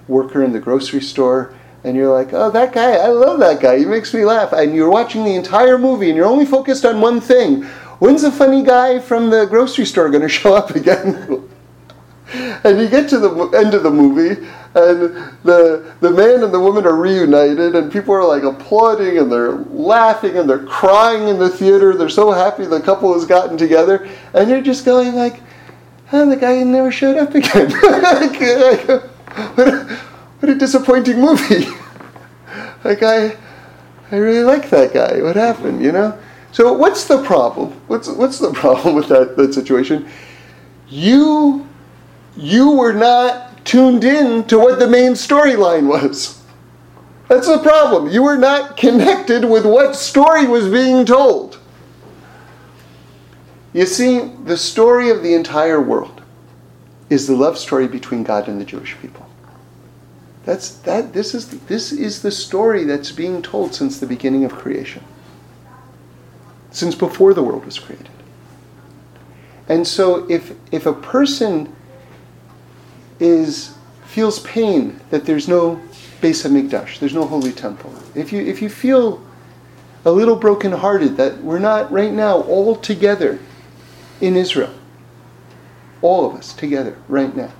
worker 0.07 0.41
in 0.43 0.53
the 0.53 0.59
grocery 0.59 1.01
store 1.01 1.53
and 1.83 1.95
you're 1.95 2.11
like, 2.11 2.33
oh, 2.33 2.49
that 2.49 2.73
guy, 2.73 2.93
I 2.93 3.09
love 3.09 3.39
that 3.41 3.61
guy. 3.61 3.77
He 3.77 3.85
makes 3.85 4.11
me 4.11 4.25
laugh. 4.25 4.53
And 4.53 4.73
you're 4.73 4.89
watching 4.89 5.23
the 5.23 5.35
entire 5.35 5.77
movie 5.77 6.07
and 6.07 6.17
you're 6.17 6.25
only 6.25 6.47
focused 6.47 6.83
on 6.83 6.99
one 6.99 7.21
thing. 7.21 7.61
When's 7.99 8.23
the 8.23 8.31
funny 8.31 8.63
guy 8.63 8.97
from 8.97 9.29
the 9.29 9.45
grocery 9.45 9.85
store 9.85 10.09
going 10.09 10.21
to 10.23 10.29
show 10.29 10.55
up 10.55 10.71
again? 10.71 11.44
And 12.65 12.81
you 12.81 12.89
get 12.89 13.07
to 13.09 13.19
the 13.19 13.29
end 13.55 13.75
of 13.75 13.83
the 13.83 13.91
movie, 13.91 14.41
and 14.73 15.31
the 15.43 15.93
the 16.01 16.09
man 16.09 16.43
and 16.43 16.51
the 16.51 16.59
woman 16.59 16.85
are 16.85 16.95
reunited, 16.95 17.75
and 17.75 17.91
people 17.91 18.13
are 18.15 18.25
like 18.25 18.41
applauding 18.41 19.19
and 19.19 19.31
they're 19.31 19.57
laughing 19.69 20.35
and 20.37 20.49
they're 20.49 20.65
crying 20.65 21.27
in 21.27 21.37
the 21.37 21.47
theater. 21.47 21.95
They're 21.95 22.09
so 22.09 22.31
happy 22.31 22.65
the 22.65 22.81
couple 22.81 23.13
has 23.13 23.23
gotten 23.23 23.55
together, 23.55 24.09
and 24.33 24.49
you're 24.49 24.61
just 24.61 24.83
going 24.83 25.13
like, 25.13 25.41
"Oh, 26.11 26.27
the 26.27 26.35
guy 26.35 26.63
never 26.63 26.91
showed 26.91 27.17
up 27.17 27.35
again." 27.35 27.69
what, 29.55 29.67
a, 29.67 29.99
what 30.39 30.49
a 30.49 30.55
disappointing 30.55 31.21
movie. 31.21 31.65
like 32.83 33.03
I, 33.03 33.37
I 34.11 34.15
really 34.15 34.43
like 34.43 34.71
that 34.71 34.91
guy. 34.91 35.21
What 35.21 35.35
happened? 35.35 35.83
You 35.83 35.91
know. 35.91 36.19
So 36.51 36.73
what's 36.73 37.05
the 37.05 37.23
problem? 37.23 37.73
What's 37.85 38.07
what's 38.07 38.39
the 38.39 38.51
problem 38.61 38.95
with 38.95 39.07
that 39.09 39.37
that 39.37 39.53
situation? 39.53 40.09
You 40.87 41.67
you 42.37 42.71
were 42.71 42.93
not 42.93 43.65
tuned 43.65 44.03
in 44.03 44.43
to 44.45 44.59
what 44.59 44.79
the 44.79 44.87
main 44.87 45.13
storyline 45.13 45.87
was. 45.87 46.41
That's 47.27 47.47
the 47.47 47.59
problem. 47.59 48.11
You 48.11 48.23
were 48.23 48.37
not 48.37 48.77
connected 48.77 49.45
with 49.45 49.65
what 49.65 49.95
story 49.95 50.45
was 50.45 50.67
being 50.69 51.05
told. 51.05 51.59
You 53.73 53.85
see, 53.85 54.31
the 54.45 54.57
story 54.57 55.09
of 55.09 55.23
the 55.23 55.33
entire 55.33 55.81
world 55.81 56.21
is 57.09 57.27
the 57.27 57.35
love 57.35 57.57
story 57.57 57.87
between 57.87 58.23
God 58.23 58.47
and 58.47 58.59
the 58.61 58.65
Jewish 58.65 58.95
people. 59.01 59.27
That's 60.45 60.69
that. 60.81 61.13
This 61.13 61.33
is 61.33 61.49
this 61.61 61.91
is 61.91 62.21
the 62.21 62.31
story 62.31 62.83
that's 62.83 63.11
being 63.11 63.41
told 63.41 63.73
since 63.73 63.99
the 63.99 64.05
beginning 64.05 64.45
of 64.45 64.53
creation, 64.53 65.03
since 66.69 66.93
before 66.93 67.33
the 67.33 67.41
world 67.41 67.65
was 67.65 67.79
created. 67.79 68.09
And 69.67 69.87
so, 69.87 70.29
if 70.29 70.53
if 70.71 70.85
a 70.85 70.93
person 70.93 71.75
is 73.19 73.75
feels 74.05 74.39
pain 74.39 74.99
that 75.09 75.25
there's 75.25 75.47
no 75.47 75.81
Beis 76.21 76.45
Hamikdash, 76.45 76.99
there's 76.99 77.13
no 77.13 77.25
holy 77.25 77.51
temple. 77.51 77.93
If 78.13 78.31
you 78.31 78.41
if 78.41 78.61
you 78.61 78.69
feel 78.69 79.21
a 80.05 80.11
little 80.11 80.35
brokenhearted 80.35 81.17
that 81.17 81.43
we're 81.43 81.59
not 81.59 81.91
right 81.91 82.11
now 82.11 82.41
all 82.41 82.75
together 82.75 83.39
in 84.21 84.35
Israel, 84.35 84.73
all 86.01 86.29
of 86.29 86.35
us 86.35 86.53
together 86.53 86.97
right 87.07 87.35
now 87.35 87.51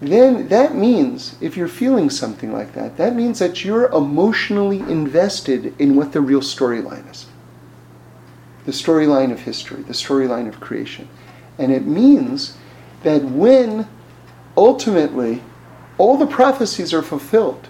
then 0.00 0.48
that 0.48 0.74
means, 0.74 1.36
if 1.40 1.56
you're 1.56 1.68
feeling 1.68 2.10
something 2.10 2.52
like 2.52 2.74
that, 2.74 2.96
that 2.96 3.14
means 3.14 3.38
that 3.38 3.64
you're 3.64 3.86
emotionally 3.86 4.80
invested 4.80 5.74
in 5.80 5.96
what 5.96 6.12
the 6.12 6.20
real 6.20 6.40
storyline 6.40 7.10
is 7.10 7.26
the 8.66 8.72
storyline 8.72 9.30
of 9.30 9.40
history, 9.40 9.82
the 9.82 9.92
storyline 9.92 10.48
of 10.48 10.58
creation. 10.58 11.06
And 11.58 11.70
it 11.70 11.84
means 11.84 12.56
that 13.04 13.22
when 13.22 13.88
ultimately 14.56 15.42
all 15.96 16.16
the 16.16 16.26
prophecies 16.26 16.92
are 16.92 17.02
fulfilled, 17.02 17.68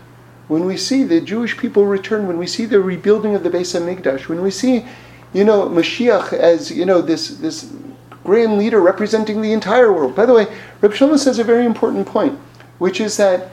when 0.48 0.64
we 0.64 0.76
see 0.76 1.04
the 1.04 1.20
Jewish 1.20 1.56
people 1.56 1.86
return, 1.86 2.26
when 2.26 2.38
we 2.38 2.46
see 2.46 2.64
the 2.64 2.80
rebuilding 2.80 3.34
of 3.34 3.42
the 3.42 3.50
Beis 3.50 3.78
Hamikdash, 3.78 4.28
when 4.28 4.42
we 4.42 4.50
see, 4.50 4.86
you 5.32 5.44
know, 5.44 5.68
Mashiach 5.68 6.32
as, 6.32 6.70
you 6.70 6.84
know, 6.84 7.00
this, 7.00 7.28
this 7.28 7.72
grand 8.24 8.58
leader 8.58 8.80
representing 8.80 9.40
the 9.40 9.52
entire 9.52 9.92
world. 9.92 10.14
By 10.14 10.26
the 10.26 10.34
way, 10.34 10.46
Reb 10.80 10.92
Shlomo 10.92 11.18
says 11.18 11.38
a 11.38 11.44
very 11.44 11.64
important 11.64 12.06
point, 12.06 12.38
which 12.78 13.00
is 13.00 13.16
that 13.16 13.50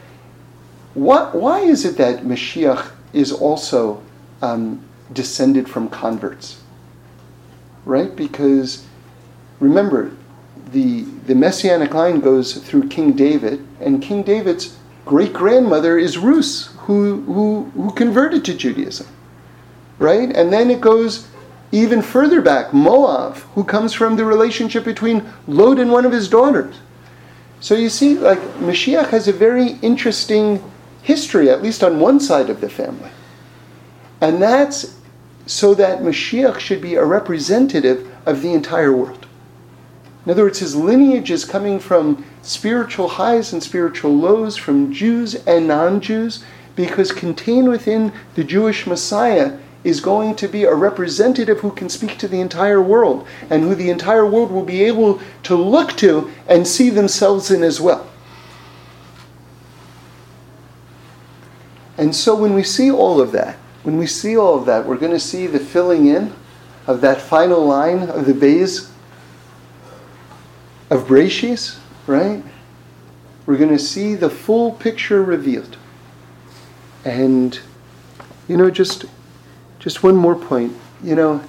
what, 0.93 1.35
why 1.35 1.61
is 1.61 1.85
it 1.85 1.97
that 1.97 2.23
Mashiach 2.23 2.91
is 3.13 3.31
also 3.31 4.03
um, 4.41 4.83
descended 5.13 5.69
from 5.69 5.89
converts? 5.89 6.61
Right? 7.85 8.13
Because 8.15 8.85
remember, 9.59 10.11
the, 10.71 11.01
the 11.25 11.35
messianic 11.35 11.93
line 11.93 12.19
goes 12.19 12.57
through 12.57 12.87
King 12.87 13.13
David, 13.13 13.65
and 13.79 14.01
King 14.01 14.23
David's 14.23 14.77
great 15.05 15.33
grandmother 15.33 15.97
is 15.97 16.17
Rus, 16.17 16.67
who, 16.79 17.21
who, 17.21 17.71
who 17.73 17.91
converted 17.93 18.45
to 18.45 18.53
Judaism. 18.53 19.07
Right? 19.99 20.35
And 20.35 20.51
then 20.51 20.71
it 20.71 20.81
goes 20.81 21.27
even 21.71 22.01
further 22.01 22.41
back, 22.41 22.73
Moab, 22.73 23.35
who 23.55 23.63
comes 23.63 23.93
from 23.93 24.15
the 24.15 24.25
relationship 24.25 24.83
between 24.83 25.31
Lot 25.47 25.79
and 25.79 25.91
one 25.91 26.05
of 26.05 26.11
his 26.11 26.27
daughters. 26.27 26.75
So 27.59 27.75
you 27.75 27.89
see, 27.89 28.17
like, 28.17 28.39
Mashiach 28.59 29.09
has 29.09 29.27
a 29.27 29.33
very 29.33 29.73
interesting 29.81 30.63
history, 31.03 31.49
at 31.49 31.61
least 31.61 31.83
on 31.83 31.99
one 31.99 32.19
side 32.19 32.49
of 32.49 32.61
the 32.61 32.69
family. 32.69 33.11
And 34.19 34.41
that's 34.41 34.99
so 35.45 35.73
that 35.75 35.99
Mashiach 35.99 36.59
should 36.59 36.81
be 36.81 36.95
a 36.95 37.05
representative 37.05 38.11
of 38.25 38.41
the 38.41 38.53
entire 38.53 38.93
world. 38.93 39.27
In 40.25 40.31
other 40.31 40.43
words, 40.43 40.59
his 40.59 40.75
lineage 40.75 41.31
is 41.31 41.45
coming 41.45 41.79
from 41.79 42.23
spiritual 42.43 43.07
highs 43.07 43.53
and 43.53 43.63
spiritual 43.63 44.15
lows, 44.15 44.55
from 44.55 44.93
Jews 44.93 45.35
and 45.47 45.67
non 45.67 45.99
Jews, 45.99 46.43
because 46.75 47.11
contained 47.11 47.69
within 47.69 48.13
the 48.35 48.43
Jewish 48.43 48.85
Messiah 48.85 49.57
is 49.83 49.99
going 49.99 50.35
to 50.35 50.47
be 50.47 50.63
a 50.63 50.75
representative 50.75 51.59
who 51.61 51.71
can 51.71 51.89
speak 51.89 52.19
to 52.19 52.27
the 52.27 52.39
entire 52.39 52.81
world 52.81 53.25
and 53.49 53.63
who 53.63 53.73
the 53.73 53.89
entire 53.89 54.25
world 54.25 54.51
will 54.51 54.63
be 54.63 54.83
able 54.83 55.19
to 55.41 55.55
look 55.55 55.97
to 55.97 56.29
and 56.47 56.67
see 56.67 56.91
themselves 56.91 57.49
in 57.49 57.63
as 57.63 57.81
well. 57.81 58.07
And 61.97 62.15
so 62.15 62.35
when 62.35 62.53
we 62.53 62.63
see 62.63 62.91
all 62.91 63.19
of 63.19 63.31
that, 63.31 63.55
when 63.81 63.97
we 63.97 64.05
see 64.05 64.37
all 64.37 64.57
of 64.57 64.67
that, 64.67 64.85
we're 64.85 64.97
going 64.97 65.11
to 65.11 65.19
see 65.19 65.47
the 65.47 65.59
filling 65.59 66.05
in 66.05 66.33
of 66.85 67.01
that 67.01 67.19
final 67.19 67.65
line 67.65 68.03
of 68.09 68.25
the 68.25 68.33
Beis 68.33 68.90
of 70.91 71.07
Breshis, 71.07 71.79
right? 72.05 72.43
We're 73.45 73.57
going 73.57 73.69
to 73.69 73.79
see 73.79 74.13
the 74.13 74.29
full 74.29 74.73
picture 74.73 75.23
revealed. 75.23 75.77
And, 77.03 77.59
you 78.47 78.57
know, 78.57 78.69
just 78.69 79.05
just 79.79 80.03
one 80.03 80.15
more 80.15 80.35
point. 80.35 80.75
You 81.03 81.15
know, 81.15 81.43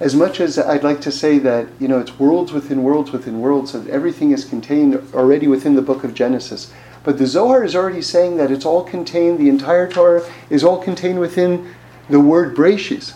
as 0.00 0.14
much 0.14 0.40
as 0.40 0.58
I'd 0.58 0.84
like 0.84 1.02
to 1.02 1.12
say 1.12 1.38
that, 1.40 1.68
you 1.78 1.88
know, 1.88 1.98
it's 1.98 2.18
worlds 2.18 2.52
within 2.52 2.82
worlds 2.82 3.10
within 3.10 3.40
worlds, 3.40 3.72
that 3.72 3.86
everything 3.88 4.30
is 4.30 4.44
contained 4.44 4.94
already 5.12 5.46
within 5.48 5.74
the 5.74 5.82
book 5.82 6.04
of 6.04 6.14
Genesis. 6.14 6.72
But 7.04 7.18
the 7.18 7.26
Zohar 7.26 7.64
is 7.64 7.74
already 7.76 8.00
saying 8.00 8.36
that 8.38 8.50
it's 8.50 8.64
all 8.64 8.84
contained, 8.84 9.38
the 9.38 9.48
entire 9.48 9.90
Torah 9.90 10.26
is 10.48 10.64
all 10.64 10.82
contained 10.82 11.18
within 11.18 11.74
the 12.08 12.20
word 12.20 12.56
Breshis. 12.56 13.14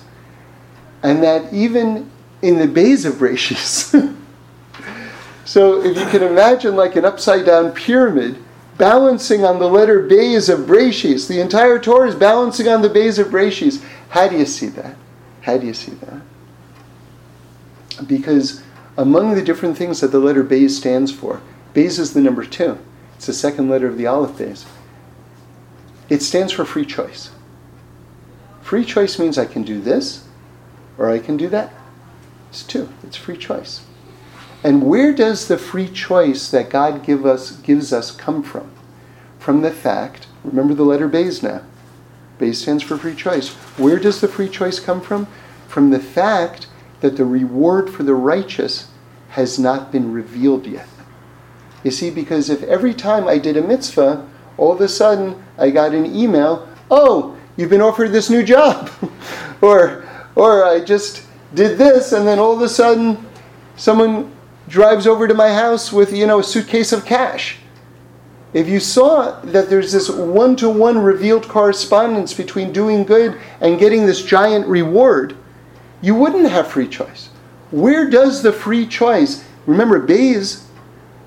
And 1.03 1.23
that 1.23 1.53
even 1.53 2.11
in 2.43 2.59
the 2.59 2.69
Beis 2.69 3.07
of 3.07 3.15
Breshis, 3.15 4.17
so 5.45 5.83
if 5.83 5.97
you 5.97 6.07
can 6.07 6.23
imagine 6.23 6.77
like 6.77 6.97
an 6.97 7.05
upside 7.05 7.47
down 7.47 7.73
pyramid, 7.73 8.43
balancing 8.79 9.45
on 9.45 9.59
the 9.59 9.69
letter 9.69 10.03
Beis 10.09 10.53
of 10.53 10.61
Breshis, 10.67 11.29
the 11.29 11.41
entire 11.41 11.79
Torah 11.79 12.09
is 12.09 12.15
balancing 12.15 12.69
on 12.69 12.83
the 12.83 12.89
Beis 12.89 13.19
of 13.19 13.29
Breshis. 13.29 13.85
How 14.11 14.29
do 14.29 14.37
you 14.39 14.47
see 14.47 14.69
that? 14.69 14.97
How 15.43 15.59
do 15.59 15.67
you 15.67 15.75
see 15.75 15.93
that? 15.93 16.23
Because 18.07 18.63
among 18.97 19.35
the 19.35 19.43
different 19.43 19.77
things 19.77 20.01
that 20.01 20.09
the 20.09 20.19
letter 20.19 20.45
Beis 20.45 20.71
stands 20.71 21.13
for, 21.13 21.41
Beis 21.75 21.99
is 21.99 22.13
the 22.13 22.21
number 22.21 22.45
two. 22.45 22.79
It's 23.17 23.27
the 23.27 23.33
second 23.33 23.69
letter 23.69 23.87
of 23.87 23.99
the 23.99 24.07
Aleph 24.07 24.37
Beis. 24.39 24.65
It 26.09 26.23
stands 26.23 26.53
for 26.53 26.65
free 26.65 26.85
choice. 26.85 27.31
Free 28.61 28.85
choice 28.85 29.19
means 29.19 29.39
I 29.39 29.47
can 29.47 29.63
do 29.63 29.81
this 29.81 30.27
or 30.99 31.11
I 31.11 31.19
can 31.19 31.37
do 31.37 31.49
that. 31.49 31.73
It's 32.51 32.63
two. 32.63 32.89
It's 33.03 33.17
free 33.17 33.37
choice. 33.37 33.85
And 34.65 34.87
where 34.87 35.13
does 35.13 35.49
the 35.49 35.59
free 35.59 35.89
choice 35.89 36.51
that 36.51 36.71
God 36.71 37.05
give 37.05 37.27
us, 37.27 37.53
gives 37.53 37.93
us 37.93 38.11
come 38.11 38.43
from? 38.43 38.71
From 39.39 39.63
the 39.63 39.73
fact, 39.73 40.29
remember 40.45 40.75
the 40.75 40.85
letter 40.85 41.09
Beis 41.09 41.43
now, 41.43 41.63
Beis 42.39 42.57
stands 42.57 42.83
for 42.83 42.97
free 42.97 43.15
choice. 43.15 43.51
Where 43.77 43.99
does 43.99 44.21
the 44.21 44.29
free 44.29 44.49
choice 44.49 44.79
come 44.79 45.01
from? 45.01 45.27
From 45.67 45.91
the 45.91 46.01
fact 46.01 46.69
that 47.01 47.17
the 47.17 47.25
reward 47.25 47.91
for 47.91 48.05
the 48.05 48.15
righteous 48.15 48.89
has 49.31 49.59
not 49.59 49.91
been 49.91 50.13
revealed 50.13 50.67
yet. 50.67 50.89
You 51.83 51.91
see, 51.91 52.11
because 52.11 52.49
if 52.49 52.63
every 52.63 52.95
time 52.95 53.27
I 53.27 53.39
did 53.39 53.57
a 53.57 53.63
mitzvah, 53.63 54.29
all 54.57 54.73
of 54.73 54.81
a 54.81 54.89
sudden 54.89 55.43
I 55.59 55.71
got 55.71 55.95
an 55.95 56.15
email, 56.15 56.69
oh, 56.91 57.37
you've 57.57 57.71
been 57.71 57.81
offered 57.81 58.13
this 58.13 58.31
new 58.31 58.45
job. 58.45 58.91
or, 59.61 60.09
or 60.37 60.65
I 60.65 60.85
just 60.85 61.27
did 61.55 61.79
this, 61.79 62.13
and 62.13 62.27
then 62.27 62.39
all 62.39 62.55
of 62.55 62.63
a 62.63 62.69
sudden 62.69 63.27
someone 63.77 64.31
drives 64.69 65.07
over 65.07 65.27
to 65.29 65.35
my 65.35 65.53
house 65.53 65.93
with, 65.93 66.13
you 66.13 66.27
know, 66.27 66.41
a 66.41 66.45
suitcase 66.45 66.93
of 66.93 67.05
cash 67.05 67.59
if 68.53 68.69
you 68.69 68.81
saw 68.81 69.41
that 69.41 69.71
there's 69.71 69.93
this 69.93 70.11
one 70.11 70.57
to 70.57 70.69
one 70.69 70.99
revealed 70.99 71.49
correspondence 71.49 72.35
between 72.35 72.73
doing 72.73 73.05
good 73.05 73.41
and 73.61 73.79
getting 73.79 74.05
this 74.05 74.23
giant 74.23 74.67
reward, 74.67 75.35
you 76.03 76.15
wouldn't 76.15 76.51
have 76.51 76.69
free 76.69 76.89
choice. 76.89 77.31
Where 77.71 78.11
does 78.11 78.43
the 78.43 78.53
free 78.53 78.87
choice? 78.87 79.45
Remember, 79.65 80.07
Beis, 80.07 80.65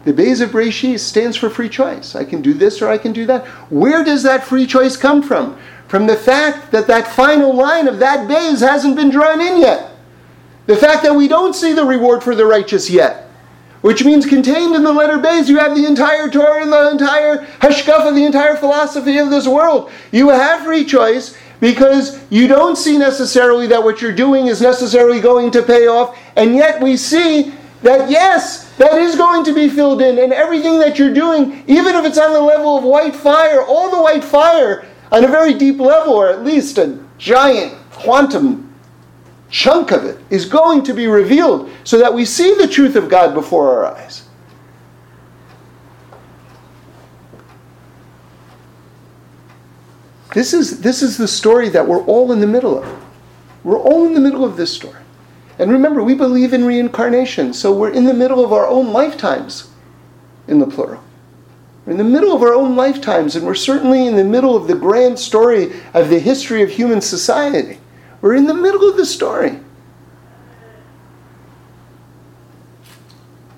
the 0.03 0.13
Beis 0.13 0.39
of 0.39 0.51
Breshis 0.51 0.99
stands 0.99 1.35
for 1.35 1.49
free 1.49 1.69
choice. 1.69 2.15
I 2.15 2.25
can 2.25 2.43
do 2.43 2.53
this 2.53 2.79
or 2.79 2.89
I 2.89 2.99
can 2.99 3.11
do 3.11 3.25
that. 3.25 3.47
Where 3.71 4.03
does 4.03 4.21
that 4.21 4.45
free 4.45 4.67
choice 4.67 4.95
come 4.95 5.23
from? 5.23 5.57
From 5.87 6.05
the 6.05 6.15
fact 6.15 6.71
that 6.71 6.85
that 6.87 7.07
final 7.07 7.55
line 7.55 7.87
of 7.87 7.97
that 7.99 8.29
Beis 8.29 8.59
hasn't 8.59 8.95
been 8.95 9.09
drawn 9.09 9.41
in 9.41 9.59
yet. 9.59 9.91
The 10.67 10.75
fact 10.75 11.01
that 11.03 11.15
we 11.15 11.27
don't 11.27 11.55
see 11.55 11.73
the 11.73 11.85
reward 11.85 12.21
for 12.21 12.35
the 12.35 12.45
righteous 12.45 12.87
yet 12.87 13.24
which 13.85 14.03
means 14.03 14.25
contained 14.25 14.73
in 14.73 14.81
the 14.81 14.91
letter 14.91 15.19
Beis, 15.19 15.47
you 15.47 15.59
have 15.59 15.75
the 15.75 15.85
entire 15.85 16.27
Torah 16.27 16.63
and 16.63 16.73
the 16.73 16.89
entire 16.89 17.45
Hashkafa, 17.59 18.15
the 18.15 18.25
entire 18.25 18.55
philosophy 18.55 19.19
of 19.19 19.29
this 19.29 19.47
world. 19.47 19.91
You 20.11 20.29
have 20.29 20.63
free 20.63 20.83
choice 20.83 21.37
because 21.59 22.19
you 22.31 22.47
don't 22.47 22.77
see 22.79 22.97
necessarily 22.97 23.67
that 23.67 23.83
what 23.83 24.01
you're 24.01 24.11
doing 24.11 24.47
is 24.47 24.59
necessarily 24.59 25.21
going 25.21 25.51
to 25.51 25.61
pay 25.61 25.85
off, 25.85 26.17
and 26.35 26.55
yet 26.55 26.81
we 26.81 26.97
see 26.97 27.53
that 27.83 28.09
yes, 28.09 28.73
that 28.77 28.93
is 28.93 29.15
going 29.15 29.43
to 29.43 29.53
be 29.53 29.69
filled 29.69 30.01
in, 30.01 30.17
and 30.17 30.33
everything 30.33 30.79
that 30.79 30.97
you're 30.97 31.13
doing, 31.13 31.63
even 31.67 31.93
if 31.93 32.05
it's 32.05 32.17
on 32.17 32.33
the 32.33 32.41
level 32.41 32.79
of 32.79 32.83
white 32.83 33.15
fire, 33.15 33.61
all 33.61 33.91
the 33.91 34.01
white 34.01 34.23
fire 34.23 34.83
on 35.11 35.23
a 35.23 35.27
very 35.27 35.53
deep 35.53 35.79
level, 35.79 36.15
or 36.15 36.31
at 36.31 36.43
least 36.43 36.79
a 36.79 36.97
giant 37.19 37.77
quantum 37.91 38.64
chunk 39.49 39.91
of 39.91 40.03
it 40.03 40.19
is 40.29 40.45
going 40.45 40.83
to 40.83 40.93
be 40.93 41.07
revealed 41.07 41.69
so 41.83 41.97
that 41.97 42.13
we 42.13 42.25
see 42.25 42.55
the 42.55 42.67
truth 42.67 42.95
of 42.95 43.09
God 43.09 43.33
before 43.33 43.69
our 43.69 43.95
eyes. 43.95 44.27
This 50.33 50.53
is, 50.53 50.81
this 50.81 51.01
is 51.01 51.17
the 51.17 51.29
story 51.29 51.69
that 51.69 51.87
we're 51.87 52.03
all 52.03 52.33
in 52.33 52.41
the 52.41 52.47
middle 52.47 52.77
of. 52.77 53.05
We're 53.63 53.79
all 53.79 54.05
in 54.05 54.13
the 54.13 54.19
middle 54.19 54.43
of 54.43 54.57
this 54.57 54.73
story. 54.73 55.01
And 55.57 55.71
remember, 55.71 56.03
we 56.03 56.13
believe 56.13 56.51
in 56.51 56.65
reincarnation, 56.65 57.53
so 57.53 57.71
we're 57.71 57.91
in 57.91 58.03
the 58.03 58.13
middle 58.13 58.43
of 58.43 58.51
our 58.51 58.67
own 58.67 58.91
lifetimes, 58.91 59.69
in 60.49 60.59
the 60.59 60.67
plural. 60.67 61.01
We're 61.85 61.93
in 61.93 61.97
the 61.97 62.03
middle 62.03 62.35
of 62.35 62.41
our 62.41 62.53
own 62.53 62.75
lifetimes, 62.75 63.37
and 63.37 63.45
we're 63.45 63.55
certainly 63.55 64.07
in 64.07 64.17
the 64.17 64.25
middle 64.25 64.57
of 64.57 64.67
the 64.67 64.75
grand 64.75 65.17
story 65.17 65.71
of 65.93 66.09
the 66.09 66.19
history 66.19 66.61
of 66.61 66.69
human 66.69 66.99
society. 66.99 67.79
We're 68.25 68.33
in 68.33 68.47
the 68.47 68.55
middle 68.55 68.89
of 68.89 68.97
the 68.97 69.05
story. 69.05 69.59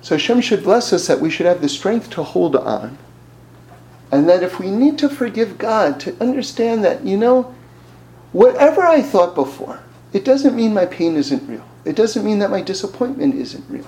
So 0.01 0.15
Hashem 0.15 0.41
should 0.41 0.61
bless 0.61 0.91
us 0.91 1.07
that 1.07 1.21
we 1.21 1.29
should 1.29 1.45
have 1.45 1.61
the 1.61 1.69
strength 1.69 2.09
to 2.09 2.23
hold 2.23 2.53
on. 2.57 2.97
And 4.11 4.27
that 4.27 4.43
if 4.43 4.59
we 4.59 4.69
need 4.69 4.99
to 4.99 5.07
forgive 5.07 5.57
God, 5.57 6.01
to 6.01 6.21
understand 6.21 6.83
that, 6.83 7.05
you 7.05 7.15
know, 7.15 7.55
whatever 8.33 8.81
I 8.81 9.01
thought 9.01 9.35
before, 9.35 9.79
it 10.11 10.25
doesn't 10.25 10.53
mean 10.53 10.73
my 10.73 10.85
pain 10.85 11.15
isn't 11.15 11.47
real. 11.47 11.63
It 11.85 11.95
doesn't 11.95 12.25
mean 12.25 12.39
that 12.39 12.51
my 12.51 12.61
disappointment 12.61 13.35
isn't 13.35 13.63
real. 13.69 13.87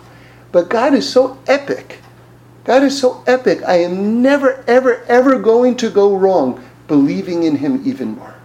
But 0.53 0.69
God 0.69 0.93
is 0.93 1.11
so 1.11 1.37
epic. 1.45 1.99
God 2.63 2.83
is 2.83 2.97
so 2.97 3.21
epic. 3.27 3.63
I 3.67 3.79
am 3.79 4.21
never, 4.21 4.63
ever, 4.65 5.03
ever 5.09 5.39
going 5.39 5.75
to 5.75 5.89
go 5.89 6.15
wrong 6.15 6.63
believing 6.87 7.43
in 7.43 7.57
Him 7.57 7.81
even 7.85 8.15
more. 8.15 8.38